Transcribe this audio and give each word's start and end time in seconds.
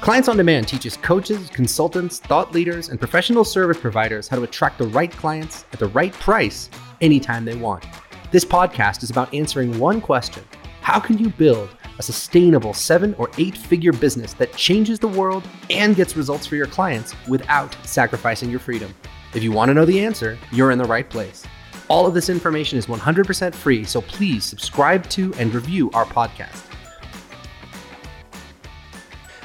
Clients 0.00 0.30
on 0.30 0.38
Demand 0.38 0.66
teaches 0.66 0.96
coaches, 0.96 1.50
consultants, 1.50 2.20
thought 2.20 2.52
leaders, 2.52 2.88
and 2.88 2.98
professional 2.98 3.44
service 3.44 3.76
providers 3.76 4.28
how 4.28 4.36
to 4.36 4.44
attract 4.44 4.78
the 4.78 4.86
right 4.86 5.10
clients 5.10 5.66
at 5.74 5.78
the 5.78 5.88
right 5.88 6.14
price 6.14 6.70
anytime 7.02 7.44
they 7.44 7.54
want. 7.54 7.84
This 8.30 8.42
podcast 8.42 9.02
is 9.02 9.10
about 9.10 9.32
answering 9.34 9.78
one 9.78 10.00
question 10.00 10.42
How 10.80 11.00
can 11.00 11.18
you 11.18 11.28
build 11.28 11.68
a 11.98 12.02
sustainable 12.02 12.72
seven 12.72 13.14
or 13.18 13.30
eight 13.36 13.58
figure 13.58 13.92
business 13.92 14.32
that 14.34 14.56
changes 14.56 14.98
the 14.98 15.06
world 15.06 15.46
and 15.68 15.94
gets 15.94 16.16
results 16.16 16.46
for 16.46 16.56
your 16.56 16.66
clients 16.66 17.14
without 17.28 17.76
sacrificing 17.84 18.48
your 18.48 18.58
freedom? 18.58 18.94
If 19.34 19.42
you 19.42 19.52
want 19.52 19.68
to 19.68 19.74
know 19.74 19.84
the 19.84 20.02
answer, 20.02 20.38
you're 20.50 20.70
in 20.70 20.78
the 20.78 20.84
right 20.84 21.10
place. 21.10 21.44
All 21.88 22.06
of 22.06 22.14
this 22.14 22.30
information 22.30 22.78
is 22.78 22.86
100% 22.86 23.54
free, 23.54 23.84
so 23.84 24.00
please 24.00 24.46
subscribe 24.46 25.06
to 25.10 25.34
and 25.34 25.52
review 25.52 25.90
our 25.90 26.06
podcast. 26.06 26.70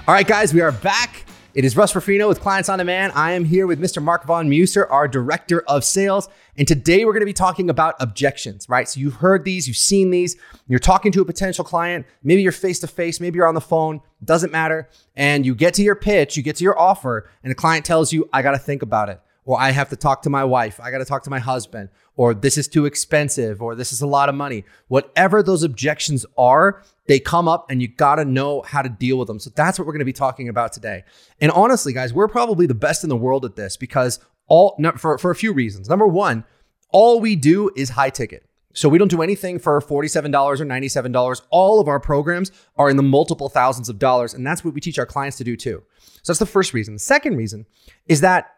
All 0.08 0.14
right, 0.14 0.28
guys, 0.28 0.54
we 0.54 0.62
are 0.62 0.72
back. 0.72 1.26
It 1.56 1.66
is 1.66 1.76
Russ 1.76 1.96
Ruffino 1.96 2.28
with 2.28 2.40
Clients 2.40 2.70
on 2.70 2.78
Demand. 2.78 3.12
I 3.16 3.32
am 3.32 3.44
here 3.44 3.66
with 3.66 3.82
Mr. 3.82 4.04
Mark 4.04 4.24
Von 4.26 4.48
Muser, 4.48 4.86
our 4.86 5.08
Director 5.08 5.62
of 5.62 5.84
Sales. 5.84 6.30
And 6.56 6.68
today 6.68 7.06
we're 7.06 7.14
going 7.14 7.22
to 7.22 7.26
be 7.26 7.34
talking 7.34 7.72
about 7.72 7.96
objections, 8.00 8.70
right? 8.70 8.88
So 8.88 9.00
you've 9.00 9.16
heard 9.16 9.46
these, 9.46 9.68
you've 9.68 9.78
seen 9.78 10.12
these, 10.12 10.38
you're 10.68 10.78
talking 10.78 11.12
to 11.14 11.22
a 11.22 11.26
potential 11.26 11.66
client, 11.66 12.06
maybe 12.22 12.44
you're 12.44 12.52
face 12.52 12.78
to 12.82 12.88
face, 12.88 13.20
maybe 13.20 13.38
you're 13.38 13.48
on 13.48 13.56
the 13.56 13.62
phone, 13.62 14.00
doesn't 14.24 14.52
matter. 14.52 14.90
And 15.16 15.44
you 15.44 15.56
get 15.56 15.74
to 15.74 15.82
your 15.82 15.96
pitch, 15.96 16.38
you 16.38 16.44
get 16.44 16.58
to 16.58 16.64
your 16.64 16.78
offer, 16.78 17.28
and 17.42 17.50
the 17.50 17.56
client 17.56 17.84
tells 17.84 18.14
you, 18.14 18.30
I 18.32 18.44
got 18.44 18.52
to 18.52 18.60
think 18.60 18.84
about 18.84 19.10
it 19.10 19.20
or 19.46 19.60
I 19.60 19.72
have 19.72 19.90
to 19.90 19.96
talk 19.96 20.24
to 20.24 20.30
my 20.30 20.44
wife, 20.44 20.80
I 20.80 20.92
got 20.92 20.98
to 20.98 21.06
talk 21.06 21.24
to 21.24 21.30
my 21.30 21.40
husband, 21.40 21.90
or 22.16 22.34
this 22.34 22.58
is 22.58 22.68
too 22.68 22.86
expensive, 22.86 23.62
or 23.62 23.76
this 23.76 23.94
is 23.94 24.02
a 24.02 24.08
lot 24.08 24.28
of 24.28 24.36
money. 24.36 24.66
Whatever 24.88 25.44
those 25.44 25.64
objections 25.64 26.26
are, 26.38 26.84
they 27.08 27.20
come 27.20 27.48
up 27.48 27.70
and 27.70 27.82
you 27.82 27.88
got 27.88 28.16
to 28.16 28.26
know 28.26 28.62
how 28.62 28.82
to 28.82 28.90
deal 28.90 29.18
with 29.18 29.28
them. 29.28 29.40
So 29.40 29.52
that's 29.56 29.78
what 29.78 29.86
we're 29.86 29.94
going 29.94 30.00
to 30.00 30.06
be 30.06 30.14
talking 30.14 30.50
about 30.50 30.74
today. 30.74 31.04
And 31.40 31.52
honestly, 31.52 31.94
guys, 31.94 32.14
we're 32.14 32.28
probably 32.28 32.66
the 32.66 32.74
best 32.74 33.04
in 33.04 33.10
the 33.10 33.16
world 33.16 33.46
at 33.46 33.56
this 33.56 33.78
because 33.78 34.20
all 34.48 34.80
for, 34.98 35.18
for 35.18 35.32
a 35.32 35.36
few 35.36 35.54
reasons. 35.54 35.90
Number 35.90 36.08
one, 36.08 36.46
all 36.92 37.20
we 37.20 37.36
do 37.36 37.72
is 37.76 37.90
high 37.90 38.10
ticket. 38.10 38.48
So 38.74 38.90
we 38.90 38.98
don't 38.98 39.08
do 39.08 39.22
anything 39.22 39.58
for 39.58 39.80
$47 39.80 40.60
or 40.60 40.66
$97. 40.66 41.42
All 41.50 41.80
of 41.80 41.88
our 41.88 42.00
programs 42.00 42.52
are 42.76 42.90
in 42.90 42.98
the 42.98 43.04
multiple 43.04 43.48
thousands 43.48 43.88
of 43.88 44.00
dollars. 44.00 44.34
And 44.34 44.46
that's 44.46 44.66
what 44.66 44.74
we 44.74 44.82
teach 44.82 45.00
our 45.00 45.06
clients 45.06 45.38
to 45.38 45.46
do 45.46 45.56
too. 45.56 45.82
So 46.24 46.34
that's 46.34 46.40
the 46.40 46.46
first 46.46 46.74
reason. 46.74 46.96
The 46.96 47.00
second 47.00 47.38
reason 47.38 47.66
is 48.08 48.22
that 48.22 48.56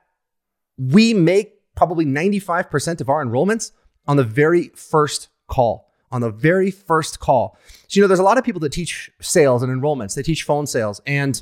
we 0.77 1.13
make 1.13 1.53
probably 1.75 2.05
95% 2.05 2.99
of 2.99 3.09
our 3.09 3.23
enrollments 3.23 3.71
on 4.07 4.17
the 4.17 4.23
very 4.23 4.69
first 4.69 5.29
call. 5.47 5.86
On 6.09 6.21
the 6.21 6.31
very 6.31 6.71
first 6.71 7.19
call. 7.19 7.57
So, 7.87 7.97
you 7.97 8.01
know, 8.01 8.07
there's 8.07 8.19
a 8.19 8.23
lot 8.23 8.37
of 8.37 8.45
people 8.45 8.61
that 8.61 8.71
teach 8.71 9.11
sales 9.19 9.61
and 9.61 9.71
enrollments, 9.71 10.15
they 10.15 10.23
teach 10.23 10.43
phone 10.43 10.65
sales, 10.65 11.01
and 11.05 11.41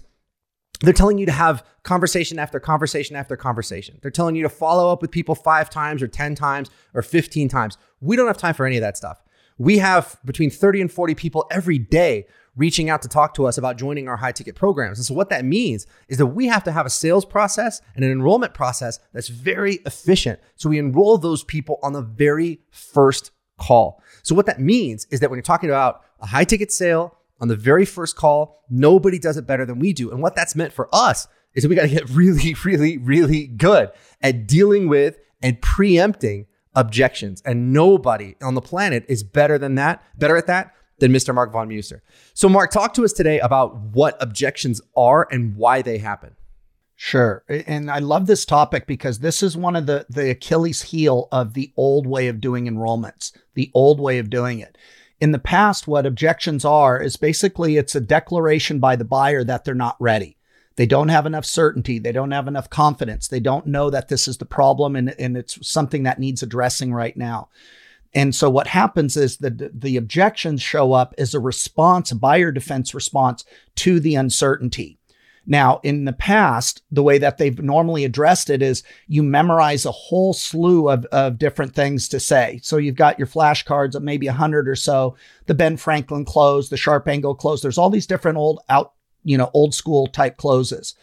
they're 0.81 0.93
telling 0.93 1.17
you 1.17 1.25
to 1.25 1.31
have 1.31 1.63
conversation 1.83 2.39
after 2.39 2.59
conversation 2.59 3.15
after 3.15 3.37
conversation. 3.37 3.99
They're 4.01 4.11
telling 4.11 4.35
you 4.35 4.43
to 4.43 4.49
follow 4.49 4.91
up 4.91 5.01
with 5.01 5.11
people 5.11 5.35
five 5.35 5.69
times 5.69 6.01
or 6.01 6.07
10 6.07 6.35
times 6.35 6.69
or 6.93 7.01
15 7.01 7.47
times. 7.47 7.77
We 8.01 8.15
don't 8.15 8.27
have 8.27 8.37
time 8.37 8.53
for 8.53 8.65
any 8.65 8.77
of 8.77 8.81
that 8.81 8.97
stuff. 8.97 9.21
We 9.57 9.77
have 9.77 10.17
between 10.25 10.49
30 10.49 10.81
and 10.81 10.91
40 10.91 11.15
people 11.15 11.47
every 11.49 11.77
day 11.77 12.27
reaching 12.57 12.89
out 12.89 13.01
to 13.01 13.07
talk 13.07 13.33
to 13.35 13.45
us 13.45 13.57
about 13.57 13.77
joining 13.77 14.07
our 14.07 14.17
high 14.17 14.31
ticket 14.31 14.55
programs. 14.55 14.97
And 14.97 15.05
so, 15.05 15.13
what 15.13 15.29
that 15.29 15.45
means 15.45 15.87
is 16.09 16.17
that 16.17 16.27
we 16.27 16.47
have 16.47 16.63
to 16.65 16.71
have 16.71 16.85
a 16.85 16.89
sales 16.89 17.25
process 17.25 17.81
and 17.95 18.03
an 18.03 18.11
enrollment 18.11 18.53
process 18.53 18.99
that's 19.13 19.27
very 19.27 19.75
efficient. 19.85 20.39
So, 20.55 20.69
we 20.69 20.77
enroll 20.77 21.17
those 21.17 21.43
people 21.43 21.79
on 21.83 21.93
the 21.93 22.01
very 22.01 22.59
first 22.69 23.31
call. 23.57 24.01
So, 24.25 24.33
what 24.33 24.47
that 24.47 24.59
means 24.59 25.05
is 25.11 25.19
that 25.19 25.29
when 25.29 25.37
you're 25.37 25.43
talking 25.43 25.69
about 25.69 26.01
a 26.19 26.25
high 26.25 26.45
ticket 26.45 26.71
sale 26.71 27.15
on 27.39 27.47
the 27.47 27.55
very 27.55 27.85
first 27.85 28.15
call, 28.15 28.63
nobody 28.71 29.19
does 29.19 29.37
it 29.37 29.45
better 29.45 29.67
than 29.67 29.77
we 29.77 29.93
do. 29.93 30.09
And 30.09 30.19
what 30.19 30.35
that's 30.35 30.55
meant 30.55 30.73
for 30.73 30.89
us 30.91 31.27
is 31.53 31.61
that 31.61 31.69
we 31.69 31.75
got 31.75 31.83
to 31.83 31.89
get 31.89 32.09
really, 32.09 32.55
really, 32.65 32.97
really 32.97 33.45
good 33.45 33.91
at 34.23 34.47
dealing 34.47 34.89
with 34.89 35.19
and 35.43 35.61
preempting 35.61 36.47
objections. 36.73 37.43
And 37.45 37.71
nobody 37.71 38.35
on 38.41 38.55
the 38.55 38.61
planet 38.61 39.05
is 39.07 39.23
better 39.23 39.59
than 39.59 39.75
that, 39.75 40.03
better 40.17 40.37
at 40.37 40.47
that 40.47 40.73
than 40.97 41.11
Mr. 41.11 41.31
Mark 41.31 41.53
Von 41.53 41.67
Muser. 41.67 42.01
So, 42.33 42.49
Mark, 42.49 42.71
talk 42.71 42.95
to 42.95 43.05
us 43.05 43.13
today 43.13 43.39
about 43.39 43.75
what 43.75 44.17
objections 44.19 44.81
are 44.97 45.27
and 45.29 45.55
why 45.55 45.83
they 45.83 45.99
happen. 45.99 46.35
Sure. 46.95 47.43
And 47.49 47.91
I 47.91 47.99
love 47.99 48.25
this 48.25 48.45
topic 48.45 48.87
because 48.87 49.19
this 49.19 49.43
is 49.43 49.57
one 49.57 49.75
of 49.75 49.85
the, 49.85 50.05
the 50.09 50.29
Achilles 50.29 50.81
heel 50.81 51.27
of 51.31 51.53
the 51.53 51.73
old 51.75 52.07
way 52.07 52.27
of 52.27 52.39
doing 52.39 52.67
enrollments, 52.67 53.33
the 53.53 53.69
old 53.73 53.99
way 53.99 54.17
of 54.17 54.29
doing 54.29 54.59
it. 54.59 54.77
In 55.19 55.31
the 55.31 55.39
past, 55.39 55.87
what 55.87 56.05
objections 56.05 56.63
are 56.63 57.01
is 57.01 57.17
basically 57.17 57.77
it's 57.77 57.95
a 57.95 58.01
declaration 58.01 58.79
by 58.79 58.95
the 58.95 59.05
buyer 59.05 59.43
that 59.43 59.65
they're 59.65 59.75
not 59.75 59.97
ready. 59.99 60.37
They 60.77 60.85
don't 60.85 61.09
have 61.09 61.25
enough 61.25 61.45
certainty. 61.45 61.99
They 61.99 62.11
don't 62.11 62.31
have 62.31 62.47
enough 62.47 62.69
confidence. 62.69 63.27
They 63.27 63.39
don't 63.39 63.67
know 63.67 63.89
that 63.89 64.09
this 64.09 64.27
is 64.27 64.37
the 64.37 64.45
problem 64.45 64.95
and, 64.95 65.15
and 65.19 65.37
it's 65.37 65.67
something 65.67 66.03
that 66.03 66.19
needs 66.19 66.43
addressing 66.43 66.93
right 66.93 67.15
now. 67.15 67.49
And 68.13 68.33
so 68.33 68.49
what 68.49 68.67
happens 68.67 69.17
is 69.17 69.37
that 69.37 69.81
the 69.81 69.97
objections 69.97 70.61
show 70.61 70.93
up 70.93 71.13
as 71.17 71.33
a 71.33 71.39
response, 71.39 72.11
a 72.11 72.15
buyer 72.15 72.51
defense 72.51 72.93
response 72.93 73.43
to 73.75 73.99
the 73.99 74.15
uncertainty. 74.15 74.97
Now, 75.47 75.79
in 75.83 76.05
the 76.05 76.13
past, 76.13 76.81
the 76.91 77.03
way 77.03 77.17
that 77.19 77.37
they've 77.37 77.59
normally 77.61 78.03
addressed 78.03 78.49
it 78.49 78.61
is 78.61 78.83
you 79.07 79.21
memorize 79.21 79.85
a 79.85 79.91
whole 79.91 80.33
slew 80.33 80.89
of, 80.89 81.05
of 81.05 81.37
different 81.37 81.75
things 81.75 82.07
to 82.09 82.19
say. 82.19 82.59
So 82.63 82.77
you've 82.77 82.95
got 82.95 83.19
your 83.19 83.27
flashcards 83.27 83.95
of 83.95 84.03
maybe 84.03 84.27
a 84.27 84.33
hundred 84.33 84.67
or 84.67 84.75
so, 84.75 85.15
the 85.45 85.53
Ben 85.53 85.77
Franklin 85.77 86.25
close, 86.25 86.69
the 86.69 86.77
sharp 86.77 87.07
angle 87.07 87.35
close. 87.35 87.61
There's 87.61 87.77
all 87.77 87.89
these 87.91 88.07
different 88.07 88.37
old 88.37 88.59
out, 88.69 88.93
you 89.23 89.37
know, 89.37 89.51
old 89.53 89.75
school 89.75 90.07
type 90.07 90.37
closes. 90.37 90.95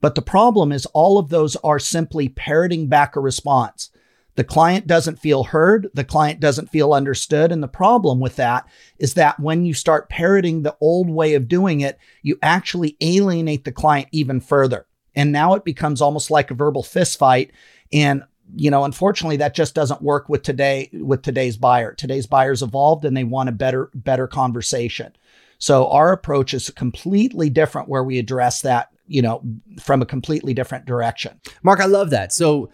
But 0.00 0.14
the 0.14 0.22
problem 0.22 0.72
is 0.72 0.86
all 0.86 1.18
of 1.18 1.30
those 1.30 1.56
are 1.56 1.78
simply 1.78 2.28
parroting 2.28 2.88
back 2.88 3.16
a 3.16 3.20
response. 3.20 3.90
The 4.36 4.44
client 4.44 4.86
doesn't 4.86 5.18
feel 5.18 5.44
heard. 5.44 5.88
The 5.94 6.04
client 6.04 6.40
doesn't 6.40 6.70
feel 6.70 6.92
understood. 6.92 7.50
And 7.52 7.62
the 7.62 7.68
problem 7.68 8.20
with 8.20 8.36
that 8.36 8.68
is 8.98 9.14
that 9.14 9.40
when 9.40 9.64
you 9.64 9.74
start 9.74 10.08
parroting 10.08 10.62
the 10.62 10.76
old 10.80 11.10
way 11.10 11.34
of 11.34 11.48
doing 11.48 11.80
it, 11.80 11.98
you 12.22 12.38
actually 12.42 12.96
alienate 13.00 13.64
the 13.64 13.72
client 13.72 14.08
even 14.12 14.40
further. 14.40 14.86
And 15.14 15.32
now 15.32 15.54
it 15.54 15.64
becomes 15.64 16.02
almost 16.02 16.30
like 16.30 16.50
a 16.50 16.54
verbal 16.54 16.82
fist 16.82 17.18
fight. 17.18 17.50
And 17.92 18.22
you 18.54 18.70
know, 18.70 18.84
unfortunately, 18.84 19.38
that 19.38 19.54
just 19.54 19.74
doesn't 19.74 20.02
work 20.02 20.28
with 20.28 20.42
today 20.42 20.88
with 20.92 21.22
today's 21.22 21.56
buyer. 21.56 21.92
Today's 21.92 22.26
buyers 22.26 22.62
evolved 22.62 23.04
and 23.04 23.16
they 23.16 23.24
want 23.24 23.48
a 23.48 23.52
better, 23.52 23.90
better 23.94 24.28
conversation. 24.28 25.16
So 25.58 25.88
our 25.88 26.12
approach 26.12 26.54
is 26.54 26.70
completely 26.70 27.50
different 27.50 27.88
where 27.88 28.04
we 28.04 28.18
address 28.18 28.62
that, 28.62 28.90
you 29.06 29.22
know, 29.22 29.42
from 29.80 30.02
a 30.02 30.06
completely 30.06 30.54
different 30.54 30.84
direction. 30.84 31.40
Mark, 31.62 31.80
I 31.80 31.86
love 31.86 32.10
that. 32.10 32.32
So 32.32 32.70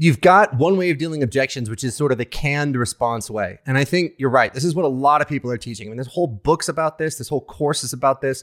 you've 0.00 0.22
got 0.22 0.54
one 0.54 0.78
way 0.78 0.88
of 0.88 0.96
dealing 0.96 1.22
objections, 1.22 1.68
which 1.68 1.84
is 1.84 1.94
sort 1.94 2.10
of 2.10 2.16
the 2.16 2.24
canned 2.24 2.74
response 2.74 3.28
way. 3.28 3.58
And 3.66 3.76
I 3.76 3.84
think 3.84 4.14
you're 4.16 4.30
right. 4.30 4.52
This 4.52 4.64
is 4.64 4.74
what 4.74 4.86
a 4.86 4.88
lot 4.88 5.20
of 5.20 5.28
people 5.28 5.50
are 5.50 5.58
teaching. 5.58 5.86
I 5.86 5.90
mean, 5.90 5.98
there's 5.98 6.06
whole 6.06 6.26
books 6.26 6.70
about 6.70 6.96
this, 6.96 7.18
this 7.18 7.28
whole 7.28 7.42
course 7.42 7.84
is 7.84 7.92
about 7.92 8.22
this. 8.22 8.42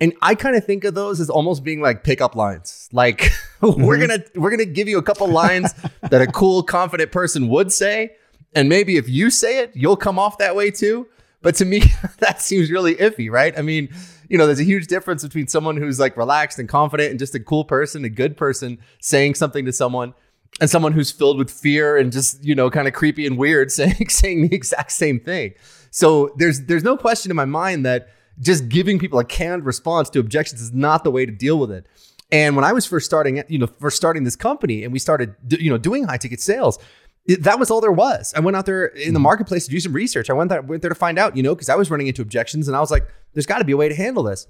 And 0.00 0.14
I 0.22 0.34
kind 0.34 0.56
of 0.56 0.64
think 0.64 0.82
of 0.84 0.94
those 0.94 1.20
as 1.20 1.28
almost 1.28 1.62
being 1.62 1.82
like 1.82 2.04
pickup 2.04 2.34
lines. 2.34 2.88
Like 2.90 3.18
mm-hmm. 3.60 3.84
we're 3.84 3.98
gonna 3.98 4.24
we're 4.34 4.50
gonna 4.50 4.64
give 4.64 4.88
you 4.88 4.96
a 4.96 5.02
couple 5.02 5.28
lines 5.28 5.74
that 6.00 6.22
a 6.22 6.26
cool, 6.26 6.62
confident 6.62 7.12
person 7.12 7.48
would 7.48 7.70
say, 7.70 8.16
and 8.54 8.70
maybe 8.70 8.96
if 8.96 9.06
you 9.06 9.28
say 9.28 9.58
it, 9.58 9.72
you'll 9.74 9.98
come 9.98 10.18
off 10.18 10.38
that 10.38 10.56
way 10.56 10.70
too. 10.70 11.06
But 11.42 11.54
to 11.56 11.66
me, 11.66 11.82
that 12.20 12.40
seems 12.40 12.70
really 12.70 12.94
iffy, 12.94 13.30
right? 13.30 13.56
I 13.58 13.60
mean, 13.60 13.90
you 14.30 14.38
know, 14.38 14.46
there's 14.46 14.58
a 14.58 14.64
huge 14.64 14.86
difference 14.86 15.22
between 15.22 15.48
someone 15.48 15.76
who's 15.76 16.00
like 16.00 16.16
relaxed 16.16 16.58
and 16.58 16.66
confident 16.66 17.10
and 17.10 17.18
just 17.18 17.34
a 17.34 17.40
cool 17.40 17.66
person, 17.66 18.06
a 18.06 18.08
good 18.08 18.38
person 18.38 18.78
saying 19.02 19.34
something 19.34 19.66
to 19.66 19.72
someone, 19.72 20.14
and 20.60 20.70
someone 20.70 20.92
who's 20.92 21.10
filled 21.10 21.38
with 21.38 21.50
fear 21.50 21.96
and 21.96 22.12
just 22.12 22.42
you 22.44 22.54
know 22.54 22.70
kind 22.70 22.86
of 22.86 22.94
creepy 22.94 23.26
and 23.26 23.38
weird 23.38 23.70
saying 23.72 24.08
saying 24.08 24.48
the 24.48 24.54
exact 24.54 24.92
same 24.92 25.18
thing 25.20 25.54
so 25.90 26.32
there's 26.36 26.62
there's 26.62 26.84
no 26.84 26.96
question 26.96 27.30
in 27.30 27.36
my 27.36 27.44
mind 27.44 27.84
that 27.84 28.08
just 28.40 28.68
giving 28.68 28.98
people 28.98 29.18
a 29.18 29.24
canned 29.24 29.64
response 29.64 30.10
to 30.10 30.18
objections 30.18 30.60
is 30.60 30.72
not 30.72 31.04
the 31.04 31.10
way 31.10 31.24
to 31.24 31.32
deal 31.32 31.58
with 31.58 31.70
it 31.70 31.86
and 32.32 32.56
when 32.56 32.64
i 32.64 32.72
was 32.72 32.86
first 32.86 33.06
starting 33.06 33.42
you 33.48 33.58
know 33.58 33.66
first 33.66 33.96
starting 33.96 34.24
this 34.24 34.36
company 34.36 34.84
and 34.84 34.92
we 34.92 34.98
started 34.98 35.34
you 35.48 35.70
know 35.70 35.78
doing 35.78 36.04
high 36.04 36.16
ticket 36.18 36.40
sales 36.40 36.78
that 37.26 37.58
was 37.58 37.70
all 37.70 37.80
there 37.80 37.90
was. 37.90 38.34
I 38.36 38.40
went 38.40 38.54
out 38.54 38.66
there 38.66 38.84
in 38.84 39.14
the 39.14 39.18
mm-hmm. 39.18 39.22
marketplace 39.22 39.64
to 39.64 39.70
do 39.70 39.80
some 39.80 39.94
research. 39.94 40.28
I 40.28 40.34
went 40.34 40.50
there, 40.50 40.60
went 40.60 40.82
there 40.82 40.90
to 40.90 40.94
find 40.94 41.18
out, 41.18 41.36
you 41.36 41.42
know, 41.42 41.54
because 41.54 41.70
I 41.70 41.74
was 41.74 41.90
running 41.90 42.06
into 42.06 42.20
objections 42.20 42.68
and 42.68 42.76
I 42.76 42.80
was 42.80 42.90
like, 42.90 43.06
there's 43.32 43.46
got 43.46 43.58
to 43.58 43.64
be 43.64 43.72
a 43.72 43.76
way 43.78 43.88
to 43.88 43.94
handle 43.94 44.22
this 44.24 44.46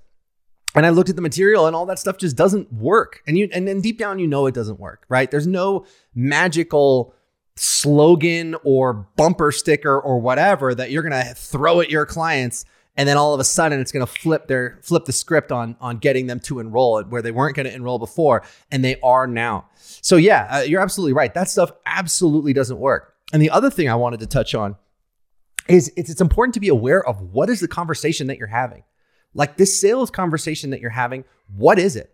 and 0.75 0.85
I 0.85 0.91
looked 0.91 1.11
at 1.11 1.17
the 1.17 1.23
material 1.23 1.67
and 1.67 1.77
all 1.77 1.87
that 1.87 1.99
stuff 1.99 2.19
just 2.19 2.37
doesn't 2.37 2.73
work. 2.73 3.23
And 3.27 3.39
you 3.39 3.49
and 3.53 3.67
then 3.67 3.81
deep 3.81 3.99
down 3.99 4.19
you 4.19 4.27
know 4.27 4.47
it 4.47 4.55
doesn't 4.55 4.81
work, 4.81 5.05
right? 5.09 5.31
There's 5.31 5.47
no 5.47 5.87
magical 6.15 7.15
slogan 7.57 8.57
or 8.65 9.07
bumper 9.17 9.53
sticker 9.53 10.01
or 10.01 10.21
whatever 10.21 10.75
that 10.75 10.91
you're 10.91 11.03
going 11.03 11.13
to 11.13 11.35
throw 11.35 11.81
at 11.81 11.89
your 11.89 12.05
clients 12.05 12.65
and 12.97 13.09
then 13.09 13.17
all 13.17 13.35
of 13.35 13.41
a 13.41 13.45
sudden 13.45 13.81
it's 13.81 13.93
going 13.93 14.05
to 14.05 14.13
flip 14.13 14.47
their 14.47 14.79
flip 14.83 15.05
the 15.05 15.13
script 15.13 15.53
on 15.53 15.77
on 15.81 15.99
getting 15.99 16.27
them 16.27 16.41
to 16.41 16.59
enroll 16.59 17.03
where 17.05 17.23
they 17.23 17.31
weren't 17.31 17.57
going 17.57 17.67
to 17.67 17.75
enroll 17.75 17.99
before 17.99 18.43
and 18.71 18.85
they 18.85 18.99
are 19.03 19.27
now. 19.27 19.69
So 19.77 20.17
yeah, 20.17 20.49
uh, 20.51 20.61
you're 20.61 20.81
absolutely 20.81 21.13
right. 21.13 21.33
That 21.35 21.49
stuff 21.49 21.73
absolutely 21.87 22.53
doesn't 22.53 22.79
work. 22.79 23.15
And 23.33 23.41
the 23.41 23.51
other 23.51 23.71
thing 23.71 23.89
I 23.89 23.95
wanted 23.95 24.21
to 24.21 24.27
touch 24.27 24.55
on 24.55 24.77
is 25.69 25.93
it's, 25.97 26.11
it's 26.11 26.21
important 26.21 26.55
to 26.55 26.61
be 26.61 26.69
aware 26.69 27.05
of 27.05 27.21
what 27.21 27.49
is 27.51 27.61
the 27.61 27.69
conversation 27.69 28.27
that 28.29 28.39
you're 28.39 28.49
having 28.49 28.85
Like 29.35 29.57
this 29.57 29.81
sales 29.81 30.11
conversation 30.11 30.71
that 30.71 30.81
you're 30.81 30.91
having, 30.91 31.25
what 31.55 31.79
is 31.79 31.97
it? 31.97 32.11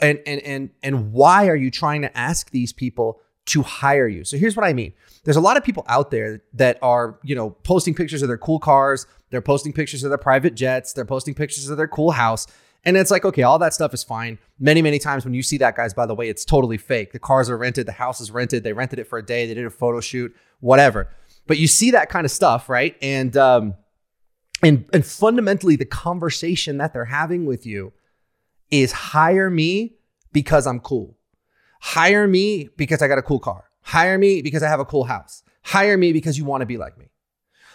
And 0.00 0.20
and 0.26 0.40
and 0.40 0.70
and 0.82 1.12
why 1.12 1.48
are 1.48 1.56
you 1.56 1.70
trying 1.70 2.02
to 2.02 2.16
ask 2.16 2.50
these 2.50 2.72
people 2.72 3.20
to 3.46 3.62
hire 3.62 4.08
you? 4.08 4.24
So 4.24 4.38
here's 4.38 4.56
what 4.56 4.64
I 4.64 4.72
mean. 4.72 4.94
There's 5.24 5.36
a 5.36 5.40
lot 5.40 5.56
of 5.56 5.64
people 5.64 5.84
out 5.88 6.10
there 6.10 6.42
that 6.54 6.78
are, 6.82 7.18
you 7.22 7.34
know, 7.34 7.50
posting 7.50 7.94
pictures 7.94 8.22
of 8.22 8.28
their 8.28 8.38
cool 8.38 8.58
cars, 8.58 9.06
they're 9.30 9.42
posting 9.42 9.72
pictures 9.72 10.02
of 10.02 10.10
their 10.10 10.18
private 10.18 10.54
jets, 10.54 10.92
they're 10.92 11.04
posting 11.04 11.34
pictures 11.34 11.68
of 11.68 11.76
their 11.76 11.88
cool 11.88 12.12
house. 12.12 12.46
And 12.84 12.96
it's 12.96 13.10
like, 13.10 13.24
okay, 13.24 13.42
all 13.42 13.58
that 13.58 13.74
stuff 13.74 13.92
is 13.92 14.04
fine. 14.04 14.38
Many, 14.60 14.80
many 14.80 15.00
times 15.00 15.24
when 15.24 15.34
you 15.34 15.42
see 15.42 15.58
that, 15.58 15.74
guys, 15.74 15.92
by 15.92 16.06
the 16.06 16.14
way, 16.14 16.28
it's 16.28 16.44
totally 16.44 16.78
fake. 16.78 17.12
The 17.12 17.18
cars 17.18 17.50
are 17.50 17.58
rented, 17.58 17.86
the 17.86 17.92
house 17.92 18.20
is 18.20 18.30
rented, 18.30 18.62
they 18.62 18.72
rented 18.72 19.00
it 19.00 19.08
for 19.08 19.18
a 19.18 19.26
day, 19.26 19.44
they 19.46 19.54
did 19.54 19.66
a 19.66 19.70
photo 19.70 20.00
shoot, 20.00 20.34
whatever. 20.60 21.08
But 21.48 21.58
you 21.58 21.66
see 21.66 21.90
that 21.90 22.08
kind 22.08 22.24
of 22.24 22.30
stuff, 22.30 22.68
right? 22.68 22.96
And 23.02 23.36
um, 23.36 23.74
and 24.62 24.88
and 24.92 25.04
fundamentally, 25.04 25.76
the 25.76 25.84
conversation 25.84 26.78
that 26.78 26.92
they're 26.92 27.04
having 27.06 27.46
with 27.46 27.66
you 27.66 27.92
is 28.70 28.92
hire 28.92 29.50
me 29.50 29.96
because 30.32 30.66
I'm 30.66 30.80
cool. 30.80 31.16
Hire 31.80 32.26
me 32.26 32.68
because 32.76 33.02
I 33.02 33.08
got 33.08 33.18
a 33.18 33.22
cool 33.22 33.38
car. 33.38 33.64
Hire 33.82 34.18
me 34.18 34.42
because 34.42 34.62
I 34.62 34.68
have 34.68 34.80
a 34.80 34.84
cool 34.84 35.04
house. 35.04 35.42
Hire 35.62 35.96
me 35.96 36.12
because 36.12 36.38
you 36.38 36.44
want 36.44 36.62
to 36.62 36.66
be 36.66 36.76
like 36.76 36.98
me. 36.98 37.06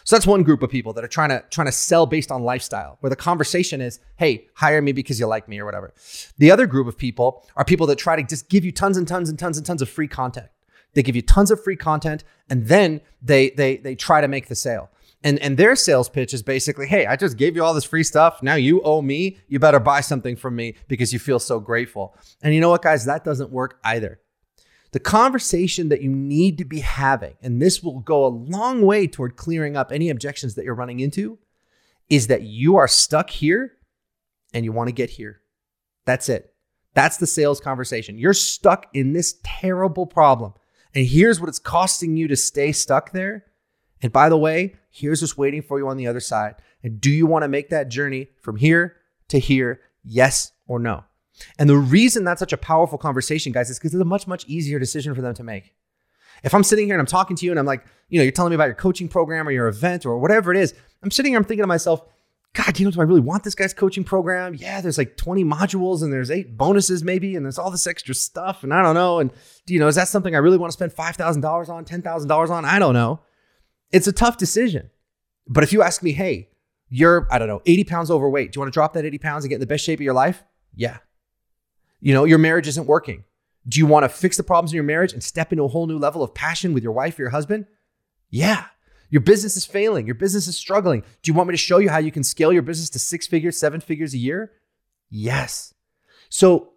So 0.04 0.16
that's 0.16 0.26
one 0.26 0.44
group 0.44 0.64
of 0.64 0.70
people 0.70 0.94
that 0.94 1.04
are 1.04 1.10
trying 1.10 1.30
to 1.30 1.44
trying 1.52 1.68
to 1.68 1.72
sell 1.72 2.06
based 2.06 2.32
on 2.32 2.44
lifestyle, 2.44 2.98
where 3.02 3.10
the 3.10 3.16
conversation 3.16 3.82
is, 3.82 4.00
"Hey, 4.18 4.48
hire 4.56 4.82
me 4.82 4.92
because 4.92 5.20
you 5.20 5.28
like 5.28 5.48
me" 5.48 5.60
or 5.60 5.66
whatever. 5.66 5.94
The 6.38 6.52
other 6.52 6.66
group 6.66 6.88
of 6.88 6.98
people 6.98 7.48
are 7.56 7.64
people 7.64 7.88
that 7.88 7.98
try 7.98 8.16
to 8.16 8.24
just 8.24 8.50
give 8.50 8.66
you 8.66 8.72
tons 8.72 8.98
and 8.98 9.08
tons 9.08 9.30
and 9.30 9.38
tons 9.38 9.58
and 9.58 9.66
tons 9.66 9.82
of 9.82 9.90
free 9.90 10.08
content. 10.08 10.48
They 10.94 11.04
give 11.04 11.16
you 11.16 11.22
tons 11.22 11.52
of 11.52 11.64
free 11.64 11.76
content 11.76 12.24
and 12.50 12.68
then 12.68 13.02
they 13.22 13.52
they 13.52 13.78
they 13.78 13.96
try 13.96 14.22
to 14.22 14.28
make 14.28 14.48
the 14.48 14.56
sale. 14.56 14.90
And 15.24 15.38
and 15.40 15.58
their 15.58 15.76
sales 15.76 16.10
pitch 16.10 16.34
is 16.34 16.42
basically, 16.42 16.88
"Hey, 16.88 17.06
I 17.06 17.16
just 17.16 17.38
gave 17.38 17.56
you 17.56 17.64
all 17.64 17.74
this 17.74 17.84
free 17.84 18.04
stuff. 18.04 18.42
Now 18.42 18.56
you 18.56 18.82
owe 18.82 19.02
me. 19.02 19.38
You 19.48 19.60
better 19.60 19.80
buy 19.80 20.02
something 20.02 20.36
from 20.36 20.56
me 20.56 20.76
because 20.88 21.14
you 21.14 21.20
feel 21.20 21.40
so 21.40 21.60
grateful." 21.60 22.16
And 22.42 22.54
you 22.56 22.62
know 22.62 22.70
what, 22.70 22.82
guys, 22.82 23.06
that 23.06 23.24
doesn't 23.24 23.52
work 23.52 23.80
either. 23.84 24.20
The 24.92 25.00
conversation 25.00 25.90
that 25.90 26.02
you 26.02 26.10
need 26.10 26.58
to 26.58 26.66
be 26.66 26.80
having, 26.80 27.36
and 27.42 27.62
this 27.62 27.82
will 27.82 28.00
go 28.00 28.26
a 28.26 28.28
long 28.28 28.82
way 28.82 29.08
toward 29.08 29.38
clearing 29.38 29.78
up 29.78 29.92
any 29.92 30.10
objections 30.10 30.56
that 30.56 30.66
you're 30.66 30.76
running 30.76 31.00
into, 31.00 31.40
is 32.10 32.28
that 32.28 32.42
you 32.42 32.76
are 32.76 32.88
stuck 32.88 33.30
here 33.30 33.74
and 34.54 34.66
you 34.66 34.74
want 34.74 34.90
to 34.90 34.94
get 34.94 35.12
here. 35.12 35.42
That's 36.06 36.28
it. 36.28 36.54
That's 36.94 37.18
the 37.18 37.28
sales 37.28 37.62
conversation. 37.62 38.18
You're 38.18 38.34
stuck 38.34 38.88
in 38.94 39.14
this 39.14 39.40
terrible 39.44 40.06
problem 40.06 40.54
and 40.94 41.06
here's 41.06 41.40
what 41.40 41.50
it's 41.50 41.60
costing 41.60 42.18
you 42.18 42.28
to 42.28 42.36
stay 42.36 42.72
stuck 42.72 43.12
there. 43.12 43.46
And 44.02 44.12
by 44.12 44.30
the 44.30 44.38
way, 44.38 44.76
here's 44.90 45.22
what's 45.22 45.38
waiting 45.38 45.62
for 45.62 45.80
you 45.80 45.88
on 45.88 45.98
the 45.98 46.08
other 46.08 46.20
side. 46.20 46.56
And 46.84 47.00
do 47.00 47.12
you 47.12 47.26
want 47.26 47.44
to 47.44 47.48
make 47.48 47.70
that 47.70 47.90
journey 47.90 48.30
from 48.42 48.58
here 48.58 48.98
to 49.30 49.40
here? 49.40 49.82
Yes 50.04 50.52
or 50.68 50.80
no? 50.80 51.04
And 51.58 51.70
the 51.70 51.78
reason 51.78 52.24
that's 52.24 52.40
such 52.40 52.54
a 52.54 52.58
powerful 52.58 52.98
conversation, 52.98 53.52
guys, 53.52 53.70
is 53.70 53.78
because 53.80 53.94
it's 53.94 54.02
a 54.02 54.06
much, 54.06 54.28
much 54.28 54.46
easier 54.48 54.80
decision 54.80 55.16
for 55.16 55.22
them 55.22 55.34
to 55.36 55.44
make. 55.44 55.74
If 56.44 56.54
I'm 56.54 56.64
sitting 56.64 56.86
here 56.86 56.96
and 56.96 57.00
I'm 57.00 57.08
talking 57.08 57.36
to 57.36 57.46
you 57.46 57.52
and 57.52 57.60
I'm 57.60 57.66
like, 57.66 57.86
you 58.10 58.18
know, 58.20 58.24
you're 58.24 58.32
telling 58.32 58.50
me 58.50 58.56
about 58.56 58.66
your 58.66 58.76
coaching 58.76 59.08
program 59.08 59.48
or 59.48 59.52
your 59.52 59.68
event 59.68 60.06
or 60.06 60.18
whatever 60.18 60.52
it 60.52 60.58
is, 60.58 60.74
I'm 61.04 61.12
sitting 61.12 61.34
here, 61.34 61.40
I'm 61.40 61.44
thinking 61.44 61.64
to 61.64 61.68
myself, 61.68 62.02
God, 62.54 62.78
you 62.80 62.86
know, 62.86 62.92
do 62.92 63.00
I 63.00 63.06
really 63.06 63.22
want 63.22 63.44
this 63.44 63.56
guy's 63.56 63.74
coaching 63.74 64.04
program? 64.04 64.56
Yeah, 64.56 64.82
there's 64.82 64.98
like 64.98 65.16
20 65.16 65.46
modules 65.46 66.04
and 66.04 66.12
there's 66.12 66.30
eight 66.30 66.58
bonuses 66.58 67.02
maybe, 67.02 67.36
and 67.36 67.46
there's 67.46 67.58
all 67.58 67.72
this 67.72 67.88
extra 67.88 68.14
stuff. 68.14 68.64
And 68.64 68.74
I 68.74 68.84
don't 68.84 68.96
know. 68.96 69.20
And, 69.20 69.32
you 69.68 69.80
know, 69.80 69.88
is 69.88 69.96
that 69.96 70.10
something 70.10 70.36
I 70.36 70.40
really 70.40 70.58
want 70.58 70.72
to 70.72 70.74
spend 70.74 70.92
$5,000 70.92 71.70
on, 71.70 71.86
$10,000 71.86 72.50
on? 72.50 72.66
I 72.66 72.80
don't 72.80 72.94
know. 72.94 73.22
It's 73.92 74.08
a 74.08 74.12
tough 74.12 74.38
decision. 74.38 74.90
But 75.48 75.64
if 75.64 75.74
you 75.74 75.82
ask 75.82 76.02
me, 76.02 76.14
hey, 76.14 76.50
you're, 76.90 77.28
I 77.32 77.40
don't 77.40 77.48
know, 77.48 77.62
80 77.66 77.84
pounds 77.86 78.12
overweight. 78.12 78.52
Do 78.52 78.58
you 78.58 78.62
want 78.62 78.72
to 78.72 78.78
drop 78.78 78.94
that 78.94 79.06
80 79.06 79.18
pounds 79.18 79.44
and 79.44 79.50
get 79.50 79.56
in 79.56 79.62
the 79.62 79.68
best 79.68 79.84
shape 79.84 80.00
of 80.00 80.04
your 80.04 80.14
life? 80.14 80.44
Yeah. 80.76 80.98
You 82.00 82.14
know, 82.14 82.26
your 82.26 82.38
marriage 82.38 82.68
isn't 82.68 82.88
working. 82.88 83.24
Do 83.68 83.80
you 83.80 83.86
want 83.86 84.04
to 84.04 84.10
fix 84.10 84.38
the 84.38 84.44
problems 84.44 84.72
in 84.72 84.76
your 84.76 84.84
marriage 84.84 85.14
and 85.14 85.24
step 85.24 85.52
into 85.52 85.64
a 85.64 85.68
whole 85.68 85.88
new 85.88 85.98
level 85.98 86.24
of 86.24 86.34
passion 86.34 86.74
with 86.74 86.84
your 86.84 86.92
wife 86.92 87.18
or 87.18 87.24
your 87.24 87.32
husband? 87.32 87.68
Yeah. 88.30 88.66
Your 89.10 89.22
business 89.22 89.56
is 89.56 89.66
failing. 89.66 90.06
Your 90.06 90.16
business 90.16 90.48
is 90.48 90.58
struggling. 90.58 91.02
Do 91.22 91.32
you 91.32 91.34
want 91.34 91.50
me 91.50 91.54
to 91.54 91.58
show 91.58 91.78
you 91.78 91.90
how 91.90 92.00
you 92.00 92.12
can 92.12 92.24
scale 92.24 92.52
your 92.52 92.62
business 92.62 92.90
to 92.92 93.00
six 93.00 93.28
figures, 93.28 93.58
seven 93.58 93.82
figures 93.82 94.14
a 94.14 94.18
year? 94.18 94.54
Yes. 95.10 95.74
So 96.30 96.72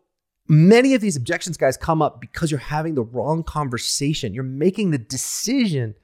many 0.48 0.94
of 0.94 1.00
these 1.00 1.16
objections, 1.16 1.56
guys, 1.56 1.76
come 1.76 2.02
up 2.02 2.20
because 2.20 2.50
you're 2.50 2.60
having 2.60 2.96
the 2.96 3.02
wrong 3.02 3.44
conversation. 3.44 4.34
You're 4.34 4.44
making 4.44 4.90
the 4.90 4.98
decision 4.98 5.94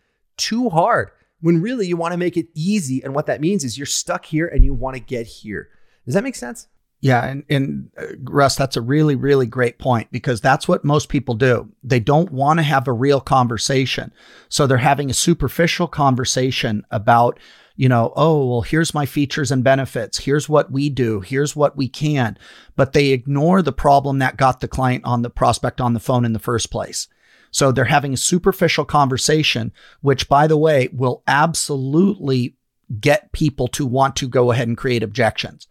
too 0.41 0.71
hard 0.71 1.11
when 1.41 1.63
really 1.63 1.87
you 1.87 1.97
want 1.97 2.13
to 2.13 2.19
make 2.19 2.37
it 2.37 2.49
easy. 2.55 3.03
And 3.03 3.15
what 3.15 3.27
that 3.27 3.41
means 3.41 3.65
is 3.65 3.79
you're 3.79 3.87
stuck 3.87 4.25
here 4.25 4.49
and 4.49 4.65
you 4.65 4.75
want 4.75 4.97
to 4.97 5.01
get 5.01 5.27
here. 5.27 5.69
Does 6.05 6.15
that 6.15 6.25
make 6.25 6.35
sense? 6.35 6.67
Yeah, 7.03 7.25
and, 7.25 7.45
and 7.49 7.91
uh, 7.97 8.17
Russ, 8.25 8.57
that's 8.57 8.77
a 8.77 8.83
really, 8.83 9.15
really 9.15 9.47
great 9.47 9.79
point 9.79 10.13
because 10.13 10.41
that's 10.41 10.69
what 10.69 10.85
most 10.85 11.09
people 11.09 11.35
do. 11.35 11.71
They 11.83 12.01
don't 12.01 12.31
want 12.31 12.59
to 12.59 12.63
have 12.63 12.87
a 12.87 12.93
real 12.93 13.21
conversation. 13.21 14.13
So 14.51 14.67
they're 14.67 14.77
having 14.77 15.09
a 15.09 15.15
superficial 15.15 15.89
conversation 15.89 16.85
about, 16.91 17.39
you 17.77 17.89
know, 17.89 18.13
oh, 18.17 18.47
well, 18.47 18.61
here's 18.61 18.93
my 18.93 19.07
features 19.07 19.51
and 19.51 19.65
benefits. 19.65 20.19
Here's 20.19 20.47
what 20.47 20.71
we 20.71 20.91
do. 20.91 21.21
Here's 21.21 21.57
what 21.57 21.75
we 21.75 21.89
can. 21.89 22.37
But 22.77 22.93
they 22.93 23.09
ignore 23.09 23.63
the 23.63 23.73
problem 23.73 24.19
that 24.19 24.37
got 24.37 24.61
the 24.61 24.69
client 24.69 25.07
on 25.07 25.23
the 25.23 25.31
prospect 25.31 25.81
on 25.81 25.95
the 25.95 26.01
phone 26.01 26.27
in 26.27 26.35
the 26.35 26.39
first 26.39 26.71
place. 26.71 27.09
So 27.51 27.73
they're 27.73 27.85
having 27.85 28.15
a 28.15 28.19
superficial 28.19 28.85
conversation, 28.85 29.73
which, 30.01 30.29
by 30.29 30.47
the 30.47 30.57
way, 30.57 30.89
will 30.93 31.23
absolutely 31.27 32.57
get 33.01 33.33
people 33.33 33.69
to 33.69 33.87
want 33.87 34.17
to 34.17 34.29
go 34.29 34.51
ahead 34.51 34.69
and 34.69 34.77
create 34.77 35.03
objections 35.03 35.69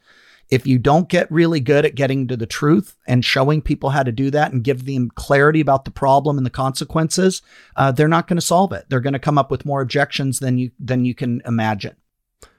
if 0.49 0.65
you 0.65 0.79
don't 0.79 1.09
get 1.09 1.31
really 1.31 1.59
good 1.59 1.85
at 1.85 1.95
getting 1.95 2.27
to 2.27 2.35
the 2.35 2.45
truth 2.45 2.95
and 3.07 3.23
showing 3.23 3.61
people 3.61 3.91
how 3.91 4.03
to 4.03 4.11
do 4.11 4.31
that 4.31 4.51
and 4.51 4.63
give 4.63 4.85
them 4.85 5.11
clarity 5.13 5.59
about 5.59 5.85
the 5.85 5.91
problem 5.91 6.37
and 6.37 6.45
the 6.45 6.51
consequences, 6.51 7.41
uh, 7.75 7.91
they're 7.91 8.07
not 8.07 8.27
going 8.27 8.37
to 8.37 8.41
solve 8.45 8.73
it. 8.73 8.85
They're 8.89 8.99
going 8.99 9.13
to 9.13 9.19
come 9.19 9.37
up 9.37 9.51
with 9.51 9.65
more 9.65 9.81
objections 9.81 10.39
than 10.39 10.57
you 10.57 10.71
than 10.79 11.05
you 11.05 11.13
can 11.13 11.41
imagine. 11.45 11.95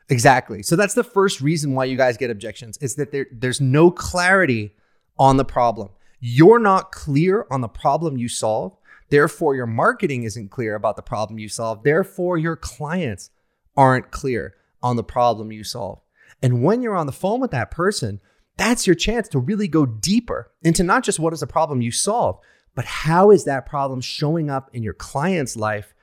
Exactly. 0.08 0.62
So 0.62 0.76
that's 0.76 0.94
the 0.94 1.05
first 1.05 1.40
reason 1.40 1.75
why 1.75 1.84
you 1.84 1.96
guys 1.96 2.17
get 2.17 2.31
objections 2.31 2.78
is 2.78 2.96
that 2.96 3.12
there, 3.12 3.26
there's 3.31 3.61
no 3.61 3.90
clarity 3.90 4.75
on 5.19 5.37
the 5.37 5.44
problem. 5.44 5.90
You're 6.20 6.58
not 6.58 6.93
clear 6.93 7.46
on 7.50 7.61
the 7.61 7.69
problem 7.69 8.19
you 8.19 8.28
solve. 8.28 8.76
Therefore, 9.11 9.55
your 9.55 9.67
marketing 9.67 10.23
isn't 10.23 10.51
clear 10.51 10.75
about 10.75 10.97
the 10.97 11.03
problem 11.03 11.39
you 11.39 11.49
solve. 11.49 11.83
Therefore, 11.83 12.39
your 12.39 12.57
clients 12.57 13.31
aren't 13.77 14.11
clear 14.11 14.55
on 14.83 14.97
the 14.97 15.05
problem 15.05 15.53
you 15.53 15.65
solve. 15.65 16.01
And 16.43 16.62
when 16.62 16.81
you're 16.81 16.97
on 16.97 17.07
the 17.07 17.12
phone 17.12 17.41
with 17.41 17.51
that 17.51 17.71
person, 17.71 18.21
that's 18.57 18.87
your 18.87 18.95
chance 18.97 19.29
to 19.29 19.39
really 19.39 19.69
go 19.69 19.84
deeper 19.84 20.53
into 20.63 20.82
not 20.82 21.03
just 21.03 21.19
what 21.19 21.32
is 21.32 21.41
the 21.41 21.46
problem 21.46 21.82
you 21.82 21.91
solve, 21.91 22.39
but 22.75 22.84
how 22.84 23.31
is 23.31 23.44
that 23.44 23.67
problem 23.67 24.01
showing 24.01 24.49
up 24.49 24.70
in 24.73 24.82
your 24.82 24.94
client's 24.94 25.56
life 25.56 25.94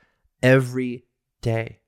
every 0.42 1.04
day. 1.40 1.78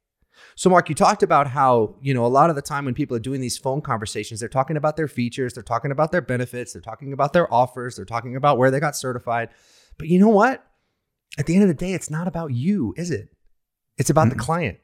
So 0.54 0.71
Mark, 0.71 0.88
you 0.88 0.94
talked 0.94 1.23
about 1.23 1.49
how, 1.49 1.97
you 2.00 2.14
know, 2.14 2.25
a 2.25 2.28
lot 2.28 2.50
of 2.50 2.56
the 2.56 2.62
time 2.62 2.87
when 2.87 2.94
people 2.94 3.16
are 3.16 3.21
doing 3.21 3.40
these 3.40 3.59
phone 3.59 3.83
conversations, 3.83 4.40
they're 4.40 4.49
talking 4.49 4.76
about 4.76 4.97
their 4.97 5.09
features, 5.09 5.52
they're 5.52 5.62
talking 5.62 5.90
about 5.90 6.12
their 6.12 6.23
benefits, 6.23 6.73
they're 6.73 6.83
talking 6.83 7.12
about 7.12 7.33
their 7.33 7.52
offers, 7.52 7.97
they're 7.97 8.04
talking 8.04 8.37
about 8.37 8.56
where 8.56 8.71
they 8.71 8.80
got 8.80 8.97
certified. 8.97 9.50
But 9.99 10.09
you 10.09 10.18
know 10.18 10.28
what? 10.28 10.64
At 11.38 11.46
the 11.46 11.54
end 11.54 11.62
of 11.62 11.68
the 11.68 11.75
day, 11.75 11.92
it's 11.92 12.10
not 12.10 12.28
about 12.28 12.52
you, 12.52 12.94
is 12.96 13.10
it? 13.10 13.28
It's 13.96 14.10
about 14.10 14.28
mm-hmm. 14.28 14.38
the 14.38 14.44
client. 14.44 14.78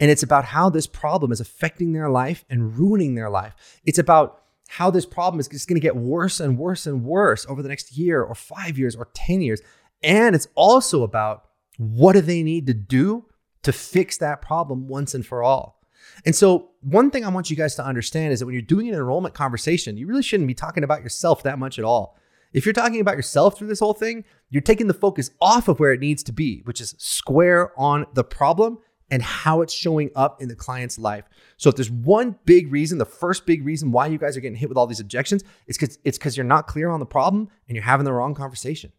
And 0.00 0.10
it's 0.10 0.22
about 0.22 0.46
how 0.46 0.70
this 0.70 0.86
problem 0.86 1.32
is 1.32 1.40
affecting 1.40 1.92
their 1.92 2.08
life 2.08 2.44
and 2.50 2.76
ruining 2.76 3.14
their 3.14 3.30
life. 3.30 3.54
It's 3.84 3.98
about 3.98 4.42
how 4.68 4.90
this 4.90 5.04
problem 5.04 5.38
is 5.38 5.48
just 5.48 5.68
going 5.68 5.80
to 5.80 5.80
get 5.80 5.96
worse 5.96 6.40
and 6.40 6.58
worse 6.58 6.86
and 6.86 7.04
worse 7.04 7.44
over 7.48 7.62
the 7.62 7.68
next 7.68 7.96
year 7.96 8.22
or 8.22 8.34
five 8.34 8.78
years 8.78 8.96
or 8.96 9.10
10 9.12 9.42
years. 9.42 9.60
And 10.02 10.34
it's 10.34 10.48
also 10.54 11.02
about 11.02 11.44
what 11.76 12.14
do 12.14 12.20
they 12.20 12.42
need 12.42 12.66
to 12.68 12.74
do 12.74 13.26
to 13.62 13.72
fix 13.72 14.16
that 14.18 14.42
problem 14.42 14.88
once 14.88 15.14
and 15.14 15.24
for 15.24 15.42
all. 15.42 15.80
And 16.24 16.34
so, 16.34 16.70
one 16.80 17.10
thing 17.10 17.24
I 17.24 17.28
want 17.28 17.48
you 17.48 17.56
guys 17.56 17.76
to 17.76 17.84
understand 17.84 18.32
is 18.32 18.40
that 18.40 18.46
when 18.46 18.54
you're 18.54 18.62
doing 18.62 18.88
an 18.88 18.94
enrollment 18.94 19.34
conversation, 19.34 19.96
you 19.96 20.06
really 20.06 20.22
shouldn't 20.22 20.48
be 20.48 20.54
talking 20.54 20.82
about 20.82 21.02
yourself 21.02 21.44
that 21.44 21.58
much 21.58 21.78
at 21.78 21.84
all. 21.84 22.16
If 22.52 22.66
you're 22.66 22.72
talking 22.72 23.00
about 23.00 23.16
yourself 23.16 23.56
through 23.56 23.68
this 23.68 23.80
whole 23.80 23.94
thing, 23.94 24.24
you're 24.50 24.62
taking 24.62 24.86
the 24.86 24.94
focus 24.94 25.30
off 25.40 25.68
of 25.68 25.80
where 25.80 25.92
it 25.92 26.00
needs 26.00 26.22
to 26.24 26.32
be, 26.32 26.60
which 26.64 26.80
is 26.80 26.94
square 26.98 27.72
on 27.78 28.06
the 28.14 28.24
problem 28.24 28.78
and 29.10 29.22
how 29.22 29.60
it's 29.60 29.74
showing 29.74 30.10
up 30.16 30.40
in 30.40 30.48
the 30.48 30.56
client's 30.56 30.98
life. 30.98 31.24
So 31.58 31.68
if 31.68 31.76
there's 31.76 31.90
one 31.90 32.36
big 32.44 32.72
reason, 32.72 32.98
the 32.98 33.04
first 33.04 33.44
big 33.44 33.64
reason 33.64 33.92
why 33.92 34.06
you 34.06 34.18
guys 34.18 34.36
are 34.36 34.40
getting 34.40 34.56
hit 34.56 34.70
with 34.70 34.78
all 34.78 34.86
these 34.86 35.00
objections, 35.00 35.44
is 35.66 35.76
because 35.76 35.98
it's 36.02 36.18
because 36.18 36.36
you're 36.36 36.44
not 36.44 36.66
clear 36.66 36.88
on 36.88 36.98
the 36.98 37.06
problem 37.06 37.48
and 37.68 37.76
you're 37.76 37.84
having 37.84 38.04
the 38.04 38.12
wrong 38.12 38.34
conversation. 38.34 38.92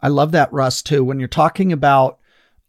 I 0.00 0.08
love 0.08 0.32
that, 0.32 0.52
Russ, 0.52 0.82
too. 0.82 1.04
When 1.04 1.18
you're 1.18 1.28
talking 1.28 1.72
about 1.72 2.20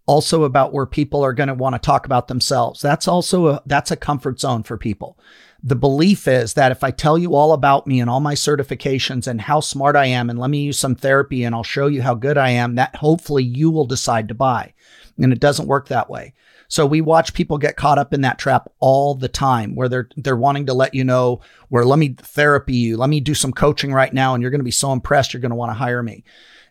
also 0.07 0.43
about 0.43 0.73
where 0.73 0.87
people 0.87 1.23
are 1.23 1.33
going 1.33 1.47
to 1.47 1.53
want 1.53 1.75
to 1.75 1.79
talk 1.79 2.05
about 2.05 2.27
themselves, 2.27 2.81
that's 2.81 3.07
also 3.07 3.47
a 3.47 3.61
that's 3.65 3.91
a 3.91 3.95
comfort 3.95 4.39
zone 4.39 4.63
for 4.63 4.77
people. 4.77 5.19
The 5.63 5.75
belief 5.75 6.27
is 6.27 6.55
that 6.55 6.71
if 6.71 6.83
I 6.83 6.91
tell 6.91 7.17
you 7.17 7.35
all 7.35 7.53
about 7.53 7.85
me 7.85 7.99
and 7.99 8.09
all 8.09 8.19
my 8.19 8.33
certifications 8.33 9.27
and 9.27 9.39
how 9.39 9.59
smart 9.59 9.95
I 9.95 10.07
am, 10.07 10.29
and 10.29 10.39
let 10.39 10.49
me 10.49 10.61
use 10.61 10.79
some 10.79 10.95
therapy 10.95 11.43
and 11.43 11.53
I'll 11.53 11.63
show 11.63 11.87
you 11.87 12.01
how 12.01 12.15
good 12.15 12.37
I 12.37 12.49
am, 12.49 12.75
that 12.75 12.95
hopefully 12.95 13.43
you 13.43 13.69
will 13.69 13.85
decide 13.85 14.27
to 14.29 14.33
buy. 14.33 14.73
And 15.21 15.31
it 15.31 15.39
doesn't 15.39 15.67
work 15.67 15.87
that 15.89 16.09
way. 16.09 16.33
So 16.67 16.85
we 16.85 17.01
watch 17.01 17.33
people 17.33 17.57
get 17.57 17.75
caught 17.75 17.99
up 17.99 18.13
in 18.13 18.21
that 18.21 18.39
trap 18.39 18.71
all 18.79 19.13
the 19.13 19.27
time 19.27 19.75
where 19.75 19.89
they're 19.89 20.07
they're 20.15 20.37
wanting 20.37 20.67
to 20.67 20.73
let 20.73 20.95
you 20.95 21.03
know 21.03 21.41
where 21.67 21.83
let 21.83 21.99
me 21.99 22.15
therapy 22.17 22.75
you, 22.75 22.95
let 22.95 23.09
me 23.09 23.19
do 23.19 23.33
some 23.33 23.51
coaching 23.51 23.91
right 23.91 24.13
now 24.13 24.33
and 24.33 24.41
you're 24.41 24.51
going 24.51 24.61
to 24.61 24.65
be 24.65 24.71
so 24.71 24.93
impressed 24.93 25.33
you're 25.33 25.41
going 25.41 25.49
to 25.49 25.55
want 25.55 25.69
to 25.69 25.77
hire 25.77 26.01
me. 26.01 26.23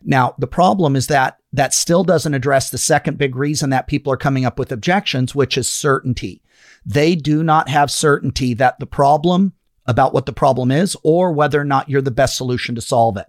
Now, 0.03 0.35
the 0.37 0.47
problem 0.47 0.95
is 0.95 1.07
that 1.07 1.37
that 1.53 1.73
still 1.73 2.03
doesn't 2.03 2.33
address 2.33 2.69
the 2.69 2.77
second 2.77 3.17
big 3.17 3.35
reason 3.35 3.69
that 3.69 3.87
people 3.87 4.11
are 4.11 4.17
coming 4.17 4.45
up 4.45 4.57
with 4.57 4.71
objections, 4.71 5.35
which 5.35 5.57
is 5.57 5.67
certainty. 5.67 6.41
They 6.85 7.15
do 7.15 7.43
not 7.43 7.69
have 7.69 7.91
certainty 7.91 8.53
that 8.55 8.79
the 8.79 8.85
problem 8.85 9.53
about 9.85 10.13
what 10.13 10.25
the 10.25 10.33
problem 10.33 10.71
is 10.71 10.95
or 11.03 11.31
whether 11.31 11.59
or 11.59 11.65
not 11.65 11.89
you're 11.89 12.01
the 12.01 12.11
best 12.11 12.37
solution 12.37 12.75
to 12.75 12.81
solve 12.81 13.17
it. 13.17 13.27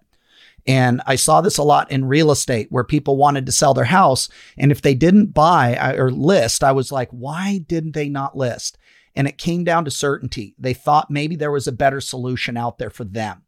And 0.67 1.03
I 1.07 1.17
saw 1.17 1.41
this 1.41 1.59
a 1.59 1.63
lot 1.63 1.91
in 1.91 2.05
real 2.05 2.31
estate 2.31 2.69
where 2.71 2.85
people 2.85 3.17
wanted 3.17 3.47
to 3.47 3.53
sell 3.53 3.75
their 3.75 3.85
house. 3.85 4.29
And 4.57 4.71
if 4.71 4.81
they 4.81 4.95
didn't 4.95 5.35
buy 5.35 5.77
uh, 5.77 5.97
or 5.97 6.11
list, 6.11 6.63
I 6.63 6.73
was 6.73 6.93
like, 6.93 7.11
why 7.11 7.59
didn't 7.67 7.93
they 7.93 8.09
not 8.09 8.37
list? 8.37 8.79
And 9.17 9.27
it 9.27 9.39
came 9.39 9.65
down 9.65 9.85
to 9.85 9.91
certainty. 9.91 10.55
They 10.59 10.73
thought 10.73 11.11
maybe 11.11 11.37
there 11.37 11.51
was 11.51 11.67
a 11.67 11.73
better 11.73 12.01
solution 12.01 12.57
out 12.57 12.79
there 12.79 12.91
for 12.91 13.05
them. 13.05 13.43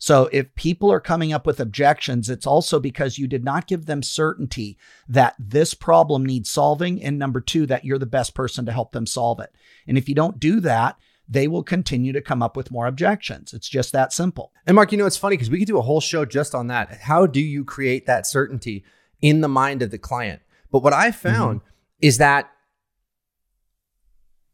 So 0.00 0.30
if 0.32 0.54
people 0.54 0.90
are 0.90 0.98
coming 0.98 1.30
up 1.30 1.46
with 1.46 1.60
objections, 1.60 2.30
it's 2.30 2.46
also 2.46 2.80
because 2.80 3.18
you 3.18 3.28
did 3.28 3.44
not 3.44 3.66
give 3.66 3.84
them 3.84 4.02
certainty 4.02 4.78
that 5.06 5.34
this 5.38 5.74
problem 5.74 6.24
needs 6.24 6.50
solving. 6.50 7.02
And 7.02 7.18
number 7.18 7.38
two, 7.38 7.66
that 7.66 7.84
you're 7.84 7.98
the 7.98 8.06
best 8.06 8.34
person 8.34 8.64
to 8.64 8.72
help 8.72 8.92
them 8.92 9.04
solve 9.04 9.40
it. 9.40 9.54
And 9.86 9.98
if 9.98 10.08
you 10.08 10.14
don't 10.14 10.40
do 10.40 10.58
that, 10.60 10.96
they 11.28 11.46
will 11.46 11.62
continue 11.62 12.14
to 12.14 12.22
come 12.22 12.42
up 12.42 12.56
with 12.56 12.70
more 12.70 12.86
objections. 12.86 13.52
It's 13.52 13.68
just 13.68 13.92
that 13.92 14.14
simple. 14.14 14.52
And 14.66 14.74
Mark, 14.74 14.90
you 14.90 14.96
know, 14.96 15.04
it's 15.04 15.18
funny 15.18 15.36
because 15.36 15.50
we 15.50 15.58
could 15.58 15.68
do 15.68 15.78
a 15.78 15.82
whole 15.82 16.00
show 16.00 16.24
just 16.24 16.54
on 16.54 16.68
that. 16.68 17.02
How 17.02 17.26
do 17.26 17.40
you 17.40 17.62
create 17.62 18.06
that 18.06 18.26
certainty 18.26 18.84
in 19.20 19.42
the 19.42 19.48
mind 19.48 19.82
of 19.82 19.90
the 19.90 19.98
client? 19.98 20.40
But 20.72 20.82
what 20.82 20.94
I 20.94 21.10
found 21.10 21.60
mm-hmm. 21.60 21.68
is 22.00 22.16
that 22.16 22.50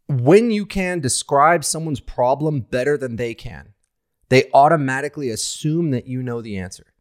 when 0.08 0.50
you 0.50 0.66
can 0.66 0.98
describe 0.98 1.64
someone's 1.64 2.00
problem 2.00 2.62
better 2.62 2.98
than 2.98 3.14
they 3.14 3.32
can, 3.32 3.74
they 4.28 4.50
automatically 4.52 5.30
assume 5.30 5.90
that 5.90 6.06
you 6.06 6.22
know 6.22 6.40
the 6.40 6.58
answer. 6.58 6.92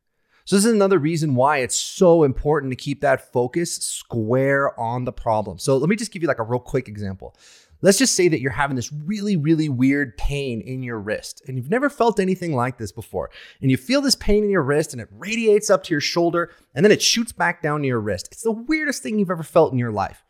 So, 0.46 0.55
this 0.55 0.65
is 0.65 0.74
another 0.74 1.00
reason 1.00 1.34
why 1.34 1.58
it's 1.58 1.75
so 1.75 2.24
important 2.24 2.72
to 2.72 2.75
keep 2.75 3.01
that 3.01 3.34
focus 3.34 3.75
square 3.75 4.79
on 4.79 5.03
the 5.03 5.12
problem. 5.12 5.58
So, 5.58 5.77
let 5.77 5.89
me 5.89 5.96
just 5.96 6.12
give 6.12 6.22
you 6.22 6.27
like 6.27 6.39
a 6.39 6.44
real 6.44 6.60
quick 6.60 6.88
example. 6.88 7.36
Let's 7.82 7.98
just 7.98 8.15
say 8.15 8.27
that 8.29 8.41
you're 8.41 8.51
having 8.51 8.75
this 8.75 8.91
really, 8.91 9.36
really 9.36 9.70
weird 9.70 10.17
pain 10.17 10.62
in 10.62 10.82
your 10.82 11.00
wrist 11.00 11.44
and 11.48 11.58
you've 11.58 11.70
never 11.70 11.89
felt 11.89 12.20
anything 12.20 12.55
like 12.55 12.77
this 12.77 12.91
before. 12.91 13.29
And 13.62 13.70
you 13.70 13.77
feel 13.77 14.01
this 14.01 14.15
pain 14.15 14.44
in 14.44 14.50
your 14.50 14.63
wrist 14.63 14.94
and 14.94 15.01
it 15.01 15.10
radiates 15.12 15.70
up 15.70 15.84
to 15.84 15.94
your 15.94 16.01
shoulder 16.01 16.51
and 16.74 16.84
then 16.84 16.91
it 16.91 17.01
shoots 17.01 17.32
back 17.32 17.62
down 17.62 17.82
to 17.82 17.88
your 17.88 18.00
wrist. 18.00 18.29
It's 18.32 18.41
the 18.41 18.51
weirdest 18.51 19.03
thing 19.03 19.20
you've 19.20 19.29
ever 19.29 19.44
felt 19.44 19.72
in 19.72 19.77
your 19.77 19.91
life. 19.91 20.24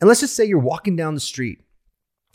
And 0.00 0.08
let's 0.08 0.20
just 0.20 0.34
say 0.34 0.46
you're 0.46 0.58
walking 0.58 0.96
down 0.96 1.14
the 1.14 1.20
street 1.20 1.60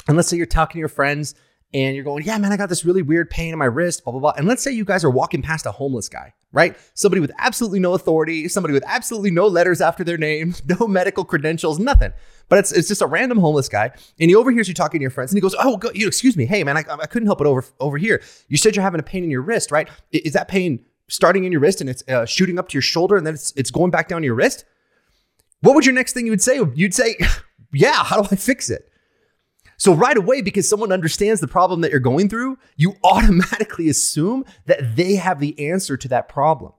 and 0.08 0.16
let's 0.16 0.30
say 0.30 0.38
you're 0.38 0.46
talking 0.46 0.80
to 0.80 0.80
your 0.80 0.90
friends 0.90 1.34
and 1.76 1.94
you're 1.94 2.06
going, 2.06 2.24
yeah, 2.24 2.38
man, 2.38 2.54
I 2.54 2.58
got 2.58 2.70
this 2.70 2.86
really 2.86 3.02
weird 3.02 3.30
pain 3.30 3.52
in 3.52 3.60
my 3.60 3.66
wrist, 3.66 4.06
blah, 4.06 4.12
blah, 4.12 4.22
blah. 4.22 4.34
And 4.38 4.48
let's 4.48 4.64
say 4.64 4.72
you 4.72 4.86
guys 4.86 5.04
are 5.04 5.10
walking 5.10 5.42
past 5.42 5.66
a 5.66 5.74
homeless 5.74 6.08
guy, 6.08 6.34
right? 6.54 6.78
Somebody 6.94 7.20
with 7.20 7.34
absolutely 7.38 7.82
no 7.82 7.96
authority, 7.96 8.48
somebody 8.48 8.74
with 8.74 8.86
absolutely 8.88 9.30
no 9.30 9.46
letters 9.48 9.82
after 9.82 10.02
their 10.06 10.18
name, 10.18 10.56
no 10.80 10.88
medical 10.88 11.26
credentials, 11.26 11.78
nothing. 11.78 12.14
But 12.48 12.60
it's, 12.60 12.72
it's 12.72 12.88
just 12.88 13.02
a 13.02 13.08
random 13.08 13.40
homeless 13.40 13.68
guy. 13.68 13.92
And 14.18 14.30
he 14.30 14.36
overhears 14.38 14.70
you 14.70 14.74
talking 14.74 15.00
to 15.00 15.02
your 15.02 15.12
friends 15.12 15.34
and 15.34 15.38
he 15.38 15.42
goes, 15.42 15.54
oh, 15.60 15.76
go, 15.76 15.92
you, 15.94 16.08
excuse 16.08 16.38
me. 16.38 16.46
Hey, 16.46 16.64
man, 16.64 16.78
I, 16.78 16.86
I 16.90 17.08
couldn't 17.08 17.28
help 17.28 17.42
it 17.42 17.48
over, 17.48 17.66
over 17.82 17.98
here. 17.98 18.24
You 18.48 18.56
said 18.56 18.78
you're 18.78 18.84
having 18.84 19.02
a 19.02 19.04
pain 19.04 19.26
in 19.26 19.30
your 19.30 19.42
wrist, 19.42 19.70
right? 19.70 19.90
Is 20.14 20.32
that 20.32 20.48
pain 20.48 20.80
starting 21.10 21.44
in 21.44 21.52
your 21.52 21.60
wrist 21.60 21.82
and 21.82 21.90
it's 21.90 22.08
uh, 22.08 22.26
shooting 22.26 22.58
up 22.58 22.70
to 22.70 22.74
your 22.74 22.84
shoulder 22.84 23.18
and 23.18 23.28
then 23.28 23.34
it's, 23.34 23.52
it's 23.58 23.70
going 23.70 23.92
back 23.92 24.08
down 24.08 24.24
your 24.24 24.36
wrist? 24.36 24.64
What 25.60 25.76
would 25.76 25.86
your 25.86 25.96
next 25.96 26.14
thing 26.14 26.26
you 26.26 26.32
would 26.32 26.42
say? 26.42 26.62
You'd 26.74 26.94
say, 26.94 27.18
yeah, 27.74 28.02
how 28.02 28.22
do 28.22 28.30
I 28.32 28.38
fix 28.38 28.70
it? 28.70 28.90
So, 29.78 29.94
right 29.94 30.18
away, 30.18 30.42
because 30.42 30.70
someone 30.70 30.92
understands 30.92 31.42
the 31.42 31.48
problem 31.48 31.82
that 31.82 31.92
you're 31.92 32.00
going 32.00 32.30
through, 32.30 32.58
you 32.76 32.96
automatically 33.04 33.90
assume 33.90 34.46
that 34.66 34.96
they 34.96 35.16
have 35.16 35.40
the 35.40 35.70
answer 35.70 35.98
to 35.98 36.08
that 36.10 36.30
problem. 36.30 36.74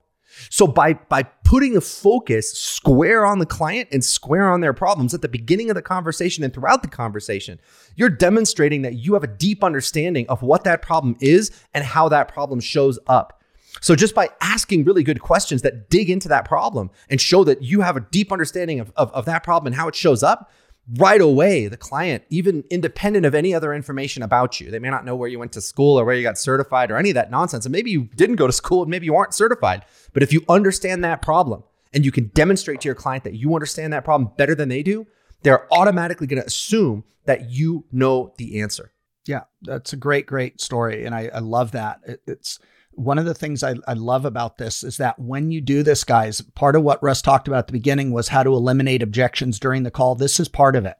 So, 0.51 0.67
by, 0.67 0.95
by 0.95 1.23
putting 1.45 1.75
the 1.75 1.81
focus 1.81 2.53
square 2.53 3.25
on 3.25 3.39
the 3.39 3.47
client 3.47 3.89
and 3.93 4.05
square 4.05 4.51
on 4.51 4.61
their 4.61 4.75
problems 4.75 5.15
at 5.15 5.23
the 5.23 5.29
beginning 5.29 5.71
of 5.71 5.77
the 5.77 5.83
conversation 5.83 6.45
and 6.45 6.53
throughout 6.53 6.83
the 6.83 6.89
conversation, 6.89 7.61
you're 7.95 8.11
demonstrating 8.11 8.83
that 8.83 8.95
you 8.95 9.15
have 9.15 9.25
a 9.25 9.29
deep 9.29 9.65
understanding 9.65 10.27
of 10.29 10.43
what 10.43 10.65
that 10.65 10.83
problem 10.83 11.17
is 11.21 11.51
and 11.75 11.85
how 11.85 12.09
that 12.09 12.29
problem 12.29 12.61
shows 12.61 12.99
up. 13.07 13.43
So, 13.81 13.95
just 13.95 14.15
by 14.15 14.31
asking 14.41 14.85
really 14.85 15.03
good 15.03 15.21
questions 15.21 15.63
that 15.63 15.91
dig 15.91 16.11
into 16.11 16.29
that 16.29 16.45
problem 16.45 16.91
and 17.09 17.21
show 17.21 17.45
that 17.45 17.63
you 17.63 17.83
have 17.83 17.97
a 17.97 18.01
deep 18.01 18.33
understanding 18.33 18.81
of, 18.81 18.93
of, 18.97 19.13
of 19.13 19.25
that 19.27 19.43
problem 19.43 19.69
and 19.69 19.77
how 19.77 19.89
it 19.89 19.95
shows 19.95 20.23
up, 20.23 20.51
right 20.95 21.21
away 21.21 21.67
the 21.67 21.77
client 21.77 22.23
even 22.31 22.63
independent 22.71 23.27
of 23.27 23.35
any 23.35 23.53
other 23.53 23.75
information 23.75 24.23
about 24.23 24.61
you 24.61 24.71
they 24.71 24.79
may 24.79 24.91
not 24.91 25.05
know 25.05 25.17
where 25.17 25.29
you 25.29 25.39
went 25.39 25.53
to 25.53 25.61
school 25.61 25.99
or 25.99 26.05
where 26.05 26.15
you 26.15 26.23
got 26.23 26.39
certified 26.39 26.91
or 26.93 26.97
any 26.97 27.11
of 27.11 27.15
that 27.15 27.31
nonsense 27.31 27.67
and 27.67 27.73
maybe 27.73 27.91
you 27.91 28.05
didn't 28.15 28.37
go 28.37 28.47
to 28.47 28.53
school 28.53 28.83
and 28.83 28.91
maybe 28.91 29.05
you 29.05 29.17
aren't 29.17 29.35
certified 29.35 29.85
but 30.13 30.23
if 30.23 30.33
you 30.33 30.43
understand 30.49 31.03
that 31.03 31.21
problem 31.21 31.65
and 31.93 32.05
you 32.05 32.13
can 32.13 32.29
demonstrate 32.35 32.81
to 32.81 32.87
your 32.89 32.95
client 32.95 33.25
that 33.25 33.35
you 33.35 33.55
understand 33.55 33.93
that 33.93 34.05
problem 34.05 34.31
better 34.37 34.55
than 34.55 34.69
they 34.69 34.83
do 34.83 35.07
they're 35.43 35.73
automatically 35.73 36.27
going 36.27 36.41
to 36.41 36.47
assume 36.47 37.05
that 37.25 37.51
you 37.51 37.85
know 37.93 38.33
the 38.39 38.61
answer. 38.61 38.93
Yeah 39.27 39.43
that's 39.63 39.93
a 39.93 39.97
great 39.97 40.27
great 40.27 40.61
story 40.61 41.05
and 41.05 41.15
i, 41.15 41.29
I 41.35 41.41
love 41.41 41.73
that. 41.73 42.01
It, 42.07 42.23
it's 42.29 42.61
one 42.97 43.19
of 43.19 43.27
the 43.27 43.35
things 43.35 43.63
I, 43.63 43.75
I, 43.87 43.93
love 43.93 44.25
about 44.25 44.59
this 44.59 44.83
is 44.83 44.97
that 44.97 45.19
when 45.19 45.51
you 45.51 45.61
do 45.61 45.83
this, 45.83 46.03
guys, 46.03 46.41
part 46.41 46.75
of 46.75 46.83
what 46.83 47.03
Russ 47.03 47.23
talked 47.23 47.47
about 47.47 47.59
at 47.59 47.67
the 47.67 47.73
beginning 47.73 48.11
was 48.11 48.29
how 48.29 48.43
to 48.43 48.55
eliminate 48.55 49.03
objections 49.03 49.61
during 49.61 49.83
the 49.83 49.91
call. 49.91 50.15
This 50.15 50.41
is 50.41 50.49
part 50.49 50.75
of 50.75 50.87
it. 50.87 50.97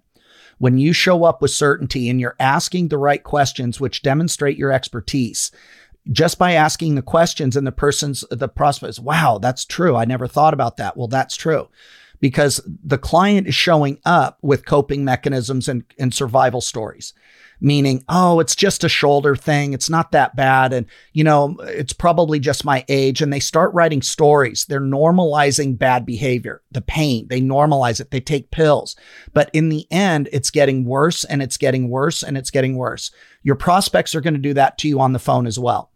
When 0.59 0.79
you 0.79 0.93
show 0.93 1.25
up 1.25 1.43
with 1.43 1.51
certainty 1.51 2.09
and 2.09 2.21
you're 2.21 2.37
asking 2.39 2.89
the 2.89 2.99
right 2.99 3.23
questions, 3.23 3.81
which 3.81 4.03
demonstrate 4.03 4.59
your 4.59 4.73
expertise, 4.73 5.51
just 6.13 6.39
by 6.39 6.53
asking 6.53 6.95
the 6.95 7.03
questions 7.03 7.57
and 7.57 7.67
the 7.67 7.73
person's, 7.73 8.25
the 8.31 8.49
prospect 8.49 8.91
is, 8.91 9.01
wow, 9.01 9.39
that's 9.39 9.65
true. 9.65 9.97
I 9.97 10.05
never 10.05 10.27
thought 10.27 10.55
about 10.55 10.77
that. 10.77 10.97
Well, 10.97 11.09
that's 11.09 11.37
true 11.37 11.69
because 12.21 12.61
the 12.67 12.99
client 12.99 13.47
is 13.47 13.55
showing 13.55 13.99
up 14.05 14.39
with 14.43 14.67
coping 14.67 15.05
mechanisms 15.05 15.69
and, 15.69 15.85
and 15.99 16.15
survival 16.15 16.61
stories 16.61 17.13
meaning, 17.61 18.05
oh, 18.09 18.41
it's 18.41 18.55
just 18.55 18.85
a 18.85 18.89
shoulder 18.89 19.35
thing. 19.35 19.73
It's 19.73 19.91
not 19.91 20.13
that 20.13 20.37
bad. 20.37 20.73
And, 20.73 20.87
you 21.13 21.25
know, 21.25 21.57
it's 21.61 21.93
probably 21.93 22.39
just 22.39 22.65
my 22.65 22.85
age. 22.89 23.23
And 23.23 23.33
they 23.33 23.41
start 23.41 23.73
writing 23.75 24.03
stories. 24.03 24.65
They're 24.67 24.81
normalizing 24.81 25.79
bad 25.79 26.05
behavior, 26.05 26.63
the 26.71 26.83
pain. 26.83 27.27
They 27.29 27.41
normalize 27.41 28.01
it. 28.01 28.11
They 28.11 28.21
take 28.21 28.51
pills. 28.51 28.97
But 29.33 29.51
in 29.53 29.69
the 29.69 29.87
end, 29.91 30.29
it's 30.33 30.51
getting 30.51 30.85
worse 30.85 31.25
and 31.25 31.43
it's 31.43 31.57
getting 31.57 31.89
worse 31.89 32.23
and 32.23 32.37
it's 32.37 32.51
getting 32.51 32.77
worse. 32.77 33.11
Your 33.43 33.57
prospects 33.57 34.15
are 34.15 34.21
going 34.21 34.35
to 34.35 34.41
do 34.41 34.55
that 34.55 34.79
to 34.79 34.89
you 34.89 35.01
on 35.01 35.13
the 35.13 35.19
phone 35.19 35.47
as 35.47 35.59
well. 35.59 35.91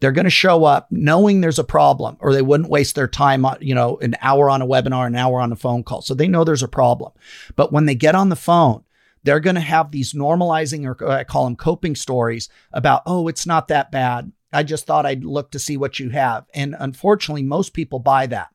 They're 0.00 0.12
going 0.12 0.24
to 0.24 0.30
show 0.30 0.64
up 0.64 0.88
knowing 0.90 1.40
there's 1.40 1.58
a 1.58 1.64
problem 1.64 2.18
or 2.20 2.32
they 2.32 2.42
wouldn't 2.42 2.68
waste 2.68 2.94
their 2.96 3.08
time 3.08 3.46
on, 3.46 3.56
you 3.60 3.74
know, 3.74 3.96
an 3.98 4.14
hour 4.20 4.50
on 4.50 4.60
a 4.60 4.66
webinar, 4.66 5.06
an 5.06 5.16
hour 5.16 5.40
on 5.40 5.52
a 5.52 5.56
phone 5.56 5.82
call. 5.82 6.02
So 6.02 6.12
they 6.12 6.28
know 6.28 6.44
there's 6.44 6.62
a 6.62 6.68
problem. 6.68 7.12
But 7.54 7.72
when 7.72 7.86
they 7.86 7.94
get 7.94 8.14
on 8.14 8.28
the 8.28 8.36
phone, 8.36 8.84
they're 9.26 9.40
going 9.40 9.56
to 9.56 9.60
have 9.60 9.90
these 9.90 10.12
normalizing 10.12 10.86
or 10.86 11.04
uh, 11.04 11.16
I 11.16 11.24
call 11.24 11.44
them 11.44 11.56
coping 11.56 11.96
stories 11.96 12.48
about, 12.72 13.02
oh, 13.06 13.26
it's 13.26 13.44
not 13.44 13.68
that 13.68 13.90
bad. 13.90 14.30
I 14.52 14.62
just 14.62 14.86
thought 14.86 15.04
I'd 15.04 15.24
look 15.24 15.50
to 15.50 15.58
see 15.58 15.76
what 15.76 15.98
you 15.98 16.10
have. 16.10 16.46
And 16.54 16.76
unfortunately, 16.78 17.42
most 17.42 17.74
people 17.74 17.98
buy 17.98 18.26
that. 18.28 18.48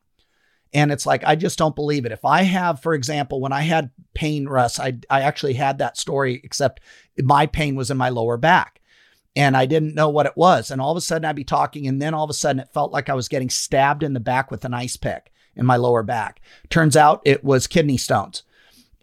And 0.72 0.90
it's 0.90 1.04
like, 1.04 1.22
I 1.24 1.36
just 1.36 1.58
don't 1.58 1.76
believe 1.76 2.06
it. 2.06 2.12
If 2.12 2.24
I 2.24 2.44
have, 2.44 2.80
for 2.80 2.94
example, 2.94 3.38
when 3.38 3.52
I 3.52 3.60
had 3.60 3.90
pain, 4.14 4.48
Russ, 4.48 4.80
I, 4.80 4.98
I 5.10 5.20
actually 5.20 5.52
had 5.52 5.76
that 5.78 5.98
story, 5.98 6.40
except 6.42 6.80
my 7.18 7.44
pain 7.44 7.74
was 7.74 7.90
in 7.90 7.98
my 7.98 8.08
lower 8.08 8.38
back 8.38 8.80
and 9.36 9.54
I 9.54 9.66
didn't 9.66 9.94
know 9.94 10.08
what 10.08 10.24
it 10.24 10.36
was. 10.36 10.70
And 10.70 10.80
all 10.80 10.92
of 10.92 10.96
a 10.96 11.02
sudden 11.02 11.26
I'd 11.26 11.36
be 11.36 11.44
talking, 11.44 11.86
and 11.86 12.00
then 12.00 12.14
all 12.14 12.24
of 12.24 12.30
a 12.30 12.34
sudden 12.34 12.60
it 12.60 12.72
felt 12.72 12.92
like 12.92 13.10
I 13.10 13.14
was 13.14 13.28
getting 13.28 13.50
stabbed 13.50 14.02
in 14.02 14.14
the 14.14 14.20
back 14.20 14.50
with 14.50 14.64
an 14.64 14.72
ice 14.72 14.96
pick 14.96 15.30
in 15.54 15.66
my 15.66 15.76
lower 15.76 16.02
back. 16.02 16.40
Turns 16.70 16.96
out 16.96 17.20
it 17.26 17.44
was 17.44 17.66
kidney 17.66 17.98
stones. 17.98 18.42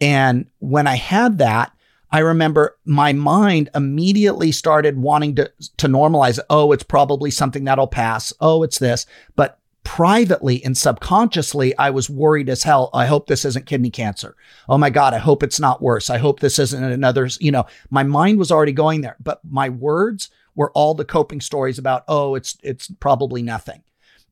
And 0.02 0.48
when 0.60 0.88
I 0.88 0.96
had 0.96 1.38
that, 1.40 1.72
I 2.12 2.20
remember 2.20 2.78
my 2.86 3.14
mind 3.14 3.70
immediately 3.76 4.52
started 4.52 4.98
wanting 4.98 5.36
to, 5.36 5.52
to 5.78 5.88
normalize. 5.88 6.40
Oh, 6.50 6.72
it's 6.72 6.84
probably 6.84 7.30
something 7.32 7.66
that'll 7.66 7.88
pass. 7.88 8.34
Oh, 8.40 8.64
it's 8.64 8.80
this. 8.80 9.06
But 9.36 9.60
privately 9.84 10.64
and 10.64 10.78
subconsciously, 10.78 11.78
I 11.78 11.92
was 11.92 12.10
worried 12.10 12.50
as 12.50 12.64
hell. 12.64 12.90
I 12.94 13.06
hope 13.06 13.28
this 13.28 13.46
isn't 13.46 13.66
kidney 13.66 13.90
cancer. 13.90 14.36
Oh 14.68 14.78
my 14.78 14.90
God. 14.90 15.14
I 15.14 15.20
hope 15.20 15.44
it's 15.44 15.60
not 15.60 15.82
worse. 15.82 16.10
I 16.10 16.18
hope 16.18 16.40
this 16.40 16.60
isn't 16.60 16.84
another, 16.84 17.28
you 17.40 17.52
know, 17.52 17.66
my 17.90 18.04
mind 18.04 18.40
was 18.40 18.52
already 18.52 18.72
going 18.72 19.02
there, 19.02 19.18
but 19.20 19.42
my 19.48 19.70
words 19.70 20.30
were 20.56 20.72
all 20.72 20.94
the 20.94 21.06
coping 21.06 21.42
stories 21.42 21.78
about, 21.78 22.04
oh, 22.08 22.36
it's, 22.36 22.58
it's 22.64 22.90
probably 23.00 23.42
nothing. 23.42 23.84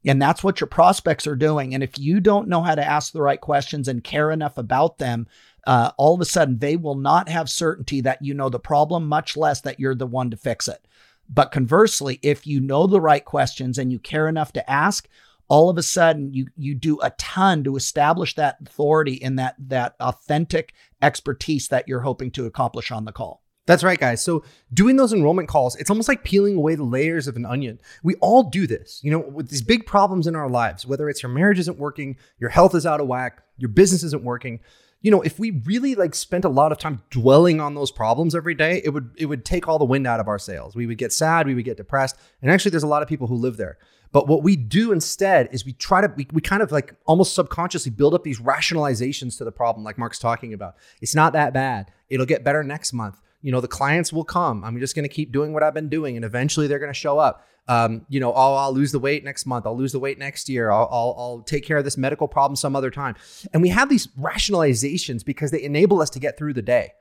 And 0.06 0.22
that's 0.22 0.44
what 0.44 0.60
your 0.60 0.68
prospects 0.68 1.28
are 1.28 1.36
doing. 1.36 1.74
And 1.74 1.84
if 1.84 1.98
you 1.98 2.20
don't 2.20 2.48
know 2.48 2.62
how 2.62 2.76
to 2.76 2.86
ask 2.86 3.12
the 3.12 3.22
right 3.22 3.42
questions 3.42 3.88
and 3.88 4.04
care 4.04 4.32
enough 4.32 4.58
about 4.58 5.00
them, 5.00 5.28
uh, 5.68 5.92
all 5.98 6.16
of 6.16 6.22
a 6.22 6.26
sudden 6.26 6.58
they 6.58 6.78
will 6.78 6.96
not 6.96 7.28
have 7.30 7.50
certainty 7.50 8.02
that 8.02 8.24
you 8.24 8.34
know 8.34 8.50
the 8.50 8.60
problem, 8.60 9.06
much 9.06 9.38
less 9.38 9.62
that 9.62 9.80
you're 9.80 9.94
the 9.94 10.08
one 10.08 10.32
to 10.32 10.38
fix 10.38 10.68
it. 10.68 10.88
But 11.30 11.52
conversely, 11.52 12.20
if 12.24 12.48
you 12.48 12.62
know 12.62 12.88
the 12.88 13.02
right 13.02 13.24
questions 13.24 13.78
and 13.78 13.92
you 13.92 14.00
care 14.00 14.30
enough 14.30 14.54
to 14.54 14.70
ask, 14.70 15.10
all 15.50 15.70
of 15.70 15.78
a 15.78 15.84
sudden 15.84 16.34
you 16.34 16.48
you 16.56 16.74
do 16.74 17.00
a 17.02 17.12
ton 17.12 17.66
to 17.66 17.76
establish 17.76 18.34
that 18.36 18.58
authority 18.66 19.22
and 19.22 19.38
that 19.38 19.56
that 19.60 19.96
authentic 20.00 20.74
expertise 21.02 21.68
that 21.68 21.88
you're 21.88 22.00
hoping 22.00 22.32
to 22.32 22.46
accomplish 22.46 22.90
on 22.90 23.04
the 23.04 23.12
call. 23.12 23.44
That's 23.66 23.84
right, 23.84 24.00
guys. 24.00 24.24
So 24.24 24.46
doing 24.74 24.96
those 24.96 25.12
enrollment 25.12 25.50
calls, 25.50 25.76
it's 25.76 25.90
almost 25.90 26.08
like 26.08 26.24
peeling 26.24 26.56
away 26.56 26.76
the 26.76 26.86
layers 26.86 27.28
of 27.28 27.36
an 27.36 27.46
onion. 27.46 27.82
We 28.02 28.16
all 28.16 28.44
do 28.44 28.66
this, 28.66 29.02
you 29.04 29.12
know, 29.12 29.20
with 29.20 29.50
these 29.50 29.62
big 29.62 29.86
problems 29.86 30.28
in 30.28 30.38
our 30.38 30.50
lives, 30.50 30.86
whether 30.86 31.10
it's 31.10 31.22
your 31.22 31.32
marriage 31.32 31.60
isn't 31.60 31.78
working, 31.78 32.16
your 32.40 32.50
health 32.50 32.74
is 32.74 32.86
out 32.86 33.02
of 33.02 33.08
whack, 33.08 33.44
your 33.58 33.68
business 33.68 34.04
isn't 34.04 34.24
working. 34.24 34.62
You 35.02 35.12
know, 35.12 35.22
if 35.22 35.38
we 35.40 35.52
really 35.66 35.96
like 35.96 36.16
spent 36.16 36.44
a 36.44 36.50
lot 36.50 36.72
of 36.72 36.80
time 36.80 37.04
dwelling 37.12 37.62
on 37.62 37.76
those 37.76 37.92
problems 37.92 38.36
every 38.36 38.56
day, 38.56 38.82
it 38.84 38.90
would 38.90 39.12
it 39.16 39.28
would 39.28 39.46
take 39.46 39.68
all 39.68 39.80
the 39.80 39.86
wind 39.86 40.08
out 40.08 40.20
of 40.20 40.28
our 40.28 40.40
sails. 40.40 40.76
We 40.76 40.88
would 40.88 40.98
get 40.98 41.14
sad, 41.14 41.48
we 41.48 41.54
would 41.54 41.66
get 41.66 41.78
depressed. 41.78 42.18
And 42.42 42.52
actually 42.52 42.72
there's 42.72 42.84
a 42.84 42.88
lot 42.88 43.04
of 43.04 43.08
people 43.08 43.28
who 43.28 43.36
live 43.36 43.58
there. 43.58 43.78
But 44.12 44.28
what 44.28 44.42
we 44.42 44.56
do 44.56 44.92
instead 44.92 45.50
is 45.52 45.66
we 45.66 45.74
try 45.74 46.00
to, 46.02 46.12
we, 46.16 46.28
we 46.32 46.42
kind 46.42 46.64
of 46.64 46.72
like 46.72 46.96
almost 47.06 47.36
subconsciously 47.36 47.92
build 47.92 48.14
up 48.14 48.24
these 48.24 48.40
rationalizations 48.40 49.38
to 49.38 49.44
the 49.44 49.52
problem, 49.52 49.84
like 49.84 49.98
Mark's 49.98 50.18
talking 50.18 50.54
about. 50.54 50.76
It's 51.02 51.14
not 51.14 51.34
that 51.34 51.54
bad. 51.54 51.92
It'll 52.10 52.26
get 52.26 52.44
better 52.44 52.64
next 52.64 52.94
month 52.94 53.20
you 53.42 53.52
know 53.52 53.62
the 53.62 53.68
clients 53.68 54.12
will 54.12 54.24
come 54.24 54.64
i'm 54.64 54.80
just 54.80 54.96
going 54.96 55.08
to 55.08 55.14
keep 55.14 55.32
doing 55.32 55.54
what 55.54 55.64
i've 55.64 55.74
been 55.74 55.90
doing 55.90 56.16
and 56.16 56.26
eventually 56.26 56.68
they're 56.68 56.80
going 56.80 56.92
to 56.92 57.00
show 57.00 57.20
up 57.20 57.46
um, 57.68 58.06
you 58.10 58.20
know 58.20 58.32
I'll, 58.32 58.56
I'll 58.56 58.74
lose 58.74 58.92
the 58.92 59.00
weight 59.00 59.24
next 59.24 59.46
month. 59.46 59.66
I'll 59.66 59.78
lose 59.78 59.92
the 59.92 60.00
weight 60.00 60.20
next 60.20 60.50
year. 60.50 60.72
I'll, 60.72 60.90
I'll, 60.92 61.16
I'll 61.18 61.42
take 61.42 61.66
care 61.66 61.78
of 61.78 61.84
this 61.84 61.98
medical 61.98 62.28
problem 62.28 62.56
some 62.56 62.76
other 62.76 62.92
time. 62.92 63.16
And 63.54 63.62
we 63.62 63.70
have 63.70 63.90
these 63.90 64.08
rationalizations 64.20 65.24
because 65.26 65.52
they 65.52 65.64
enable 65.64 66.02
us 66.02 66.10
to 66.12 66.20
get 66.20 66.38
through 66.38 66.54
the 66.54 66.62
day. 66.62 66.92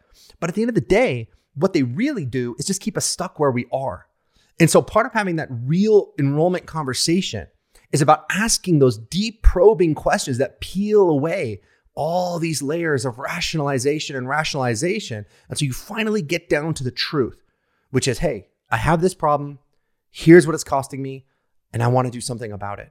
But 0.41 0.51
at 0.51 0.55
the 0.55 0.63
end 0.63 0.71
of 0.71 0.75
the 0.75 0.81
day 0.81 1.29
what 1.57 1.73
they 1.73 1.83
really 1.83 2.25
do 2.25 2.55
is 2.59 2.67
just 2.67 2.83
keep 2.83 2.97
us 2.97 3.07
stuck 3.07 3.41
where 3.41 3.51
we 3.51 3.67
are. 3.73 4.07
And 4.61 4.71
so 4.71 4.81
part 4.81 5.07
of 5.07 5.13
having 5.13 5.37
that 5.37 5.49
real 5.51 6.13
enrollment 6.19 6.67
conversation 6.67 7.49
is 7.93 8.03
about 8.03 8.25
asking 8.31 8.79
those 8.79 8.99
deep 8.99 9.43
probing 9.43 9.95
questions 9.95 10.39
that 10.39 10.61
peel 10.61 11.09
away 11.09 11.61
all 11.95 12.39
these 12.39 12.63
layers 12.63 13.07
of 13.07 13.19
rationalization 13.19 14.17
and 14.17 14.29
rationalization 14.29 15.25
until 15.49 15.67
you 15.67 15.73
finally 15.73 16.21
get 16.21 16.49
down 16.49 16.75
to 16.75 16.85
the 16.85 16.91
truth, 16.91 17.43
which 17.91 18.07
is 18.07 18.19
hey, 18.19 18.49
I 18.71 18.77
have 18.77 19.01
this 19.01 19.15
problem. 19.15 19.59
Here's 20.19 20.47
what 20.47 20.55
it's 20.55 20.65
costing 20.65 21.03
me, 21.03 21.27
and 21.75 21.83
I 21.83 21.89
want 21.89 22.07
to 22.07 22.11
do 22.11 22.23
something 22.23 22.51
about 22.51 22.79
it. 22.79 22.91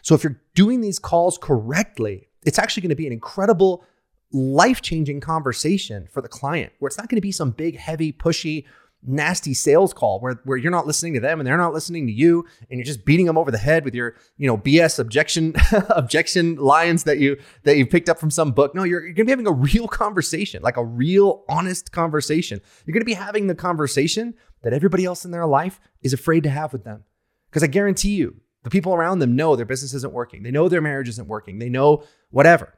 So 0.00 0.14
if 0.14 0.24
you're 0.24 0.40
doing 0.54 0.80
these 0.80 0.98
calls 0.98 1.36
correctly, 1.36 2.30
it's 2.46 2.58
actually 2.58 2.80
going 2.80 2.88
to 2.88 2.96
be 2.96 3.06
an 3.06 3.12
incredible 3.12 3.84
life 4.32 4.80
changing 4.80 5.20
conversation 5.20 6.08
for 6.10 6.22
the 6.22 6.28
client 6.28 6.72
where 6.78 6.86
it's 6.86 6.96
not 6.96 7.10
going 7.10 7.18
to 7.18 7.20
be 7.20 7.30
some 7.30 7.50
big, 7.50 7.76
heavy, 7.76 8.10
pushy, 8.10 8.64
nasty 9.02 9.52
sales 9.52 9.92
call 9.92 10.18
where, 10.20 10.40
where 10.44 10.56
you're 10.56 10.72
not 10.72 10.86
listening 10.86 11.12
to 11.12 11.20
them 11.20 11.38
and 11.38 11.46
they're 11.46 11.58
not 11.58 11.74
listening 11.74 12.06
to 12.06 12.12
you 12.12 12.44
and 12.70 12.78
you're 12.78 12.86
just 12.86 13.04
beating 13.04 13.26
them 13.26 13.38
over 13.38 13.50
the 13.50 13.58
head 13.58 13.84
with 13.84 13.94
your 13.94 14.16
you 14.36 14.48
know 14.48 14.58
bs 14.58 14.98
objection 14.98 15.54
objection 15.90 16.56
lines 16.56 17.04
that 17.04 17.18
you 17.18 17.36
that 17.62 17.76
you 17.76 17.86
picked 17.86 18.08
up 18.08 18.18
from 18.18 18.30
some 18.30 18.50
book 18.50 18.74
no 18.74 18.82
you're, 18.82 19.04
you're 19.04 19.12
gonna 19.12 19.26
be 19.26 19.30
having 19.30 19.46
a 19.46 19.52
real 19.52 19.86
conversation 19.86 20.60
like 20.62 20.76
a 20.76 20.84
real 20.84 21.44
honest 21.48 21.92
conversation 21.92 22.60
you're 22.84 22.94
gonna 22.94 23.04
be 23.04 23.12
having 23.12 23.46
the 23.46 23.54
conversation 23.54 24.34
that 24.66 24.72
everybody 24.72 25.04
else 25.04 25.24
in 25.24 25.30
their 25.30 25.46
life 25.46 25.78
is 26.02 26.12
afraid 26.12 26.42
to 26.42 26.50
have 26.50 26.72
with 26.72 26.82
them. 26.82 27.04
Because 27.48 27.62
i 27.62 27.68
guarantee 27.68 28.16
you 28.16 28.40
the 28.64 28.70
people 28.70 28.94
around 28.94 29.20
them 29.20 29.36
know 29.36 29.54
their 29.54 29.64
business 29.64 29.94
isn't 29.94 30.12
working. 30.12 30.42
They 30.42 30.50
know 30.50 30.68
their 30.68 30.80
marriage 30.80 31.08
isn't 31.08 31.28
working. 31.28 31.60
They 31.60 31.68
know 31.68 32.02
whatever. 32.30 32.74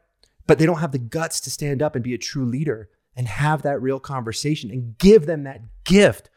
But 0.47 0.59
they 0.59 0.67
don't 0.67 0.81
have 0.81 0.93
the 0.93 0.99
guts 0.99 1.41
to 1.41 1.51
stand 1.51 1.81
up 1.81 1.95
and 1.95 2.05
be 2.05 2.13
a 2.13 2.19
true 2.19 2.45
leader 2.45 2.91
and 3.17 3.27
have 3.27 3.63
that 3.63 3.81
real 3.81 3.99
conversation 3.99 4.71
and 4.71 4.99
give 4.99 5.25
them 5.25 5.45
that 5.45 5.63
gift 5.85 6.29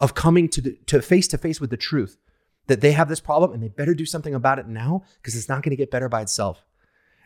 of 0.00 0.14
coming 0.14 0.48
to 0.48 0.62
the, 0.62 0.78
to 0.86 1.02
face 1.02 1.28
to 1.28 1.36
face 1.36 1.60
with 1.60 1.68
the 1.68 1.76
truth 1.76 2.16
that 2.68 2.80
they 2.80 2.92
have 2.92 3.10
this 3.10 3.20
problem 3.20 3.52
and 3.52 3.62
they 3.62 3.68
better 3.68 3.94
do 3.94 4.06
something 4.06 4.34
about 4.34 4.58
it 4.58 4.66
now 4.66 5.02
because 5.16 5.36
it's 5.36 5.50
not 5.50 5.62
going 5.62 5.72
to 5.72 5.76
get 5.76 5.90
better 5.90 6.08
by 6.08 6.22
itself. 6.22 6.64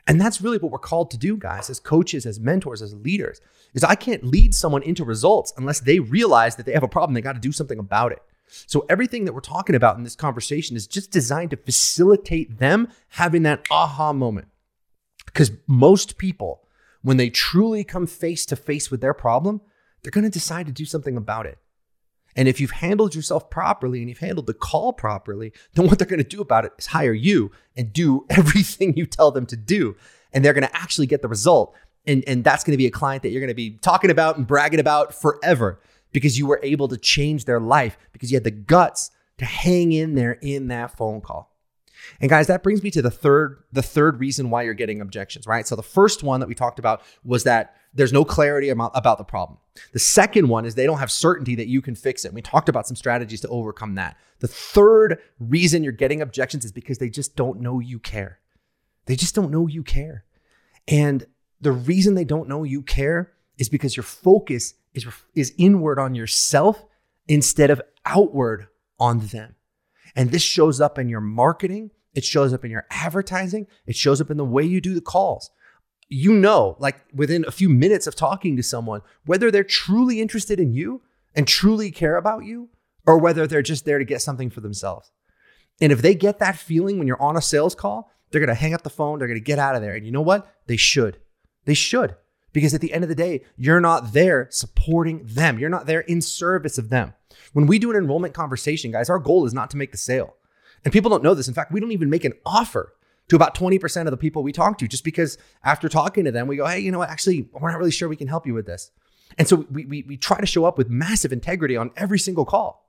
And 0.07 0.21
that's 0.21 0.41
really 0.41 0.59
what 0.59 0.71
we're 0.71 0.79
called 0.79 1.11
to 1.13 1.19
do, 1.19 1.37
guys, 1.37 1.71
as 1.71 1.81
coaches, 1.81 2.27
as 2.27 2.39
mentors, 2.39 2.83
as 2.83 2.95
leaders. 2.95 3.41
Is 3.73 3.83
I 3.83 3.95
can't 3.95 4.25
lead 4.25 4.55
someone 4.55 4.83
into 4.83 5.05
results 5.05 5.53
unless 5.57 5.81
they 5.81 5.99
realize 5.99 6.57
that 6.57 6.67
they 6.67 6.73
have 6.73 6.83
a 6.83 6.89
problem, 6.89 7.15
they 7.15 7.21
got 7.21 7.33
to 7.33 7.41
do 7.41 7.53
something 7.53 7.79
about 7.79 8.13
it. 8.13 8.23
So 8.67 8.85
everything 8.91 9.25
that 9.25 9.33
we're 9.33 9.41
talking 9.41 9.75
about 9.75 9.97
in 9.97 10.05
this 10.05 10.15
conversation 10.15 10.77
is 10.77 10.87
just 10.87 11.11
designed 11.11 11.51
to 11.51 11.57
facilitate 11.57 12.59
them 12.59 12.89
having 13.09 13.43
that 13.45 13.67
aha 13.71 14.13
moment. 14.13 14.49
Because 15.25 15.51
most 15.67 16.19
people 16.19 16.65
when 17.05 17.19
they 17.19 17.29
truly 17.29 17.85
come 17.85 18.07
face 18.07 18.47
to 18.47 18.57
face 18.57 18.91
with 18.91 19.03
their 19.03 19.13
problem, 19.13 19.61
they're 20.03 20.11
going 20.11 20.25
to 20.25 20.31
decide 20.31 20.65
to 20.67 20.73
do 20.73 20.87
something 20.87 21.19
about 21.19 21.45
it. 21.45 21.59
And 22.37 22.49
if 22.49 22.61
you've 22.61 22.73
handled 22.73 23.15
yourself 23.15 23.49
properly 23.51 24.01
and 24.01 24.09
you've 24.09 24.19
handled 24.19 24.47
the 24.47 24.55
call 24.55 24.93
properly, 24.93 25.53
then 25.75 25.87
what 25.87 25.99
they're 25.99 26.09
going 26.09 26.23
to 26.23 26.29
do 26.29 26.41
about 26.41 26.65
it 26.65 26.73
is 26.79 26.87
hire 26.87 27.13
you 27.13 27.53
and 27.77 27.93
do 27.93 28.27
everything 28.31 28.97
you 28.97 29.07
tell 29.07 29.31
them 29.31 29.47
to 29.47 29.57
do. 29.57 29.97
And 30.33 30.45
they're 30.45 30.53
going 30.53 30.67
to 30.67 30.77
actually 30.77 31.07
get 31.07 31.23
the 31.23 31.29
result. 31.29 31.75
And, 32.07 32.25
and 32.27 32.45
that's 32.45 32.65
going 32.65 32.73
to 32.73 32.79
be 32.79 32.87
a 32.87 32.91
client 32.91 33.23
that 33.23 33.31
you're 33.31 33.41
going 33.41 33.49
to 33.49 33.55
be 33.55 33.79
talking 33.79 34.11
about 34.11 34.37
and 34.37 34.47
bragging 34.47 34.81
about 34.81 35.15
forever 35.15 35.81
because 36.13 36.39
you 36.39 36.47
were 36.47 36.61
able 36.63 36.89
to 36.89 36.97
change 36.97 37.45
their 37.45 37.61
life 37.61 37.97
because 38.13 38.31
you 38.31 38.37
had 38.37 38.45
the 38.45 38.51
guts 38.51 39.11
to 39.39 39.45
hang 39.45 39.93
in 39.93 40.15
there 40.15 40.39
in 40.43 40.69
that 40.69 40.97
phone 40.97 41.21
call. 41.21 41.54
And 42.21 42.31
guys, 42.31 42.47
that 42.47 42.63
brings 42.63 42.83
me 42.83 42.91
to 42.93 43.03
the 43.03 43.11
third 43.11 43.63
the 43.73 43.83
third 43.83 44.21
reason 44.21 44.51
why 44.51 44.63
you're 44.63 44.75
getting 44.75 45.01
objections, 45.01 45.47
right? 45.47 45.67
So 45.67 45.77
the 45.77 45.83
first 45.83 46.23
one 46.23 46.41
that 46.41 46.49
we 46.49 46.55
talked 46.55 46.79
about 46.79 47.03
was 47.25 47.45
that 47.45 47.77
there's 47.95 48.13
no 48.13 48.25
clarity 48.25 48.71
about, 48.71 49.19
the 49.19 49.25
problem. 49.25 49.59
The 49.93 50.01
second 50.01 50.49
one 50.49 50.65
is 50.65 50.75
they 50.75 50.87
don't 50.87 50.99
have 50.99 51.13
certainty 51.13 51.55
that 51.55 51.69
you 51.69 51.81
can 51.81 51.95
fix 51.95 52.25
it. 52.25 52.35
we 52.35 52.43
talked 52.43 52.69
about 52.69 52.89
some 52.89 52.97
strategies 52.97 53.41
to 53.43 53.49
overcome 53.49 53.95
that. 53.95 54.17
The 54.41 54.49
third 54.49 55.19
reason 55.39 55.85
you're 55.85 55.93
getting 55.93 56.21
objections 56.21 56.65
is 56.65 56.73
because 56.73 56.99
they 56.99 57.09
just 57.09 57.37
don't 57.37 57.61
know 57.61 57.79
you 57.79 58.01
care. 58.01 58.41
They 59.07 59.15
just 59.17 59.35
don't 59.35 59.51
know 59.51 59.69
you 59.69 59.85
care. 59.85 60.25
And 60.89 61.27
the 61.61 61.73
reason 61.73 62.15
they 62.15 62.25
don't 62.25 62.49
know 62.49 62.65
you 62.65 62.83
care 62.83 63.33
is 63.59 63.69
because 63.69 63.97
your 63.97 64.05
focus 64.05 64.75
is, 64.93 65.07
is 65.35 65.55
inward 65.57 65.99
on 65.99 66.15
yourself 66.15 66.85
instead 67.29 67.71
of 67.71 67.81
outward 68.05 68.67
on 68.99 69.21
them. 69.21 69.55
And 70.17 70.31
this 70.31 70.43
shows 70.43 70.81
up 70.81 70.99
in 70.99 71.09
your 71.09 71.21
marketing, 71.21 71.91
it 72.15 72.25
shows 72.25 72.53
up 72.53 72.65
in 72.65 72.71
your 72.71 72.87
advertising, 72.91 73.67
it 73.87 73.97
shows 73.97 74.21
up 74.21 74.31
in 74.31 74.37
the 74.37 74.45
way 74.45 74.63
you 74.63 74.81
do 74.81 74.95
the 74.95 75.01
calls. 75.01 75.51
You 76.09 76.33
know, 76.33 76.77
like 76.79 77.05
within 77.13 77.45
a 77.47 77.51
few 77.51 77.69
minutes 77.69 78.07
of 78.07 78.15
talking 78.15 78.57
to 78.57 78.63
someone, 78.63 79.01
whether 79.25 79.51
they're 79.51 79.65
truly 79.65 80.21
interested 80.21 80.61
in 80.61 80.73
you 80.73 81.03
and 81.35 81.49
truly 81.49 81.91
care 81.91 82.17
about 82.17 82.45
you, 82.45 82.69
or 83.07 83.19
whether 83.19 83.47
they're 83.47 83.63
just 83.63 83.85
there 83.85 83.99
to 83.99 84.05
get 84.05 84.23
something 84.23 84.51
for 84.51 84.61
themselves. 84.61 85.11
And 85.81 85.93
if 85.93 86.01
they 86.01 86.15
get 86.15 86.39
that 86.39 86.57
feeling 86.57 86.99
when 86.99 87.07
you're 87.07 87.21
on 87.21 87.37
a 87.37 87.43
sales 87.43 87.75
call, 87.75 88.11
they're 88.31 88.41
gonna 88.41 88.55
hang 88.55 88.75
up 88.75 88.83
the 88.83 88.91
phone, 88.91 89.19
they're 89.19 89.29
gonna 89.29 89.41
get 89.41 89.59
out 89.59 89.75
of 89.75 89.83
there. 89.83 89.95
And 89.95 90.07
you 90.07 90.13
know 90.13 90.23
what? 90.23 90.55
They 90.67 90.77
should. 90.77 91.19
They 91.65 91.75
should. 91.75 92.17
Because 92.55 92.73
at 92.73 92.81
the 92.81 92.95
end 92.95 93.03
of 93.03 93.09
the 93.09 93.15
day, 93.15 93.43
you're 93.59 93.81
not 93.81 94.15
there 94.15 94.47
supporting 94.51 95.27
them. 95.27 95.59
You're 95.59 95.69
not 95.69 95.87
there 95.87 96.01
in 96.01 96.23
service 96.23 96.79
of 96.79 96.89
them. 96.89 97.13
When 97.53 97.67
we 97.67 97.79
do 97.79 97.91
an 97.91 97.97
enrollment 97.97 98.33
conversation, 98.33 98.93
guys, 98.93 99.11
our 99.11 99.19
goal 99.19 99.45
is 99.45 99.53
not 99.53 99.71
to 99.71 99.77
make 99.77 99.93
the 99.93 99.99
sale. 99.99 100.37
And 100.85 100.93
people 100.93 101.11
don't 101.11 101.23
know 101.23 101.35
this. 101.35 101.49
In 101.49 101.55
fact, 101.55 101.73
we 101.73 101.81
don't 101.81 101.93
even 101.93 102.09
make 102.09 102.25
an 102.25 102.33
offer 102.47 102.95
to 103.29 103.37
about 103.37 103.57
20% 103.57 104.05
of 104.05 104.11
the 104.13 104.17
people 104.17 104.43
we 104.43 104.53
talk 104.53 104.79
to 104.79 104.87
just 104.87 105.03
because 105.03 105.37
after 105.65 105.89
talking 105.89 106.25
to 106.25 106.31
them, 106.33 106.47
we 106.47 106.57
go, 106.57 106.67
hey, 106.67 106.79
you 106.79 106.93
know 106.93 106.99
what? 106.99 107.11
Actually, 107.11 107.49
we're 107.53 107.71
not 107.71 107.79
really 107.79 107.91
sure 107.91 108.09
we 108.09 108.17
can 108.17 108.29
help 108.29 108.47
you 108.47 108.55
with 108.55 108.67
this. 108.67 108.93
And 109.37 109.49
so 109.49 109.67
we, 109.71 109.85
we, 109.85 110.05
we 110.07 110.17
try 110.17 110.39
to 110.39 110.47
show 110.47 110.65
up 110.65 110.79
with 110.79 110.89
massive 110.89 111.33
integrity 111.33 111.77
on 111.77 111.91
every 111.97 112.21
single 112.21 112.45
call. 112.45 112.89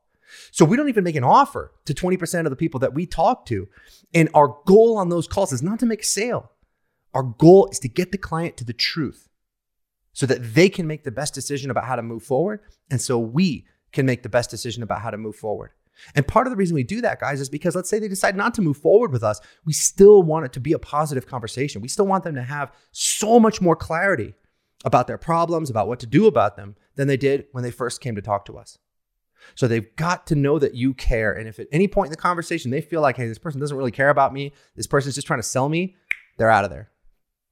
So 0.52 0.64
we 0.64 0.78
don't 0.78 0.90
even 0.90 1.04
make 1.04 1.16
an 1.16 1.24
offer 1.24 1.72
to 1.86 1.94
20% 1.94 2.46
of 2.46 2.50
the 2.52 2.56
people 2.56 2.80
that 2.82 2.94
we 2.94 3.08
talk 3.08 3.48
to. 3.48 3.68
And 4.14 4.30
our 4.36 4.58
goal 4.66 4.98
on 4.98 5.10
those 5.10 5.28
calls 5.28 5.52
is 5.52 5.64
not 5.64 5.80
to 5.80 5.88
make 5.88 6.02
a 6.02 6.06
sale. 6.06 6.52
Our 7.16 7.24
goal 7.24 7.70
is 7.72 7.80
to 7.80 7.88
get 7.88 8.12
the 8.12 8.18
client 8.20 8.58
to 8.58 8.64
the 8.64 8.74
truth 8.74 9.30
so 10.16 10.26
that 10.26 10.56
they 10.56 10.70
can 10.70 10.88
make 10.88 11.04
the 11.04 11.12
best 11.12 11.34
decision 11.34 11.70
about 11.70 11.84
how 11.84 11.96
to 11.96 12.02
move 12.02 12.24
forward. 12.24 12.62
And 12.90 13.00
so 13.00 13.20
we 13.20 13.66
can 13.92 14.06
make 14.06 14.24
the 14.24 14.30
best 14.30 14.50
decision 14.50 14.82
about 14.82 15.02
how 15.02 15.12
to 15.12 15.18
move 15.18 15.36
forward. 15.36 15.72
And 16.16 16.28
part 16.28 16.48
of 16.48 16.52
the 16.52 16.58
reason 16.58 16.74
we 16.74 16.84
do 16.84 17.02
that, 17.02 17.20
guys, 17.20 17.42
is 17.42 17.50
because 17.50 17.76
let's 17.76 17.90
say 17.90 18.00
they 18.00 18.08
decide 18.08 18.36
not 18.36 18.54
to 18.56 18.62
move 18.62 18.78
forward 18.78 19.12
with 19.12 19.24
us, 19.24 19.42
we 19.66 19.74
still 19.74 20.24
want 20.24 20.46
it 20.46 20.54
to 20.54 20.60
be 20.60 20.74
a 20.74 20.80
positive 20.80 21.28
conversation. 21.28 21.82
We 21.82 21.90
still 21.90 22.08
want 22.08 22.24
them 22.24 22.36
to 22.36 22.44
have 22.44 22.72
so 22.92 23.40
much 23.40 23.62
more 23.62 23.76
clarity 23.76 24.34
about 24.86 25.08
their 25.08 25.18
problems, 25.18 25.70
about 25.70 25.88
what 25.88 26.00
to 26.00 26.08
do 26.08 26.28
about 26.28 26.56
them 26.56 26.76
than 26.96 27.08
they 27.08 27.18
did 27.18 27.48
when 27.52 27.64
they 27.64 27.72
first 27.72 28.02
came 28.02 28.16
to 28.16 28.22
talk 28.22 28.46
to 28.46 28.58
us. 28.58 28.78
So 29.54 29.68
they've 29.68 29.96
got 29.98 30.28
to 30.28 30.36
know 30.36 30.60
that 30.60 30.76
you 30.76 30.94
care. 30.94 31.34
And 31.34 31.48
if 31.48 31.60
at 31.60 31.68
any 31.72 31.88
point 31.88 32.08
in 32.08 32.12
the 32.12 32.18
conversation 32.18 32.72
they 32.72 32.82
feel 32.82 33.02
like, 33.02 33.18
hey, 33.18 33.28
this 33.28 33.38
person 33.38 33.60
doesn't 33.60 33.78
really 33.78 33.92
care 33.92 34.10
about 34.10 34.34
me, 34.34 34.54
this 34.76 34.88
person's 34.88 35.16
just 35.16 35.28
trying 35.28 35.40
to 35.40 35.44
sell 35.44 35.68
me, 35.68 35.96
they're 36.38 36.50
out 36.50 36.64
of 36.64 36.72
there. 36.72 36.90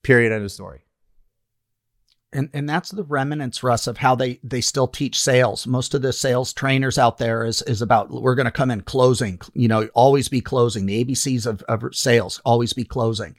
Period. 0.02 0.32
End 0.32 0.44
of 0.44 0.52
story. 0.52 0.84
And 2.34 2.50
and 2.54 2.68
that's 2.68 2.90
the 2.90 3.04
remnants, 3.04 3.64
Russ, 3.64 3.88
of 3.88 3.98
how 3.98 4.16
they 4.16 4.40
they 4.44 4.62
still 4.62 4.88
teach 4.88 5.20
sales. 5.20 5.68
Most 5.68 5.94
of 5.94 6.02
the 6.02 6.12
sales 6.12 6.52
trainers 6.52 6.98
out 6.98 7.20
there 7.20 7.46
is 7.46 7.62
is 7.64 7.82
about 7.82 8.10
we're 8.10 8.36
going 8.36 8.46
to 8.46 8.52
come 8.52 8.72
in 8.72 8.82
closing. 8.82 9.40
You 9.54 9.68
know, 9.68 9.88
always 9.94 10.28
be 10.30 10.42
closing. 10.42 10.86
The 10.86 11.06
ABCs 11.06 11.46
of, 11.46 11.62
of 11.64 11.96
sales, 11.96 12.42
always 12.44 12.74
be 12.74 12.84
closing. 12.84 13.36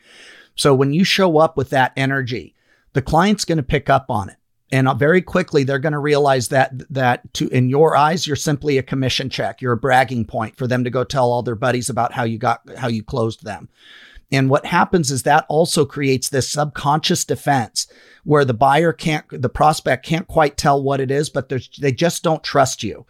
So 0.54 0.74
when 0.74 0.92
you 0.92 1.04
show 1.04 1.38
up 1.38 1.56
with 1.56 1.70
that 1.70 1.92
energy, 1.96 2.54
the 2.92 3.02
client's 3.02 3.44
going 3.44 3.58
to 3.58 3.64
pick 3.64 3.90
up 3.90 4.06
on 4.08 4.28
it. 4.28 4.36
And 4.72 4.88
uh, 4.88 4.94
very 4.94 5.20
quickly 5.20 5.64
they're 5.64 5.78
going 5.78 5.92
to 5.92 5.98
realize 5.98 6.48
that 6.48 6.72
that 6.90 7.34
to 7.34 7.48
in 7.48 7.68
your 7.68 7.96
eyes 7.96 8.26
you're 8.26 8.36
simply 8.36 8.78
a 8.78 8.82
commission 8.82 9.28
check. 9.28 9.60
You're 9.60 9.72
a 9.72 9.76
bragging 9.76 10.24
point 10.24 10.56
for 10.56 10.66
them 10.66 10.84
to 10.84 10.90
go 10.90 11.04
tell 11.04 11.30
all 11.30 11.42
their 11.42 11.54
buddies 11.54 11.90
about 11.90 12.12
how 12.12 12.24
you 12.24 12.38
got 12.38 12.60
how 12.76 12.88
you 12.88 13.02
closed 13.02 13.44
them. 13.44 13.68
And 14.34 14.50
what 14.50 14.66
happens 14.66 15.12
is 15.12 15.22
that 15.22 15.46
also 15.48 15.84
creates 15.84 16.28
this 16.28 16.50
subconscious 16.50 17.24
defense 17.24 17.86
where 18.24 18.44
the 18.44 18.52
buyer 18.52 18.92
can't, 18.92 19.24
the 19.30 19.48
prospect 19.48 20.04
can't 20.04 20.26
quite 20.26 20.56
tell 20.56 20.82
what 20.82 21.00
it 21.00 21.12
is, 21.12 21.30
but 21.30 21.52
they 21.78 21.92
just 21.92 22.24
don't 22.24 22.42
trust 22.42 22.82
you. 22.82 23.06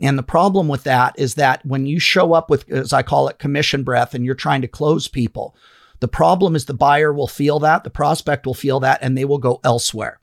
And 0.00 0.16
the 0.16 0.22
problem 0.22 0.68
with 0.68 0.84
that 0.84 1.18
is 1.18 1.34
that 1.34 1.66
when 1.66 1.86
you 1.86 1.98
show 1.98 2.32
up 2.32 2.48
with, 2.48 2.70
as 2.70 2.92
I 2.92 3.02
call 3.02 3.26
it, 3.26 3.40
commission 3.40 3.82
breath 3.82 4.14
and 4.14 4.24
you're 4.24 4.36
trying 4.36 4.62
to 4.62 4.68
close 4.68 5.08
people, 5.08 5.56
the 5.98 6.06
problem 6.06 6.54
is 6.54 6.66
the 6.66 6.74
buyer 6.74 7.12
will 7.12 7.26
feel 7.26 7.58
that, 7.58 7.82
the 7.82 7.90
prospect 7.90 8.46
will 8.46 8.54
feel 8.54 8.78
that, 8.78 9.00
and 9.02 9.18
they 9.18 9.24
will 9.24 9.38
go 9.38 9.58
elsewhere. 9.64 10.20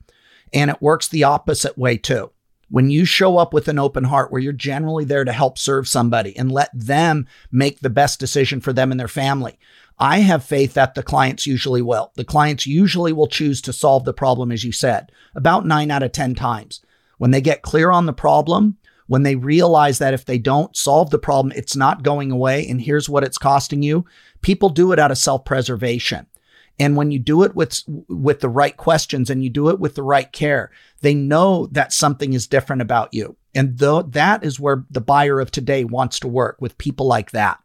And 0.54 0.70
it 0.70 0.80
works 0.80 1.06
the 1.06 1.24
opposite 1.24 1.76
way 1.76 1.98
too. 1.98 2.30
When 2.70 2.88
you 2.88 3.04
show 3.04 3.36
up 3.36 3.52
with 3.52 3.68
an 3.68 3.78
open 3.78 4.04
heart 4.04 4.32
where 4.32 4.40
you're 4.40 4.54
generally 4.54 5.04
there 5.04 5.24
to 5.24 5.32
help 5.32 5.58
serve 5.58 5.86
somebody 5.86 6.34
and 6.34 6.50
let 6.50 6.70
them 6.72 7.26
make 7.52 7.80
the 7.80 7.90
best 7.90 8.18
decision 8.18 8.62
for 8.62 8.72
them 8.72 8.90
and 8.90 8.98
their 8.98 9.06
family, 9.06 9.58
I 9.98 10.18
have 10.18 10.44
faith 10.44 10.74
that 10.74 10.94
the 10.94 11.02
clients 11.02 11.46
usually 11.46 11.82
will. 11.82 12.12
The 12.16 12.24
clients 12.24 12.66
usually 12.66 13.12
will 13.12 13.28
choose 13.28 13.62
to 13.62 13.72
solve 13.72 14.04
the 14.04 14.12
problem, 14.12 14.52
as 14.52 14.62
you 14.62 14.72
said, 14.72 15.10
about 15.34 15.66
nine 15.66 15.90
out 15.90 16.02
of 16.02 16.12
10 16.12 16.34
times. 16.34 16.82
When 17.18 17.30
they 17.30 17.40
get 17.40 17.62
clear 17.62 17.90
on 17.90 18.04
the 18.04 18.12
problem, 18.12 18.76
when 19.06 19.22
they 19.22 19.36
realize 19.36 19.98
that 19.98 20.12
if 20.12 20.24
they 20.24 20.38
don't 20.38 20.76
solve 20.76 21.10
the 21.10 21.18
problem, 21.18 21.52
it's 21.56 21.76
not 21.76 22.02
going 22.02 22.30
away 22.30 22.66
and 22.68 22.80
here's 22.80 23.08
what 23.08 23.24
it's 23.24 23.38
costing 23.38 23.82
you, 23.82 24.04
people 24.42 24.68
do 24.68 24.92
it 24.92 24.98
out 24.98 25.10
of 25.10 25.18
self 25.18 25.44
preservation. 25.44 26.26
And 26.78 26.94
when 26.94 27.10
you 27.10 27.18
do 27.18 27.42
it 27.42 27.54
with, 27.54 27.82
with 28.08 28.40
the 28.40 28.50
right 28.50 28.76
questions 28.76 29.30
and 29.30 29.42
you 29.42 29.48
do 29.48 29.70
it 29.70 29.80
with 29.80 29.94
the 29.94 30.02
right 30.02 30.30
care, 30.30 30.70
they 31.00 31.14
know 31.14 31.68
that 31.68 31.94
something 31.94 32.34
is 32.34 32.46
different 32.46 32.82
about 32.82 33.14
you. 33.14 33.36
And 33.54 33.78
though 33.78 34.02
that 34.02 34.44
is 34.44 34.60
where 34.60 34.84
the 34.90 35.00
buyer 35.00 35.40
of 35.40 35.50
today 35.50 35.84
wants 35.84 36.20
to 36.20 36.28
work 36.28 36.58
with 36.60 36.76
people 36.76 37.06
like 37.06 37.30
that. 37.30 37.58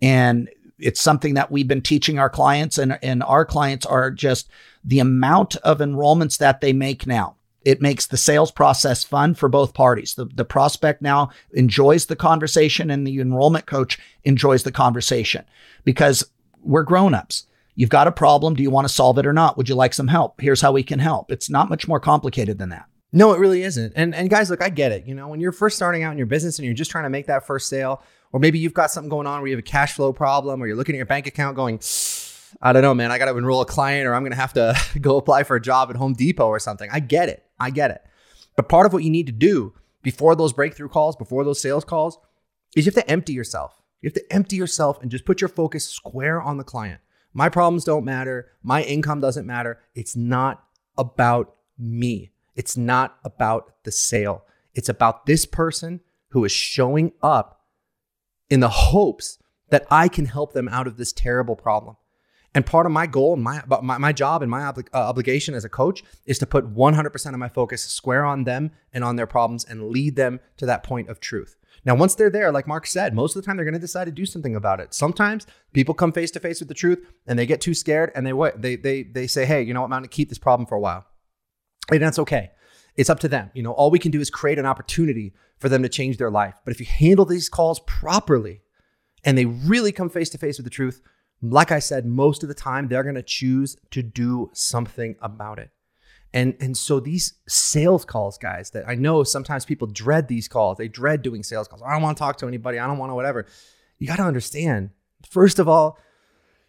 And 0.00 0.48
it's 0.78 1.00
something 1.00 1.34
that 1.34 1.50
we've 1.50 1.68
been 1.68 1.82
teaching 1.82 2.18
our 2.18 2.30
clients 2.30 2.78
and, 2.78 2.98
and 3.02 3.22
our 3.22 3.44
clients 3.44 3.86
are 3.86 4.10
just 4.10 4.48
the 4.84 4.98
amount 4.98 5.56
of 5.56 5.78
enrollments 5.78 6.38
that 6.38 6.60
they 6.60 6.72
make 6.72 7.06
now. 7.06 7.36
It 7.64 7.82
makes 7.82 8.06
the 8.06 8.16
sales 8.16 8.52
process 8.52 9.02
fun 9.02 9.34
for 9.34 9.48
both 9.48 9.74
parties. 9.74 10.14
The, 10.14 10.26
the 10.26 10.44
prospect 10.44 11.02
now 11.02 11.30
enjoys 11.52 12.06
the 12.06 12.14
conversation 12.14 12.90
and 12.90 13.06
the 13.06 13.20
enrollment 13.20 13.66
coach 13.66 13.98
enjoys 14.24 14.62
the 14.62 14.70
conversation 14.70 15.44
because 15.84 16.24
we're 16.62 16.84
grown-ups. 16.84 17.46
You've 17.74 17.90
got 17.90 18.06
a 18.06 18.12
problem. 18.12 18.54
Do 18.54 18.62
you 18.62 18.70
want 18.70 18.86
to 18.86 18.94
solve 18.94 19.18
it 19.18 19.26
or 19.26 19.32
not? 19.32 19.56
Would 19.56 19.68
you 19.68 19.74
like 19.74 19.94
some 19.94 20.08
help? 20.08 20.40
Here's 20.40 20.60
how 20.60 20.72
we 20.72 20.82
can 20.82 20.98
help. 20.98 21.30
It's 21.30 21.50
not 21.50 21.68
much 21.68 21.88
more 21.88 22.00
complicated 22.00 22.58
than 22.58 22.70
that. 22.70 22.86
No, 23.16 23.32
it 23.32 23.38
really 23.38 23.62
isn't. 23.62 23.94
And 23.96 24.14
and 24.14 24.28
guys, 24.28 24.50
look, 24.50 24.62
I 24.62 24.68
get 24.68 24.92
it. 24.92 25.06
You 25.06 25.14
know, 25.14 25.28
when 25.28 25.40
you're 25.40 25.50
first 25.50 25.74
starting 25.76 26.02
out 26.02 26.12
in 26.12 26.18
your 26.18 26.26
business 26.26 26.58
and 26.58 26.66
you're 26.66 26.74
just 26.74 26.90
trying 26.90 27.04
to 27.04 27.10
make 27.10 27.28
that 27.28 27.46
first 27.46 27.66
sale, 27.66 28.02
or 28.30 28.38
maybe 28.38 28.58
you've 28.58 28.74
got 28.74 28.90
something 28.90 29.08
going 29.08 29.26
on 29.26 29.40
where 29.40 29.48
you 29.48 29.56
have 29.56 29.64
a 29.64 29.66
cash 29.66 29.94
flow 29.94 30.12
problem, 30.12 30.62
or 30.62 30.66
you're 30.66 30.76
looking 30.76 30.94
at 30.94 30.98
your 30.98 31.06
bank 31.06 31.26
account 31.26 31.56
going, 31.56 31.80
I 32.60 32.74
don't 32.74 32.82
know, 32.82 32.92
man, 32.92 33.10
I 33.10 33.16
got 33.16 33.32
to 33.32 33.38
enroll 33.38 33.62
a 33.62 33.64
client, 33.64 34.06
or 34.06 34.14
I'm 34.14 34.20
going 34.20 34.32
to 34.32 34.36
have 34.36 34.52
to 34.52 34.76
go 35.00 35.16
apply 35.16 35.44
for 35.44 35.56
a 35.56 35.60
job 35.62 35.88
at 35.88 35.96
Home 35.96 36.12
Depot 36.12 36.46
or 36.46 36.58
something. 36.58 36.90
I 36.92 37.00
get 37.00 37.30
it. 37.30 37.42
I 37.58 37.70
get 37.70 37.90
it. 37.90 38.02
But 38.54 38.68
part 38.68 38.84
of 38.84 38.92
what 38.92 39.02
you 39.02 39.08
need 39.08 39.28
to 39.28 39.32
do 39.32 39.72
before 40.02 40.36
those 40.36 40.52
breakthrough 40.52 40.90
calls, 40.90 41.16
before 41.16 41.42
those 41.42 41.62
sales 41.62 41.86
calls, 41.86 42.18
is 42.76 42.84
you 42.84 42.92
have 42.92 43.02
to 43.02 43.10
empty 43.10 43.32
yourself. 43.32 43.80
You 44.02 44.08
have 44.08 44.14
to 44.14 44.30
empty 44.30 44.56
yourself 44.56 45.00
and 45.00 45.10
just 45.10 45.24
put 45.24 45.40
your 45.40 45.48
focus 45.48 45.88
square 45.88 46.42
on 46.42 46.58
the 46.58 46.64
client. 46.64 47.00
My 47.32 47.48
problems 47.48 47.84
don't 47.84 48.04
matter. 48.04 48.50
My 48.62 48.82
income 48.82 49.22
doesn't 49.22 49.46
matter. 49.46 49.80
It's 49.94 50.14
not 50.14 50.64
about 50.98 51.54
me. 51.78 52.32
It's 52.56 52.76
not 52.76 53.18
about 53.24 53.72
the 53.84 53.92
sale. 53.92 54.44
It's 54.74 54.88
about 54.88 55.26
this 55.26 55.46
person 55.46 56.00
who 56.30 56.44
is 56.44 56.52
showing 56.52 57.12
up 57.22 57.62
in 58.50 58.60
the 58.60 58.68
hopes 58.68 59.38
that 59.70 59.86
I 59.90 60.08
can 60.08 60.26
help 60.26 60.52
them 60.52 60.68
out 60.68 60.86
of 60.86 60.96
this 60.96 61.12
terrible 61.12 61.56
problem. 61.56 61.96
And 62.54 62.64
part 62.64 62.86
of 62.86 62.92
my 62.92 63.06
goal 63.06 63.34
and 63.34 63.42
my, 63.42 63.62
my, 63.82 63.98
my 63.98 64.12
job 64.12 64.40
and 64.40 64.50
my 64.50 64.60
obli- 64.60 64.88
uh, 64.94 65.08
obligation 65.08 65.54
as 65.54 65.66
a 65.66 65.68
coach 65.68 66.02
is 66.24 66.38
to 66.38 66.46
put 66.46 66.74
100% 66.74 67.26
of 67.32 67.38
my 67.38 67.50
focus 67.50 67.84
square 67.84 68.24
on 68.24 68.44
them 68.44 68.70
and 68.94 69.04
on 69.04 69.16
their 69.16 69.26
problems 69.26 69.64
and 69.64 69.90
lead 69.90 70.16
them 70.16 70.40
to 70.56 70.64
that 70.64 70.82
point 70.82 71.10
of 71.10 71.20
truth. 71.20 71.56
Now, 71.84 71.94
once 71.94 72.14
they're 72.14 72.30
there, 72.30 72.50
like 72.50 72.66
Mark 72.66 72.86
said, 72.86 73.14
most 73.14 73.36
of 73.36 73.42
the 73.42 73.46
time 73.46 73.56
they're 73.56 73.66
going 73.66 73.74
to 73.74 73.78
decide 73.78 74.06
to 74.06 74.10
do 74.10 74.24
something 74.24 74.56
about 74.56 74.80
it. 74.80 74.94
Sometimes 74.94 75.46
people 75.74 75.94
come 75.94 76.12
face 76.12 76.30
to 76.30 76.40
face 76.40 76.58
with 76.58 76.68
the 76.68 76.74
truth 76.74 77.04
and 77.26 77.38
they 77.38 77.44
get 77.44 77.60
too 77.60 77.74
scared 77.74 78.10
and 78.14 78.26
they 78.26 78.32
they 78.56 78.76
they 78.76 79.02
they 79.02 79.26
say, 79.26 79.44
"Hey, 79.44 79.62
you 79.62 79.74
know 79.74 79.82
what? 79.82 79.92
I'm 79.92 79.98
going 79.98 80.02
to 80.04 80.08
keep 80.08 80.30
this 80.30 80.38
problem 80.38 80.66
for 80.66 80.76
a 80.76 80.80
while," 80.80 81.04
and 81.90 82.02
that's 82.02 82.18
okay. 82.18 82.50
It's 82.96 83.10
up 83.10 83.20
to 83.20 83.28
them. 83.28 83.50
You 83.54 83.62
know, 83.62 83.72
all 83.72 83.90
we 83.90 83.98
can 83.98 84.10
do 84.10 84.20
is 84.20 84.30
create 84.30 84.58
an 84.58 84.66
opportunity 84.66 85.34
for 85.58 85.68
them 85.68 85.82
to 85.82 85.88
change 85.88 86.16
their 86.16 86.30
life. 86.30 86.54
But 86.64 86.72
if 86.72 86.80
you 86.80 86.86
handle 86.86 87.24
these 87.24 87.48
calls 87.48 87.80
properly 87.80 88.62
and 89.24 89.36
they 89.36 89.44
really 89.44 89.92
come 89.92 90.08
face 90.08 90.30
to 90.30 90.38
face 90.38 90.58
with 90.58 90.64
the 90.64 90.70
truth, 90.70 91.02
like 91.42 91.70
I 91.70 91.78
said, 91.78 92.06
most 92.06 92.42
of 92.42 92.48
the 92.48 92.54
time 92.54 92.88
they're 92.88 93.02
going 93.02 93.14
to 93.14 93.22
choose 93.22 93.76
to 93.90 94.02
do 94.02 94.50
something 94.54 95.16
about 95.20 95.58
it. 95.58 95.70
And 96.32 96.54
and 96.60 96.76
so 96.76 97.00
these 97.00 97.34
sales 97.48 98.04
calls, 98.04 98.36
guys, 98.36 98.70
that 98.70 98.88
I 98.88 98.94
know 98.94 99.22
sometimes 99.22 99.64
people 99.64 99.86
dread 99.86 100.28
these 100.28 100.48
calls. 100.48 100.76
They 100.76 100.88
dread 100.88 101.22
doing 101.22 101.42
sales 101.42 101.68
calls. 101.68 101.82
I 101.82 101.92
don't 101.92 102.02
want 102.02 102.16
to 102.16 102.20
talk 102.20 102.36
to 102.38 102.48
anybody. 102.48 102.78
I 102.78 102.86
don't 102.86 102.98
want 102.98 103.10
to 103.10 103.14
whatever. 103.14 103.46
You 103.98 104.06
got 104.06 104.16
to 104.16 104.24
understand. 104.24 104.90
First 105.30 105.58
of 105.58 105.68
all, 105.68 105.98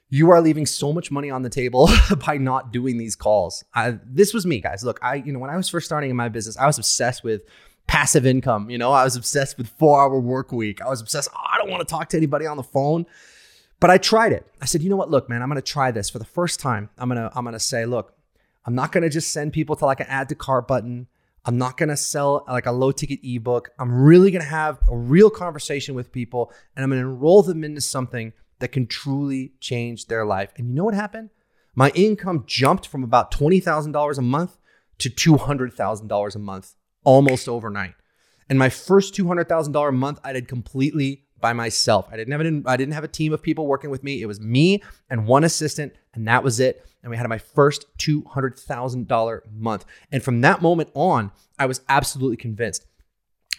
you 0.10 0.32
are 0.32 0.41
leaving 0.41 0.65
so 0.65 0.93
much 0.93 1.12
money 1.12 1.30
on 1.30 1.41
the 1.41 1.50
table 1.50 1.89
by 2.26 2.38
not 2.38 2.72
doing 2.72 2.98
these 2.98 3.15
calls. 3.15 3.63
I, 3.74 4.00
this 4.06 4.34
was 4.34 4.46
me, 4.46 4.60
guys. 4.62 4.84
Look, 4.84 5.00
I 5.02 5.15
you 5.15 5.34
know 5.34 5.39
when 5.39 5.50
I 5.50 5.58
was 5.58 5.70
first 5.70 5.86
starting 5.86 6.10
in 6.10 6.15
my 6.15 6.30
business, 6.30 6.58
I 6.58 6.65
was 6.65 6.78
obsessed 6.78 7.24
with 7.24 7.41
passive 7.88 8.26
income. 8.26 8.70
You 8.70 8.78
know, 8.78 8.91
I 8.91 9.04
was 9.04 9.15
obsessed 9.15 9.58
with 9.58 9.67
four 9.70 10.02
hour 10.02 10.20
work 10.20 10.52
week. 10.52 10.82
I 10.82 10.89
was 10.89 11.02
obsessed. 11.02 11.30
Oh, 11.34 11.43
I 11.43 11.58
don't 11.58 11.70
want 11.70 11.88
to 11.88 11.91
talk 11.91 12.10
to 12.10 12.17
anybody 12.17 12.46
on 12.46 12.58
the 12.58 12.63
phone. 12.63 13.06
But 13.80 13.91
I 13.91 13.98
tried 13.98 14.34
it. 14.34 14.46
I 14.62 14.65
said, 14.65 14.82
you 14.82 14.89
know 14.89 14.96
what? 14.96 15.12
Look, 15.12 15.30
man, 15.30 15.41
I'm 15.41 15.50
going 15.50 15.62
to 15.62 15.62
try 15.62 15.91
this 15.91 16.10
for 16.10 16.20
the 16.20 16.26
first 16.26 16.60
time. 16.60 16.89
I'm 16.98 17.10
going 17.10 17.22
to, 17.22 17.32
I'm 17.36 17.43
going 17.43 17.54
to 17.54 17.60
say, 17.60 17.86
look, 17.86 18.15
I'm 18.65 18.74
not 18.74 18.91
going 18.91 19.04
to 19.04 19.10
just 19.10 19.32
send 19.32 19.54
people 19.54 19.76
to 19.76 19.86
like 19.86 20.00
an 20.00 20.08
add 20.10 20.30
to 20.30 20.36
cart 20.36 20.67
button. 20.67 21.08
I'm 21.46 21.58
not 21.58 21.78
going 21.78 21.89
to 21.89 21.98
sell 21.98 22.43
like 22.48 22.65
a 22.65 22.72
low 22.72 22.91
ticket 22.91 23.20
ebook. 23.24 23.70
I'm 23.80 24.02
really 24.02 24.32
going 24.32 24.41
to 24.41 24.50
have 24.50 24.80
a 24.89 24.98
real 24.98 25.30
conversation 25.30 25.96
with 25.96 26.12
people 26.12 26.52
and 26.76 26.84
I'm 26.84 26.89
going 26.89 27.02
to 27.02 27.08
enroll 27.08 27.43
them 27.43 27.63
into 27.63 27.82
something 27.82 28.34
that 28.60 28.72
can 28.72 28.88
truly 28.88 29.54
change 29.60 30.08
their 30.08 30.26
life. 30.26 30.52
And 30.58 30.70
you 30.70 30.74
know 30.76 30.86
what 30.86 30.93
happened? 30.93 31.30
My 31.76 31.89
income 31.91 32.43
jumped 32.48 32.88
from 32.88 33.04
about 33.04 33.32
$20,000 33.32 34.17
a 34.17 34.22
month 34.22 34.58
to 35.00 35.10
$200,000 35.10 36.36
a 36.36 36.39
month 36.39 36.74
almost 37.04 37.48
overnight. 37.48 37.93
And 38.50 38.58
my 38.58 38.70
first 38.70 39.13
$200,000 39.13 39.89
a 39.89 39.91
month, 39.91 40.20
I 40.24 40.34
did 40.34 40.48
completely 40.48 41.24
by 41.39 41.54
myself. 41.54 42.08
I 42.12 42.17
didn't 42.17 42.32
have 42.32 42.67
I 42.67 42.78
didn't 42.78 42.93
have 42.93 43.04
a 43.04 43.10
team 43.10 43.34
of 43.34 43.41
people 43.41 43.67
working 43.67 43.89
with 43.89 44.04
me. 44.04 44.22
It 44.22 44.26
was 44.26 44.39
me 44.39 44.82
and 45.10 45.28
one 45.28 45.43
assistant, 45.43 45.93
and 46.13 46.28
that 46.28 46.43
was 46.43 46.60
it. 46.60 46.84
And 47.04 47.12
we 47.12 47.17
had 47.17 47.28
my 47.30 47.38
first 47.38 47.86
$200,000 48.00 49.41
month. 49.54 49.86
And 50.12 50.24
from 50.24 50.41
that 50.41 50.62
moment 50.62 50.89
on, 50.93 51.32
I 51.60 51.67
was 51.67 51.82
absolutely 51.88 52.38
convinced. 52.38 52.86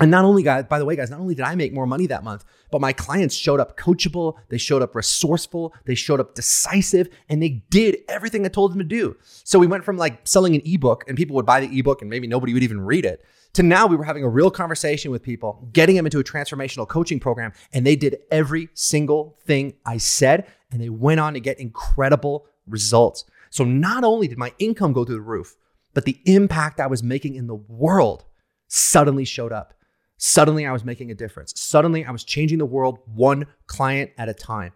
And 0.01 0.11
not 0.11 0.25
only, 0.25 0.43
guys, 0.43 0.65
by 0.65 0.79
the 0.79 0.85
way, 0.85 0.95
guys, 0.95 1.11
not 1.11 1.21
only 1.21 1.35
did 1.35 1.45
I 1.45 1.55
make 1.55 1.73
more 1.73 1.87
money 1.87 2.07
that 2.07 2.23
month, 2.23 2.45
but 2.71 2.81
my 2.81 2.93
clients 2.93 3.35
showed 3.35 3.59
up 3.59 3.77
coachable, 3.77 4.37
they 4.49 4.59
showed 4.59 4.83
up 4.83 4.95
resourceful, 4.95 5.75
they 5.87 5.95
showed 5.95 6.21
up 6.21 6.35
decisive, 6.35 7.09
and 7.29 7.43
they 7.43 7.65
did 7.71 7.99
everything 8.09 8.45
I 8.45 8.49
told 8.49 8.73
them 8.73 8.79
to 8.79 8.85
do. 8.85 9.17
So 9.23 9.59
we 9.59 9.67
went 9.67 9.85
from 9.85 9.97
like 9.97 10.27
selling 10.27 10.55
an 10.55 10.63
ebook 10.65 11.05
and 11.09 11.17
people 11.17 11.35
would 11.37 11.47
buy 11.47 11.61
the 11.61 11.79
ebook 11.79 12.01
and 12.01 12.11
maybe 12.11 12.27
nobody 12.27 12.55
would 12.55 12.63
even 12.63 12.81
read 12.81 13.05
it 13.05 13.25
to 13.55 13.63
now 13.63 13.87
we 13.87 13.97
were 13.97 14.05
having 14.05 14.25
a 14.25 14.29
real 14.29 14.51
conversation 14.51 15.11
with 15.11 15.23
people, 15.23 15.69
getting 15.73 15.97
them 15.97 16.07
into 16.07 16.19
a 16.19 16.25
transformational 16.25 16.87
coaching 16.87 17.19
program, 17.19 17.53
and 17.73 17.87
they 17.87 17.97
did 17.97 18.19
every 18.31 18.69
single 18.75 19.39
thing 19.47 19.75
I 19.85 19.97
said, 19.97 20.47
and 20.71 20.81
they 20.81 20.89
went 20.89 21.21
on 21.21 21.35
to 21.35 21.41
get 21.41 21.59
incredible 21.59 22.47
results. 22.67 23.25
So 23.51 23.65
not 23.65 24.05
only 24.05 24.29
did 24.29 24.39
my 24.39 24.53
income 24.59 24.93
go 24.93 25.05
through 25.05 25.17
the 25.17 25.23
roof, 25.23 25.57
but 25.95 26.05
the 26.05 26.21
impact 26.27 26.81
I 26.81 26.87
was 26.87 27.03
making 27.03 27.35
in 27.35 27.47
the 27.47 27.55
world 27.55 28.25
suddenly 28.69 29.25
showed 29.25 29.53
up. 29.53 29.75
Suddenly 30.19 30.67
I 30.67 30.73
was 30.73 30.85
making 30.85 31.11
a 31.11 31.15
difference. 31.15 31.53
Suddenly 31.57 32.05
I 32.05 32.11
was 32.11 32.25
changing 32.25 32.59
the 32.59 32.67
world 32.67 32.99
one 33.07 33.47
client 33.67 34.11
at 34.19 34.29
a 34.29 34.35
time. 34.35 34.73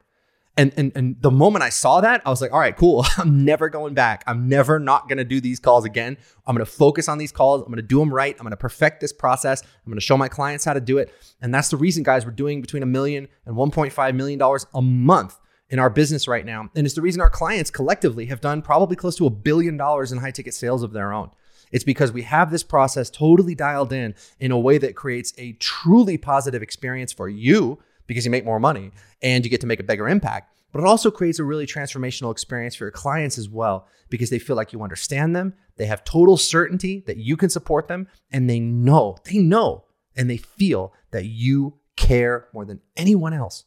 And, 0.57 0.73
and 0.77 0.93
and 0.95 1.17
the 1.21 1.31
moment 1.31 1.63
I 1.63 1.71
saw 1.71 2.03
that, 2.03 2.21
I 2.27 2.31
was 2.31 2.43
like, 2.43 2.53
all 2.53 2.61
right, 2.61 2.77
cool. 2.77 3.07
I'm 3.17 3.45
never 3.45 3.71
going 3.71 3.95
back. 3.95 4.23
I'm 4.27 4.49
never 4.49 4.79
not 4.79 5.09
going 5.09 5.17
to 5.17 5.25
do 5.25 5.41
these 5.41 5.59
calls 5.59 5.85
again. 5.85 6.19
I'm 6.47 6.55
going 6.55 6.65
to 6.65 6.71
focus 6.71 7.09
on 7.09 7.17
these 7.19 7.33
calls. 7.33 7.63
I'm 7.63 7.69
going 7.69 7.77
to 7.77 7.83
do 7.83 7.99
them 7.99 8.13
right. 8.13 8.37
I'm 8.39 8.45
going 8.45 8.51
to 8.51 8.57
perfect 8.57 9.01
this 9.01 9.15
process. 9.15 9.63
I'm 9.63 9.91
going 9.91 9.97
to 9.97 10.05
show 10.05 10.19
my 10.19 10.29
clients 10.29 10.65
how 10.65 10.75
to 10.75 10.81
do 10.81 10.99
it. 10.99 11.13
And 11.41 11.55
that's 11.55 11.71
the 11.71 11.79
reason, 11.79 12.03
guys, 12.03 12.27
we're 12.27 12.33
doing 12.33 12.61
between 12.61 12.83
a 12.83 12.87
million 12.87 13.29
and 13.47 13.57
1.5 13.57 14.15
million 14.15 14.39
dollars 14.39 14.67
a 14.75 14.83
month 14.83 15.39
in 15.71 15.79
our 15.79 15.89
business 15.89 16.29
right 16.29 16.45
now. 16.45 16.69
And 16.77 16.87
it's 16.87 16.95
the 16.95 17.03
reason 17.03 17.23
our 17.23 17.31
clients 17.31 17.71
collectively 17.71 18.27
have 18.27 18.43
done 18.43 18.61
probably 18.61 18.95
close 18.95 19.17
to 19.17 19.27
a 19.27 19.31
billion 19.31 19.79
dollars 19.79 20.13
in 20.13 20.19
high 20.19 20.31
ticket 20.33 20.53
sales 20.53 20.83
of 20.83 20.93
their 20.93 21.15
own. 21.15 21.31
It's 21.73 21.85
because 21.85 22.13
we 22.13 22.23
have 22.23 22.51
this 22.51 22.63
process 22.63 23.11
totally 23.11 23.55
dialed 23.55 23.93
in 23.93 24.15
in 24.39 24.53
a 24.53 24.59
way 24.59 24.79
that 24.79 24.95
creates 24.95 25.33
a 25.39 25.53
truly 25.55 26.19
positive 26.19 26.63
experience 26.63 27.13
for 27.13 27.29
you 27.29 27.79
because 28.07 28.25
you 28.25 28.31
make 28.31 28.45
more 28.45 28.61
money 28.61 28.93
and 29.23 29.45
you 29.45 29.51
get 29.51 29.61
to 29.63 29.67
make 29.67 29.81
a 29.81 29.85
bigger 29.85 30.09
impact. 30.09 30.53
But 30.71 30.81
it 30.81 30.87
also 30.87 31.11
creates 31.11 31.39
a 31.39 31.45
really 31.45 31.67
transformational 31.67 32.33
experience 32.33 32.75
for 32.75 32.85
your 32.85 32.93
clients 32.93 33.37
as 33.37 33.49
well 33.49 33.87
because 34.09 34.31
they 34.31 34.39
feel 34.39 34.57
like 34.57 34.73
you 34.73 34.83
understand 34.83 35.37
them, 35.37 35.55
they 35.77 35.87
have 35.87 36.05
total 36.05 36.37
certainty 36.37 37.03
that 37.07 37.19
you 37.19 37.37
can 37.37 37.51
support 37.51 37.89
them, 37.89 38.09
and 38.31 38.49
they 38.49 38.61
know, 38.61 39.17
they 39.25 39.39
know, 39.39 39.85
and 40.17 40.31
they 40.31 40.39
feel 40.39 40.93
that 41.11 41.27
you 41.27 41.79
care 41.97 42.49
more 42.55 42.65
than 42.65 42.81
anyone 42.97 43.33
else. 43.33 43.65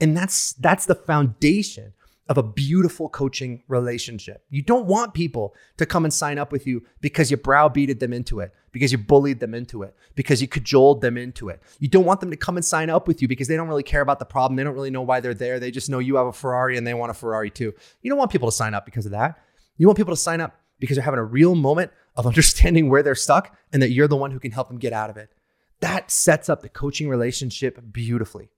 And 0.00 0.16
that's 0.16 0.52
that's 0.54 0.86
the 0.86 0.94
foundation 0.94 1.94
of 2.28 2.38
a 2.38 2.42
beautiful 2.42 3.08
coaching 3.08 3.62
relationship. 3.68 4.44
You 4.48 4.62
don't 4.62 4.86
want 4.86 5.12
people 5.12 5.54
to 5.76 5.84
come 5.84 6.04
and 6.04 6.12
sign 6.12 6.38
up 6.38 6.52
with 6.52 6.66
you 6.66 6.82
because 7.00 7.30
you 7.30 7.36
browbeated 7.36 8.00
them 8.00 8.14
into 8.14 8.40
it, 8.40 8.54
because 8.72 8.92
you 8.92 8.98
bullied 8.98 9.40
them 9.40 9.54
into 9.54 9.82
it, 9.82 9.94
because 10.14 10.40
you 10.40 10.48
cajoled 10.48 11.02
them 11.02 11.18
into 11.18 11.50
it. 11.50 11.60
You 11.80 11.88
don't 11.88 12.06
want 12.06 12.20
them 12.20 12.30
to 12.30 12.36
come 12.36 12.56
and 12.56 12.64
sign 12.64 12.88
up 12.88 13.06
with 13.06 13.20
you 13.20 13.28
because 13.28 13.46
they 13.46 13.56
don't 13.56 13.68
really 13.68 13.82
care 13.82 14.00
about 14.00 14.18
the 14.18 14.24
problem. 14.24 14.56
They 14.56 14.64
don't 14.64 14.74
really 14.74 14.90
know 14.90 15.02
why 15.02 15.20
they're 15.20 15.34
there. 15.34 15.60
They 15.60 15.70
just 15.70 15.90
know 15.90 15.98
you 15.98 16.16
have 16.16 16.26
a 16.26 16.32
Ferrari 16.32 16.78
and 16.78 16.86
they 16.86 16.94
want 16.94 17.10
a 17.10 17.14
Ferrari 17.14 17.50
too. 17.50 17.74
You 18.00 18.10
don't 18.10 18.18
want 18.18 18.32
people 18.32 18.48
to 18.48 18.56
sign 18.56 18.72
up 18.72 18.86
because 18.86 19.04
of 19.04 19.12
that. 19.12 19.38
You 19.76 19.86
want 19.86 19.98
people 19.98 20.14
to 20.14 20.20
sign 20.20 20.40
up 20.40 20.58
because 20.78 20.96
they're 20.96 21.04
having 21.04 21.20
a 21.20 21.24
real 21.24 21.54
moment 21.54 21.92
of 22.16 22.26
understanding 22.26 22.88
where 22.88 23.02
they're 23.02 23.14
stuck 23.14 23.54
and 23.72 23.82
that 23.82 23.90
you're 23.90 24.08
the 24.08 24.16
one 24.16 24.30
who 24.30 24.40
can 24.40 24.52
help 24.52 24.68
them 24.68 24.78
get 24.78 24.94
out 24.94 25.10
of 25.10 25.18
it. 25.18 25.30
That 25.80 26.10
sets 26.10 26.48
up 26.48 26.62
the 26.62 26.70
coaching 26.70 27.10
relationship 27.10 27.78
beautifully. 27.92 28.48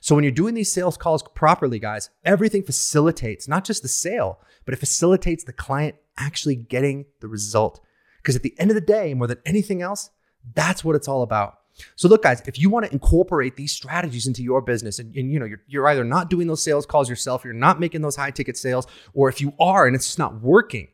So 0.00 0.14
when 0.14 0.24
you're 0.24 0.32
doing 0.32 0.54
these 0.54 0.72
sales 0.72 0.96
calls 0.96 1.22
properly, 1.34 1.78
guys, 1.78 2.10
everything 2.24 2.62
facilitates 2.62 3.48
not 3.48 3.64
just 3.64 3.82
the 3.82 3.88
sale, 3.88 4.40
but 4.64 4.74
it 4.74 4.78
facilitates 4.78 5.44
the 5.44 5.52
client 5.52 5.96
actually 6.16 6.56
getting 6.56 7.06
the 7.20 7.28
result. 7.28 7.80
Because 8.18 8.36
at 8.36 8.42
the 8.42 8.54
end 8.58 8.70
of 8.70 8.74
the 8.74 8.80
day, 8.80 9.14
more 9.14 9.26
than 9.26 9.38
anything 9.44 9.82
else, 9.82 10.10
that's 10.54 10.84
what 10.84 10.96
it's 10.96 11.08
all 11.08 11.22
about. 11.22 11.58
So 11.96 12.08
look, 12.08 12.22
guys, 12.22 12.42
if 12.46 12.58
you 12.58 12.70
want 12.70 12.86
to 12.86 12.92
incorporate 12.92 13.56
these 13.56 13.72
strategies 13.72 14.26
into 14.26 14.42
your 14.42 14.60
business 14.60 14.98
and, 14.98 15.14
and 15.16 15.30
you 15.30 15.38
know, 15.38 15.44
you're, 15.44 15.62
you're 15.66 15.88
either 15.88 16.04
not 16.04 16.30
doing 16.30 16.46
those 16.46 16.62
sales 16.62 16.86
calls 16.86 17.08
yourself, 17.08 17.44
you're 17.44 17.52
not 17.52 17.80
making 17.80 18.00
those 18.00 18.16
high 18.16 18.30
ticket 18.30 18.56
sales, 18.56 18.86
or 19.12 19.28
if 19.28 19.40
you 19.40 19.52
are 19.58 19.86
and 19.86 19.96
it's 19.96 20.06
just 20.06 20.18
not 20.18 20.40
working, 20.40 20.88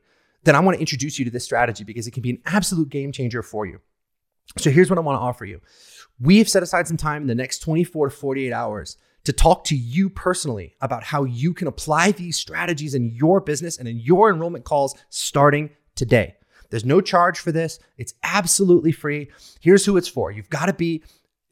then 0.44 0.56
I 0.56 0.60
want 0.60 0.76
to 0.76 0.80
introduce 0.80 1.18
you 1.18 1.24
to 1.26 1.30
this 1.30 1.44
strategy 1.44 1.84
because 1.84 2.06
it 2.06 2.12
can 2.12 2.22
be 2.22 2.30
an 2.30 2.42
absolute 2.46 2.88
game 2.88 3.12
changer 3.12 3.42
for 3.42 3.66
you. 3.66 3.80
So 4.58 4.70
here's 4.70 4.90
what 4.90 4.98
I 4.98 5.02
want 5.02 5.16
to 5.16 5.20
offer 5.20 5.44
you. 5.44 5.60
We've 6.18 6.48
set 6.48 6.62
aside 6.62 6.86
some 6.86 6.96
time 6.96 7.22
in 7.22 7.28
the 7.28 7.34
next 7.34 7.60
24 7.60 8.10
to 8.10 8.14
48 8.14 8.52
hours 8.52 8.96
to 9.24 9.32
talk 9.32 9.64
to 9.64 9.76
you 9.76 10.10
personally 10.10 10.76
about 10.80 11.04
how 11.04 11.24
you 11.24 11.54
can 11.54 11.68
apply 11.68 12.12
these 12.12 12.38
strategies 12.38 12.94
in 12.94 13.10
your 13.10 13.40
business 13.40 13.78
and 13.78 13.86
in 13.86 13.98
your 13.98 14.30
enrollment 14.30 14.64
calls 14.64 14.94
starting 15.08 15.70
today. 15.94 16.36
There's 16.70 16.84
no 16.84 17.00
charge 17.00 17.38
for 17.38 17.52
this. 17.52 17.78
It's 17.98 18.14
absolutely 18.22 18.92
free. 18.92 19.28
Here's 19.60 19.84
who 19.84 19.96
it's 19.96 20.08
for. 20.08 20.30
You've 20.30 20.50
got 20.50 20.66
to 20.66 20.72
be 20.72 21.02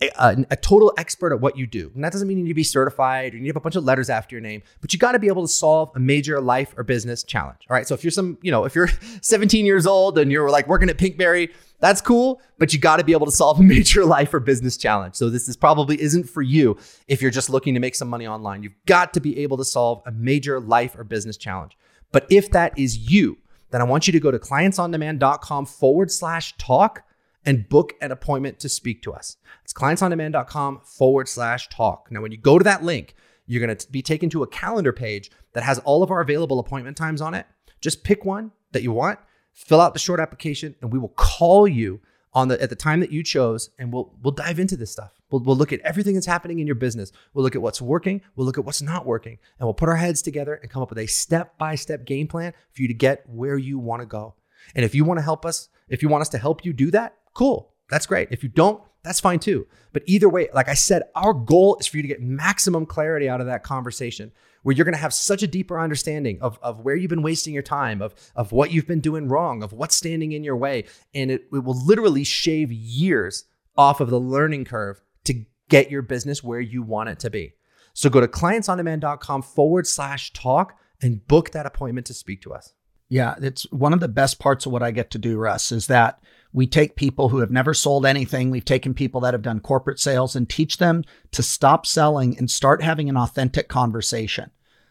a, 0.01 0.11
a, 0.17 0.47
a, 0.53 0.57
total 0.57 0.93
expert 0.97 1.33
at 1.33 1.41
what 1.41 1.59
you 1.59 1.67
do. 1.67 1.91
And 1.95 2.05
that 2.05 2.13
doesn't 2.13 2.29
mean 2.29 2.39
you 2.39 2.45
need 2.45 2.51
to 2.51 2.55
be 2.55 2.63
certified 2.63 3.33
or 3.33 3.37
you 3.37 3.43
need 3.43 3.49
to 3.49 3.55
have 3.55 3.57
a 3.57 3.61
bunch 3.61 3.75
of 3.75 3.83
letters 3.83 4.09
after 4.09 4.37
your 4.37 4.41
name, 4.41 4.63
but 4.81 4.93
you 4.93 4.99
got 4.99 5.13
to 5.13 5.19
be 5.19 5.27
able 5.27 5.43
to 5.43 5.49
solve 5.53 5.91
a 5.97 6.01
major 6.01 6.41
life 6.41 6.73
or 6.77 6.85
business 6.85 7.25
challenge. 7.25 7.67
All 7.69 7.75
right. 7.75 7.87
So 7.87 7.95
if 7.95 8.05
you're 8.05 8.13
some, 8.13 8.39
you 8.43 8.53
know, 8.53 8.65
if 8.65 8.77
you're 8.77 8.89
17 9.23 9.67
years 9.67 9.87
old 9.87 10.17
and 10.19 10.31
you're 10.31 10.51
like 10.51 10.69
working 10.69 10.89
at 10.89 10.99
Pinkberry, 10.99 11.51
that's 11.81 12.01
cool, 12.01 12.41
but 12.59 12.73
you 12.73 12.79
got 12.79 12.97
to 12.97 13.05
be 13.05 13.13
able 13.13 13.27
to 13.27 13.33
solve 13.33 13.61
a 13.61 13.63
major 13.75 14.05
life 14.05 14.35
or 14.35 14.41
business 14.41 14.77
challenge. 14.77 15.15
So 15.15 15.31
this 15.31 15.49
is 15.49 15.57
probably 15.57 16.01
isn't 16.01 16.29
for 16.29 16.43
you 16.43 16.77
if 17.07 17.23
you're 17.23 17.31
just 17.31 17.51
looking 17.51 17.75
to 17.75 17.81
make 17.81 17.95
some 17.95 18.09
money 18.09 18.27
online. 18.27 18.63
You've 18.63 18.85
got 18.87 19.15
to 19.15 19.21
be 19.21 19.39
able 19.39 19.57
to 19.59 19.65
solve 19.65 20.03
a 20.07 20.13
major 20.13 20.61
life 20.61 20.97
or 20.97 21.05
business 21.05 21.37
challenge. 21.37 21.77
But 22.13 22.27
if 22.31 22.51
that 22.51 22.79
is 22.79 23.11
you, 23.11 23.39
then 23.71 23.81
I 23.81 23.85
want 23.85 24.07
you 24.07 24.13
to 24.13 24.21
go 24.21 24.31
to 24.31 24.39
clientsondemand.com 24.39 25.67
forward 25.67 26.11
slash 26.11 26.57
talk 26.57 27.03
and 27.45 27.69
book 27.69 27.95
an 28.01 28.13
appointment 28.13 28.59
to 28.61 28.69
speak 28.69 29.03
to 29.03 29.13
us. 29.13 29.37
It's 29.65 29.73
clientsondemand.com 29.73 30.81
forward 30.85 31.29
slash 31.29 31.69
talk. 31.69 32.09
Now, 32.11 32.23
when 32.23 32.33
you 32.33 32.39
go 32.39 32.59
to 32.59 32.65
that 32.65 32.83
link, 32.83 33.15
you're 33.47 33.65
going 33.65 33.77
to 33.77 33.91
be 33.91 34.03
taken 34.03 34.29
to 34.31 34.43
a 34.43 34.47
calendar 34.47 34.93
page 34.93 35.31
that 35.55 35.63
has 35.63 35.79
all 35.81 36.03
of 36.03 36.11
our 36.11 36.21
available 36.21 36.59
appointment 36.59 36.97
times 36.97 37.21
on 37.21 37.35
it. 37.35 37.47
Just 37.81 38.05
pick 38.05 38.25
one 38.25 38.53
that 38.73 38.83
you 38.83 38.93
want, 38.93 39.19
fill 39.59 39.81
out 39.81 39.93
the 39.93 39.99
short 39.99 40.21
application, 40.21 40.75
and 40.81 40.93
we 40.93 40.99
will 40.99 41.09
call 41.09 41.67
you 41.67 42.01
on 42.33 42.49
the 42.49 42.61
at 42.63 42.71
the 42.71 42.77
time 42.77 43.01
that 43.01 43.11
you 43.11 43.23
chose, 43.23 43.71
and 43.79 43.93
we'll 43.93 44.15
we'll 44.23 44.33
dive 44.33 44.61
into 44.61 44.77
this 44.77 44.93
stuff. 44.93 45.13
We'll, 45.31 45.43
we'll 45.43 45.57
look 45.57 45.73
at 45.73 45.81
everything 45.81 46.15
that's 46.15 46.27
happening 46.27 46.61
in 46.61 46.67
your 46.67 46.77
business. 46.77 47.13
We'll 47.35 47.43
look 47.43 47.57
at 47.57 47.63
what's 47.63 47.83
working. 47.83 48.23
We'll 48.37 48.47
look 48.47 48.57
at 48.57 48.65
what's 48.65 48.81
not 48.81 49.05
working, 49.05 49.39
and 49.59 49.67
we'll 49.67 49.75
put 49.75 49.89
our 49.89 49.97
heads 49.97 50.23
together 50.23 50.55
and 50.55 50.71
come 50.71 50.83
up 50.83 50.91
with 50.91 50.99
a 50.99 51.07
step 51.07 51.59
by 51.59 51.75
step 51.75 52.05
game 52.05 52.29
plan 52.29 52.53
for 52.73 52.83
you 52.83 52.89
to 52.89 52.95
get 52.95 53.29
where 53.29 53.59
you 53.59 53.79
want 53.79 54.01
to 54.01 54.07
go. 54.07 54.35
And 54.75 54.85
if 54.85 54.95
you 54.95 55.05
want 55.05 55.19
to 55.19 55.25
help 55.25 55.45
us, 55.45 55.69
if 55.89 56.03
you 56.03 56.09
want 56.09 56.23
us 56.23 56.29
to 56.31 56.39
help 56.39 56.65
you 56.65 56.73
do 56.73 56.91
that, 56.93 57.17
cool. 57.35 57.73
That's 57.91 58.07
great. 58.07 58.29
If 58.31 58.43
you 58.43 58.49
don't, 58.49 58.83
that's 59.03 59.21
fine 59.21 59.39
too. 59.39 59.67
But 59.93 60.03
either 60.07 60.29
way, 60.29 60.49
like 60.53 60.69
I 60.69 60.75
said, 60.75 61.05
our 61.15 61.33
goal 61.33 61.77
is 61.81 61.87
for 61.87 61.97
you 61.97 62.03
to 62.03 62.09
get 62.09 62.21
maximum 62.21 62.87
clarity 62.87 63.29
out 63.29 63.41
of 63.41 63.47
that 63.47 63.63
conversation 63.63 64.33
where 64.63 64.75
you're 64.75 64.85
going 64.85 64.95
to 64.95 65.01
have 65.01 65.15
such 65.15 65.43
a 65.43 65.47
deeper 65.47 65.81
understanding 65.81 66.39
of, 66.41 66.59
of 66.63 66.81
where 66.81 66.97
you've 66.97 67.09
been 67.09 67.23
wasting 67.23 67.55
your 67.55 67.63
time, 67.63 68.03
of, 68.03 68.15
of 68.35 68.53
what 68.53 68.73
you've 68.73 68.87
been 68.87 69.01
doing 69.01 69.29
wrong, 69.29 69.63
of 69.63 69.73
what's 69.73 69.95
standing 69.95 70.33
in 70.33 70.45
your 70.45 70.57
way. 70.57 70.85
And 71.15 71.31
it, 71.31 71.49
it 71.53 71.65
will 71.65 71.87
literally 71.87 72.25
shave 72.25 72.73
years 72.73 73.45
off 73.77 74.01
of 74.01 74.11
the 74.11 74.21
learning 74.21 74.65
curve 74.65 75.01
to 75.25 75.45
get 75.69 75.91
your 75.91 76.03
business 76.03 76.43
where 76.43 76.61
you 76.61 76.83
want 76.83 77.09
it 77.09 77.21
to 77.21 77.31
be. 77.31 77.55
So 77.95 78.11
go 78.11 78.21
to 78.21 78.29
clientsondemand.com 78.29 79.43
forward 79.43 79.87
slash 79.87 80.33
talk 80.33 80.79
and 81.01 81.27
book 81.27 81.51
that 81.53 81.67
appointment 81.67 82.07
to 82.09 82.15
speak 82.15 82.43
to 82.43 82.53
us. 82.53 82.73
Yeah, 83.09 83.37
it's 83.41 83.71
one 83.73 83.93
of 83.93 84.01
the 84.01 84.09
best 84.09 84.39
parts 84.39 84.67
of 84.67 84.73
what 84.73 84.83
I 84.83 84.91
get 84.91 85.11
to 85.13 85.19
do, 85.19 85.39
Russ, 85.39 85.73
is 85.73 85.87
that 85.87 86.21
we 86.53 86.67
take 86.67 86.97
people 86.97 87.29
who 87.29 87.39
have 87.39 87.51
never 87.51 87.75
sold 87.75 88.07
anything. 88.07 88.51
We've 88.51 88.65
taken 88.65 88.95
people 88.95 89.21
that 89.21 89.35
have 89.35 89.43
done 89.43 89.61
corporate 89.61 90.01
sales 90.01 90.35
and 90.35 90.49
teach 90.49 90.79
them 90.79 91.05
to 91.33 91.43
stop 91.43 91.87
selling 91.87 92.39
and 92.39 92.51
start 92.51 92.83
having 92.83 93.09
an 93.09 93.17
authentic 93.17 93.69
conversation. 93.69 94.51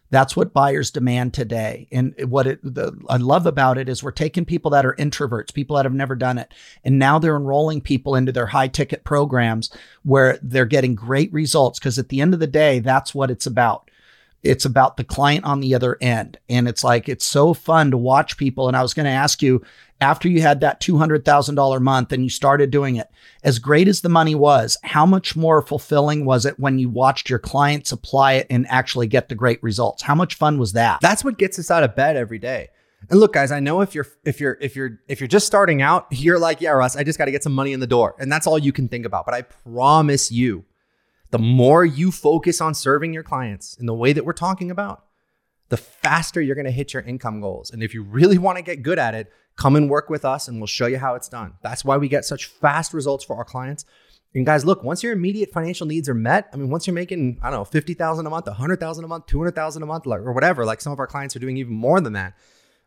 That's 0.10 0.38
what 0.38 0.54
buyers 0.54 0.92
demand 0.92 1.34
today. 1.34 1.88
And 1.92 2.16
what 2.30 2.48
it, 2.48 2.60
the, 2.64 2.98
I 3.10 3.18
love 3.18 3.46
about 3.46 3.78
it 3.78 3.90
is 3.90 4.02
we're 4.02 4.12
taking 4.12 4.46
people 4.46 4.72
that 4.72 4.86
are 4.86 4.96
introverts, 4.96 5.54
people 5.54 5.76
that 5.76 5.86
have 5.86 5.94
never 5.94 6.16
done 6.16 6.38
it, 6.38 6.54
and 6.86 6.98
now 6.98 7.20
they're 7.20 7.36
enrolling 7.36 7.82
people 7.82 8.16
into 8.16 8.32
their 8.32 8.46
high 8.46 8.70
ticket 8.70 9.04
programs 9.04 9.70
where 10.04 10.40
they're 10.42 10.66
getting 10.66 10.96
great 10.96 11.34
results. 11.34 11.80
Because 11.80 12.00
at 12.00 12.08
the 12.10 12.22
end 12.22 12.34
of 12.34 12.40
the 12.40 12.48
day, 12.48 12.80
that's 12.80 13.14
what 13.14 13.30
it's 13.30 13.46
about. 13.46 13.92
It's 14.44 14.66
about 14.66 14.96
the 14.96 15.04
client 15.04 15.44
on 15.44 15.60
the 15.60 15.76
other 15.76 15.98
end. 16.00 16.38
And 16.48 16.70
it's 16.70 16.84
like, 16.84 17.10
it's 17.10 17.26
so 17.26 17.54
fun 17.54 17.92
to 17.92 17.98
watch 17.98 18.38
people. 18.38 18.68
And 18.68 18.78
I 18.78 18.84
was 18.84 18.94
going 18.94 19.08
to 19.08 19.12
ask 19.12 19.42
you, 19.42 19.62
after 20.00 20.28
you 20.28 20.42
had 20.42 20.62
that 20.62 20.80
$200,000 20.82 21.82
month 21.82 22.12
and 22.12 22.24
you 22.24 22.30
started 22.30 22.70
doing 22.70 22.96
it, 22.96 23.10
as 23.44 23.60
great 23.60 23.88
as 23.88 24.02
the 24.02 24.10
money 24.10 24.36
was, 24.36 24.78
how 24.84 25.06
much 25.06 25.36
more 25.36 25.62
fulfilling 25.62 26.26
was 26.26 26.46
it 26.46 26.60
when 26.60 26.80
you 26.80 26.90
watched 26.90 27.30
your 27.30 27.40
clients 27.40 27.92
apply 27.92 28.34
it 28.34 28.48
and 28.50 28.68
actually 28.68 29.08
get 29.08 29.30
the 29.30 29.36
great 29.36 29.62
results? 29.64 30.04
How 30.04 30.16
much 30.16 30.36
fun 30.36 30.60
was 30.60 30.74
that? 30.74 31.00
That's 31.02 31.24
what 31.24 31.38
gets 31.38 31.58
us 31.58 31.72
out 31.72 31.84
of 31.84 31.96
bed 31.96 32.16
every 32.16 32.40
day. 32.40 32.70
And 33.10 33.20
look, 33.20 33.34
guys, 33.34 33.52
I 33.52 33.60
know 33.60 33.82
if 33.82 33.96
you're 33.96 34.08
if 34.26 34.40
you're 34.40 34.58
if 34.60 34.76
you're 34.76 35.00
if 35.08 35.22
you're 35.22 35.28
just 35.28 35.48
starting 35.48 35.82
out, 35.82 36.08
you're 36.12 36.40
like, 36.40 36.62
yeah, 36.62 36.72
Russ, 36.72 36.96
I 36.96 37.04
just 37.04 37.18
got 37.18 37.26
to 37.26 37.32
get 37.32 37.44
some 37.44 37.54
money 37.54 37.72
in 37.72 37.80
the 37.80 37.88
door, 37.88 38.16
and 38.20 38.32
that's 38.32 38.48
all 38.48 38.58
you 38.58 38.74
can 38.74 38.88
think 38.88 39.06
about. 39.06 39.26
But 39.26 39.36
I 39.36 39.44
promise 39.44 40.32
you, 40.32 40.66
the 41.30 41.38
more 41.40 41.86
you 41.86 42.12
focus 42.12 42.60
on 42.60 42.74
serving 42.74 43.14
your 43.14 43.24
clients 43.24 43.78
in 43.78 43.86
the 43.86 43.94
way 43.94 44.14
that 44.14 44.26
we're 44.26 44.34
talking 44.34 44.72
about, 44.72 45.06
the 45.70 45.78
faster 45.78 46.42
you're 46.42 46.56
going 46.56 46.66
to 46.66 46.72
hit 46.72 46.94
your 46.94 47.04
income 47.04 47.42
goals. 47.42 47.72
And 47.72 47.84
if 47.84 47.94
you 47.94 48.04
really 48.04 48.38
want 48.38 48.58
to 48.58 48.62
get 48.62 48.84
good 48.84 49.00
at 49.00 49.14
it, 49.14 49.32
come 49.56 49.76
and 49.76 49.90
work 49.90 50.10
with 50.10 50.24
us 50.24 50.48
and 50.48 50.60
we'll 50.60 50.68
show 50.68 50.88
you 50.88 50.98
how 50.98 51.16
it's 51.16 51.28
done. 51.28 51.54
That's 51.62 51.84
why 51.84 51.98
we 51.98 52.08
get 52.08 52.26
such 52.26 52.46
fast 52.46 52.94
results 52.94 53.26
for 53.26 53.36
our 53.36 53.44
clients. 53.44 53.86
And 54.34 54.46
guys, 54.46 54.66
look, 54.66 54.84
once 54.84 55.04
your 55.04 55.14
immediate 55.14 55.52
financial 55.52 55.88
needs 55.88 56.08
are 56.08 56.14
met, 56.14 56.50
I 56.54 56.58
mean, 56.58 56.70
once 56.70 56.86
you're 56.86 56.94
making, 56.94 57.40
I 57.42 57.50
don't 57.50 57.60
know, 57.60 57.66
50,000 57.66 58.26
a 58.26 58.30
month, 58.30 58.46
100,000 58.46 59.04
a 59.04 59.08
month, 59.08 59.26
200,000 59.26 59.84
a 59.84 59.86
month, 59.86 60.06
or 60.06 60.32
whatever, 60.34 60.64
like 60.66 60.80
some 60.80 60.94
of 60.94 61.00
our 61.00 61.08
clients 61.08 61.36
are 61.36 61.40
doing 61.40 61.58
even 61.58 61.74
more 61.74 62.00
than 62.00 62.14
that. 62.14 62.38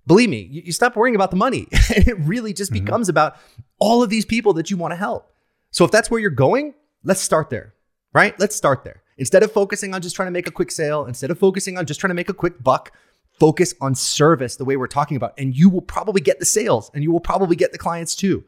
Believe 0.07 0.31
me, 0.31 0.43
you, 0.51 0.63
you 0.67 0.73
stop 0.73 0.97
worrying 0.97 1.17
about 1.17 1.31
the 1.31 1.37
money 1.37 1.67
and 1.95 2.09
it 2.09 2.19
really 2.21 2.53
just 2.53 2.73
mm-hmm. 2.73 2.85
becomes 2.85 3.09
about 3.09 3.37
all 3.79 4.03
of 4.03 4.11
these 4.11 4.25
people 4.25 4.53
that 4.55 4.71
you 4.71 4.77
want 4.77 4.93
to 4.93 4.97
help. 4.97 5.33
So 5.71 5.85
if 5.85 5.91
that's 5.91 6.11
where 6.11 6.21
you're 6.21 6.31
going, 6.31 6.75
let's 7.05 7.21
start 7.21 7.51
there, 7.51 7.75
right? 8.13 8.39
Let's 8.39 8.57
start 8.57 8.85
there. 8.85 9.00
Instead 9.21 9.43
of 9.43 9.53
focusing 9.53 9.95
on 9.95 10.01
just 10.01 10.17
trying 10.17 10.29
to 10.29 10.33
make 10.33 10.49
a 10.49 10.51
quick 10.51 10.71
sale, 10.73 11.05
instead 11.05 11.31
of 11.31 11.39
focusing 11.39 11.77
on 11.77 11.85
just 11.85 12.01
trying 12.01 12.09
to 12.09 12.15
make 12.15 12.31
a 12.31 12.35
quick 12.35 12.63
buck, 12.63 12.91
focus 13.39 13.75
on 13.79 13.95
service 13.95 14.57
the 14.57 14.65
way 14.65 14.79
we're 14.79 14.87
talking 14.87 15.17
about, 15.17 15.35
and 15.37 15.55
you 15.55 15.69
will 15.69 15.83
probably 15.83 16.23
get 16.23 16.39
the 16.39 16.47
sales 16.47 16.91
and 16.95 17.05
you 17.05 17.13
will 17.13 17.21
probably 17.21 17.55
get 17.55 17.71
the 17.71 17.79
clients 17.79 18.17
too. 18.17 18.43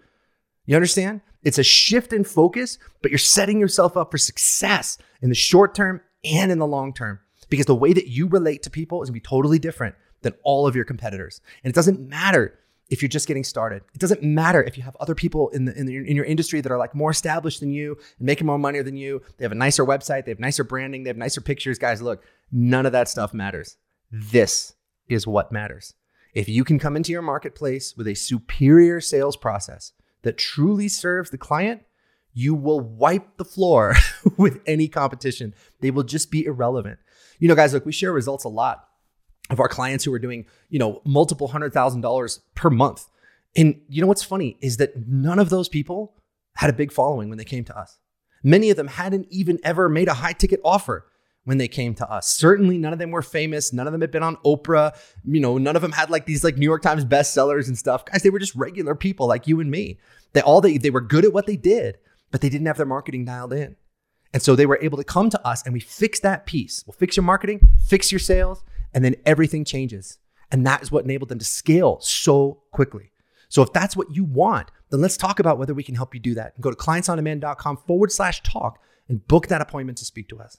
You 0.64 0.74
understand? 0.74 1.20
It's 1.42 1.58
a 1.58 1.62
shift 1.62 2.14
in 2.14 2.24
focus, 2.24 2.78
but 3.02 3.10
you're 3.10 3.18
setting 3.18 3.60
yourself 3.60 3.98
up 3.98 4.10
for 4.10 4.16
success 4.16 4.96
in 5.20 5.28
the 5.28 5.34
short 5.34 5.74
term 5.74 6.00
and 6.24 6.50
in 6.50 6.58
the 6.58 6.66
long 6.66 6.94
term 6.94 7.20
because 7.50 7.66
the 7.66 7.74
way 7.74 7.92
that 7.92 8.08
you 8.08 8.26
relate 8.26 8.62
to 8.62 8.70
people 8.70 9.02
is 9.02 9.10
gonna 9.10 9.14
be 9.14 9.20
totally 9.20 9.58
different 9.58 9.94
than 10.22 10.32
all 10.42 10.66
of 10.66 10.74
your 10.74 10.86
competitors. 10.86 11.42
And 11.62 11.70
it 11.70 11.74
doesn't 11.74 12.00
matter 12.00 12.58
if 12.92 13.00
you're 13.00 13.08
just 13.08 13.26
getting 13.26 13.42
started. 13.42 13.82
It 13.94 14.00
doesn't 14.00 14.22
matter 14.22 14.62
if 14.62 14.76
you 14.76 14.82
have 14.82 14.94
other 15.00 15.14
people 15.14 15.48
in 15.48 15.64
the, 15.64 15.74
in, 15.74 15.86
the, 15.86 15.96
in 15.96 16.14
your 16.14 16.26
industry 16.26 16.60
that 16.60 16.70
are 16.70 16.76
like 16.76 16.94
more 16.94 17.10
established 17.10 17.60
than 17.60 17.72
you 17.72 17.96
and 18.18 18.26
making 18.26 18.46
more 18.46 18.58
money 18.58 18.82
than 18.82 18.98
you. 18.98 19.22
They 19.38 19.46
have 19.46 19.52
a 19.52 19.56
nicer 19.56 19.82
website, 19.82 20.26
they 20.26 20.30
have 20.30 20.38
nicer 20.38 20.62
branding, 20.62 21.02
they 21.02 21.08
have 21.08 21.16
nicer 21.16 21.40
pictures. 21.40 21.78
Guys, 21.78 22.02
look, 22.02 22.22
none 22.52 22.84
of 22.84 22.92
that 22.92 23.08
stuff 23.08 23.32
matters. 23.32 23.78
This 24.10 24.74
is 25.08 25.26
what 25.26 25.50
matters. 25.50 25.94
If 26.34 26.50
you 26.50 26.64
can 26.64 26.78
come 26.78 26.94
into 26.94 27.12
your 27.12 27.22
marketplace 27.22 27.96
with 27.96 28.06
a 28.06 28.14
superior 28.14 29.00
sales 29.00 29.38
process 29.38 29.92
that 30.20 30.36
truly 30.36 30.88
serves 30.88 31.30
the 31.30 31.38
client, 31.38 31.84
you 32.34 32.54
will 32.54 32.80
wipe 32.80 33.38
the 33.38 33.44
floor 33.44 33.94
with 34.36 34.60
any 34.66 34.86
competition. 34.86 35.54
They 35.80 35.90
will 35.90 36.02
just 36.02 36.30
be 36.30 36.44
irrelevant. 36.44 36.98
You 37.38 37.48
know, 37.48 37.54
guys, 37.54 37.72
look, 37.72 37.86
we 37.86 37.92
share 37.92 38.12
results 38.12 38.44
a 38.44 38.50
lot 38.50 38.86
of 39.50 39.60
our 39.60 39.68
clients 39.68 40.04
who 40.04 40.12
are 40.12 40.18
doing, 40.18 40.46
you 40.68 40.78
know, 40.78 41.02
multiple 41.04 41.48
hundred 41.48 41.72
thousand 41.72 42.00
dollars 42.00 42.40
per 42.54 42.70
month. 42.70 43.06
And 43.56 43.80
you 43.88 44.00
know 44.00 44.06
what's 44.06 44.22
funny 44.22 44.56
is 44.60 44.78
that 44.78 45.06
none 45.06 45.38
of 45.38 45.50
those 45.50 45.68
people 45.68 46.14
had 46.56 46.70
a 46.70 46.72
big 46.72 46.92
following 46.92 47.28
when 47.28 47.38
they 47.38 47.44
came 47.44 47.64
to 47.64 47.78
us. 47.78 47.98
Many 48.42 48.70
of 48.70 48.76
them 48.76 48.88
hadn't 48.88 49.26
even 49.30 49.58
ever 49.62 49.88
made 49.88 50.08
a 50.08 50.14
high 50.14 50.32
ticket 50.32 50.60
offer 50.64 51.06
when 51.44 51.58
they 51.58 51.68
came 51.68 51.94
to 51.94 52.10
us. 52.10 52.28
Certainly 52.28 52.78
none 52.78 52.92
of 52.92 52.98
them 52.98 53.10
were 53.10 53.22
famous. 53.22 53.72
None 53.72 53.86
of 53.86 53.92
them 53.92 54.00
had 54.00 54.10
been 54.10 54.22
on 54.22 54.36
Oprah. 54.36 54.96
You 55.24 55.40
know, 55.40 55.58
none 55.58 55.76
of 55.76 55.82
them 55.82 55.92
had 55.92 56.10
like 56.10 56.26
these 56.26 56.44
like 56.44 56.56
New 56.56 56.66
York 56.66 56.82
Times 56.82 57.04
bestsellers 57.04 57.68
and 57.68 57.76
stuff. 57.76 58.04
Guys, 58.04 58.22
they 58.22 58.30
were 58.30 58.38
just 58.38 58.54
regular 58.54 58.94
people 58.94 59.26
like 59.26 59.46
you 59.46 59.60
and 59.60 59.70
me. 59.70 59.98
They 60.32 60.40
all 60.40 60.60
they 60.60 60.78
they 60.78 60.90
were 60.90 61.00
good 61.00 61.24
at 61.24 61.32
what 61.32 61.46
they 61.46 61.56
did, 61.56 61.98
but 62.30 62.40
they 62.40 62.48
didn't 62.48 62.66
have 62.66 62.76
their 62.76 62.86
marketing 62.86 63.24
dialed 63.24 63.52
in. 63.52 63.76
And 64.32 64.42
so 64.42 64.56
they 64.56 64.66
were 64.66 64.78
able 64.80 64.96
to 64.96 65.04
come 65.04 65.28
to 65.30 65.46
us 65.46 65.62
and 65.64 65.74
we 65.74 65.80
fix 65.80 66.20
that 66.20 66.46
piece. 66.46 66.84
We'll 66.86 66.94
fix 66.94 67.16
your 67.16 67.24
marketing, 67.24 67.68
fix 67.86 68.10
your 68.10 68.18
sales, 68.18 68.64
and 68.94 69.04
then 69.04 69.16
everything 69.24 69.64
changes. 69.64 70.18
And 70.50 70.66
that 70.66 70.82
is 70.82 70.92
what 70.92 71.04
enabled 71.04 71.30
them 71.30 71.38
to 71.38 71.44
scale 71.44 71.98
so 72.00 72.62
quickly. 72.72 73.12
So 73.48 73.62
if 73.62 73.72
that's 73.72 73.96
what 73.96 74.14
you 74.14 74.24
want, 74.24 74.70
then 74.90 75.00
let's 75.00 75.16
talk 75.16 75.38
about 75.38 75.58
whether 75.58 75.74
we 75.74 75.82
can 75.82 75.94
help 75.94 76.14
you 76.14 76.20
do 76.20 76.34
that. 76.34 76.60
Go 76.60 76.70
to 76.70 76.76
clientsondemand.com 76.76 77.78
forward 77.86 78.12
slash 78.12 78.42
talk 78.42 78.78
and 79.08 79.26
book 79.26 79.48
that 79.48 79.60
appointment 79.60 79.98
to 79.98 80.04
speak 80.04 80.28
to 80.28 80.40
us. 80.40 80.58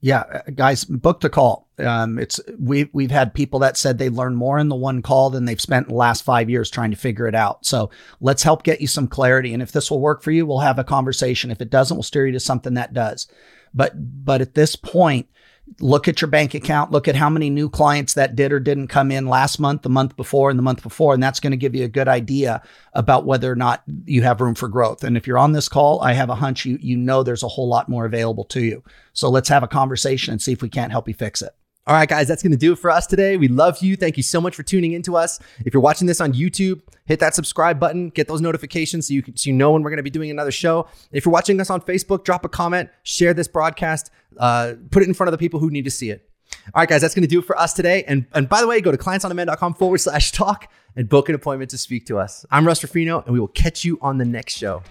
Yeah, 0.00 0.20
uh, 0.20 0.50
guys, 0.54 0.84
book 0.84 1.20
the 1.20 1.30
call. 1.30 1.68
Um, 1.78 2.18
it's 2.20 2.38
we've 2.56 2.88
we've 2.92 3.10
had 3.10 3.34
people 3.34 3.58
that 3.60 3.76
said 3.76 3.98
they 3.98 4.10
learned 4.10 4.36
more 4.36 4.58
in 4.58 4.68
the 4.68 4.76
one 4.76 5.02
call 5.02 5.30
than 5.30 5.44
they've 5.44 5.60
spent 5.60 5.88
the 5.88 5.94
last 5.94 6.22
five 6.22 6.48
years 6.48 6.70
trying 6.70 6.92
to 6.92 6.96
figure 6.96 7.26
it 7.26 7.34
out. 7.34 7.66
So 7.66 7.90
let's 8.20 8.44
help 8.44 8.62
get 8.62 8.80
you 8.80 8.86
some 8.86 9.08
clarity. 9.08 9.52
And 9.52 9.62
if 9.62 9.72
this 9.72 9.90
will 9.90 10.00
work 10.00 10.22
for 10.22 10.30
you, 10.30 10.46
we'll 10.46 10.60
have 10.60 10.78
a 10.78 10.84
conversation. 10.84 11.50
If 11.50 11.60
it 11.60 11.70
doesn't, 11.70 11.96
we'll 11.96 12.04
steer 12.04 12.26
you 12.26 12.32
to 12.32 12.40
something 12.40 12.74
that 12.74 12.92
does. 12.92 13.26
But 13.74 14.24
but 14.24 14.40
at 14.40 14.54
this 14.54 14.76
point, 14.76 15.28
look 15.80 16.08
at 16.08 16.20
your 16.20 16.28
bank 16.28 16.54
account, 16.54 16.90
look 16.90 17.08
at 17.08 17.16
how 17.16 17.30
many 17.30 17.50
new 17.50 17.68
clients 17.68 18.14
that 18.14 18.34
did 18.34 18.52
or 18.52 18.60
didn't 18.60 18.88
come 18.88 19.10
in 19.10 19.26
last 19.26 19.58
month, 19.58 19.82
the 19.82 19.88
month 19.88 20.16
before, 20.16 20.50
and 20.50 20.58
the 20.58 20.62
month 20.62 20.82
before. 20.82 21.14
And 21.14 21.22
that's 21.22 21.40
going 21.40 21.50
to 21.50 21.56
give 21.56 21.74
you 21.74 21.84
a 21.84 21.88
good 21.88 22.08
idea 22.08 22.62
about 22.94 23.26
whether 23.26 23.50
or 23.50 23.56
not 23.56 23.82
you 24.04 24.22
have 24.22 24.40
room 24.40 24.54
for 24.54 24.68
growth. 24.68 25.04
And 25.04 25.16
if 25.16 25.26
you're 25.26 25.38
on 25.38 25.52
this 25.52 25.68
call, 25.68 26.00
I 26.00 26.12
have 26.12 26.30
a 26.30 26.34
hunch 26.34 26.64
you, 26.64 26.78
you 26.80 26.96
know 26.96 27.22
there's 27.22 27.42
a 27.42 27.48
whole 27.48 27.68
lot 27.68 27.88
more 27.88 28.06
available 28.06 28.44
to 28.44 28.62
you. 28.62 28.82
So 29.12 29.28
let's 29.28 29.48
have 29.48 29.62
a 29.62 29.68
conversation 29.68 30.32
and 30.32 30.42
see 30.42 30.52
if 30.52 30.62
we 30.62 30.68
can't 30.68 30.92
help 30.92 31.08
you 31.08 31.14
fix 31.14 31.42
it. 31.42 31.54
All 31.88 31.94
right, 31.94 32.06
guys, 32.06 32.28
that's 32.28 32.42
going 32.42 32.52
to 32.52 32.58
do 32.58 32.74
it 32.74 32.78
for 32.78 32.90
us 32.90 33.06
today. 33.06 33.38
We 33.38 33.48
love 33.48 33.82
you. 33.82 33.96
Thank 33.96 34.18
you 34.18 34.22
so 34.22 34.42
much 34.42 34.54
for 34.54 34.62
tuning 34.62 34.92
into 34.92 35.16
us. 35.16 35.40
If 35.64 35.72
you're 35.72 35.80
watching 35.80 36.06
this 36.06 36.20
on 36.20 36.34
YouTube, 36.34 36.82
hit 37.06 37.18
that 37.20 37.34
subscribe 37.34 37.80
button, 37.80 38.10
get 38.10 38.28
those 38.28 38.42
notifications 38.42 39.08
so 39.08 39.14
you 39.14 39.22
can 39.22 39.38
so 39.38 39.48
you 39.48 39.56
know 39.56 39.72
when 39.72 39.82
we're 39.82 39.88
going 39.88 39.96
to 39.96 40.02
be 40.02 40.10
doing 40.10 40.30
another 40.30 40.50
show. 40.50 40.86
If 41.12 41.24
you're 41.24 41.32
watching 41.32 41.58
us 41.62 41.70
on 41.70 41.80
Facebook, 41.80 42.24
drop 42.24 42.44
a 42.44 42.48
comment, 42.50 42.90
share 43.04 43.32
this 43.32 43.48
broadcast, 43.48 44.10
uh, 44.36 44.74
put 44.90 45.02
it 45.02 45.08
in 45.08 45.14
front 45.14 45.28
of 45.28 45.32
the 45.32 45.38
people 45.38 45.60
who 45.60 45.70
need 45.70 45.86
to 45.86 45.90
see 45.90 46.10
it. 46.10 46.28
All 46.74 46.82
right, 46.82 46.88
guys, 46.90 47.00
that's 47.00 47.14
going 47.14 47.22
to 47.22 47.26
do 47.28 47.38
it 47.38 47.46
for 47.46 47.58
us 47.58 47.72
today. 47.72 48.04
And, 48.04 48.26
and 48.34 48.50
by 48.50 48.60
the 48.60 48.66
way, 48.66 48.82
go 48.82 48.92
to 48.92 48.98
clientsondemand.com 48.98 49.72
forward 49.72 49.98
slash 49.98 50.30
talk 50.32 50.70
and 50.94 51.08
book 51.08 51.30
an 51.30 51.34
appointment 51.34 51.70
to 51.70 51.78
speak 51.78 52.04
to 52.08 52.18
us. 52.18 52.44
I'm 52.50 52.66
Russ 52.66 52.82
Ruffino, 52.82 53.22
and 53.22 53.32
we 53.32 53.40
will 53.40 53.48
catch 53.48 53.86
you 53.86 53.98
on 54.02 54.18
the 54.18 54.26
next 54.26 54.58
show. 54.58 54.82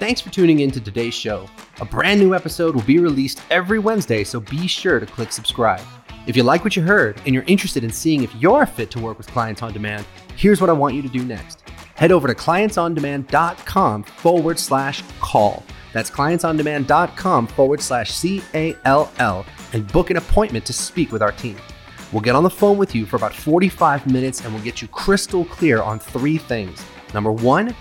Thanks 0.00 0.22
for 0.22 0.30
tuning 0.30 0.60
in 0.60 0.70
to 0.70 0.80
today's 0.80 1.12
show. 1.12 1.46
A 1.82 1.84
brand 1.84 2.20
new 2.20 2.34
episode 2.34 2.74
will 2.74 2.80
be 2.84 2.98
released 2.98 3.42
every 3.50 3.78
Wednesday, 3.78 4.24
so 4.24 4.40
be 4.40 4.66
sure 4.66 4.98
to 4.98 5.04
click 5.04 5.30
subscribe. 5.30 5.82
If 6.26 6.38
you 6.38 6.42
like 6.42 6.64
what 6.64 6.74
you 6.74 6.80
heard 6.80 7.20
and 7.26 7.34
you're 7.34 7.44
interested 7.46 7.84
in 7.84 7.92
seeing 7.92 8.22
if 8.22 8.34
you're 8.36 8.64
fit 8.64 8.90
to 8.92 8.98
work 8.98 9.18
with 9.18 9.26
clients 9.26 9.62
on 9.62 9.74
demand, 9.74 10.06
here's 10.36 10.58
what 10.58 10.70
I 10.70 10.72
want 10.72 10.94
you 10.94 11.02
to 11.02 11.08
do 11.08 11.22
next. 11.22 11.68
Head 11.96 12.12
over 12.12 12.26
to 12.26 12.34
clientsondemand.com 12.34 14.04
forward 14.04 14.58
slash 14.58 15.02
call. 15.20 15.62
That's 15.92 16.10
clientsondemand.com 16.10 17.46
forward 17.48 17.82
slash 17.82 18.10
C 18.10 18.42
A 18.54 18.74
L 18.86 19.12
L 19.18 19.44
and 19.74 19.86
book 19.92 20.08
an 20.08 20.16
appointment 20.16 20.64
to 20.64 20.72
speak 20.72 21.12
with 21.12 21.20
our 21.20 21.32
team. 21.32 21.58
We'll 22.10 22.22
get 22.22 22.34
on 22.34 22.42
the 22.42 22.48
phone 22.48 22.78
with 22.78 22.94
you 22.94 23.04
for 23.04 23.16
about 23.16 23.34
45 23.34 24.06
minutes 24.06 24.40
and 24.46 24.54
we'll 24.54 24.64
get 24.64 24.80
you 24.80 24.88
crystal 24.88 25.44
clear 25.44 25.82
on 25.82 25.98
three 25.98 26.38
things. 26.38 26.82
Number 27.12 27.32
one, 27.32 27.76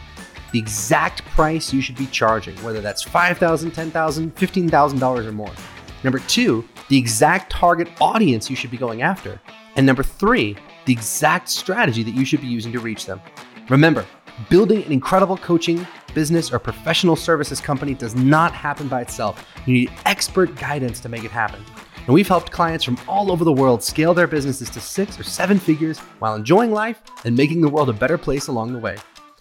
the 0.51 0.59
exact 0.59 1.23
price 1.25 1.73
you 1.73 1.81
should 1.81 1.97
be 1.97 2.07
charging, 2.07 2.55
whether 2.63 2.81
that's 2.81 3.03
$5,000, 3.03 3.71
$10,000, 3.71 4.31
$15,000 4.31 5.25
or 5.25 5.31
more. 5.31 5.51
Number 6.03 6.19
two, 6.19 6.67
the 6.87 6.97
exact 6.97 7.51
target 7.51 7.89
audience 7.99 8.49
you 8.49 8.55
should 8.55 8.71
be 8.71 8.77
going 8.77 9.01
after. 9.01 9.39
And 9.75 9.85
number 9.85 10.03
three, 10.03 10.55
the 10.85 10.93
exact 10.93 11.49
strategy 11.49 12.03
that 12.03 12.13
you 12.13 12.25
should 12.25 12.41
be 12.41 12.47
using 12.47 12.71
to 12.71 12.79
reach 12.79 13.05
them. 13.05 13.21
Remember, 13.69 14.05
building 14.49 14.83
an 14.83 14.91
incredible 14.91 15.37
coaching, 15.37 15.85
business, 16.13 16.51
or 16.51 16.59
professional 16.59 17.15
services 17.15 17.61
company 17.61 17.93
does 17.93 18.15
not 18.15 18.53
happen 18.53 18.87
by 18.87 19.01
itself. 19.01 19.45
You 19.65 19.73
need 19.73 19.91
expert 20.05 20.55
guidance 20.55 20.99
to 21.01 21.09
make 21.09 21.23
it 21.23 21.31
happen. 21.31 21.63
And 21.97 22.13
we've 22.15 22.27
helped 22.27 22.51
clients 22.51 22.83
from 22.83 22.97
all 23.07 23.31
over 23.31 23.43
the 23.43 23.53
world 23.53 23.83
scale 23.83 24.13
their 24.13 24.25
businesses 24.25 24.69
to 24.71 24.81
six 24.81 25.19
or 25.19 25.23
seven 25.23 25.59
figures 25.59 25.99
while 26.17 26.33
enjoying 26.33 26.71
life 26.71 27.01
and 27.25 27.35
making 27.35 27.61
the 27.61 27.69
world 27.69 27.89
a 27.89 27.93
better 27.93 28.17
place 28.17 28.47
along 28.47 28.73
the 28.73 28.79
way. 28.79 28.97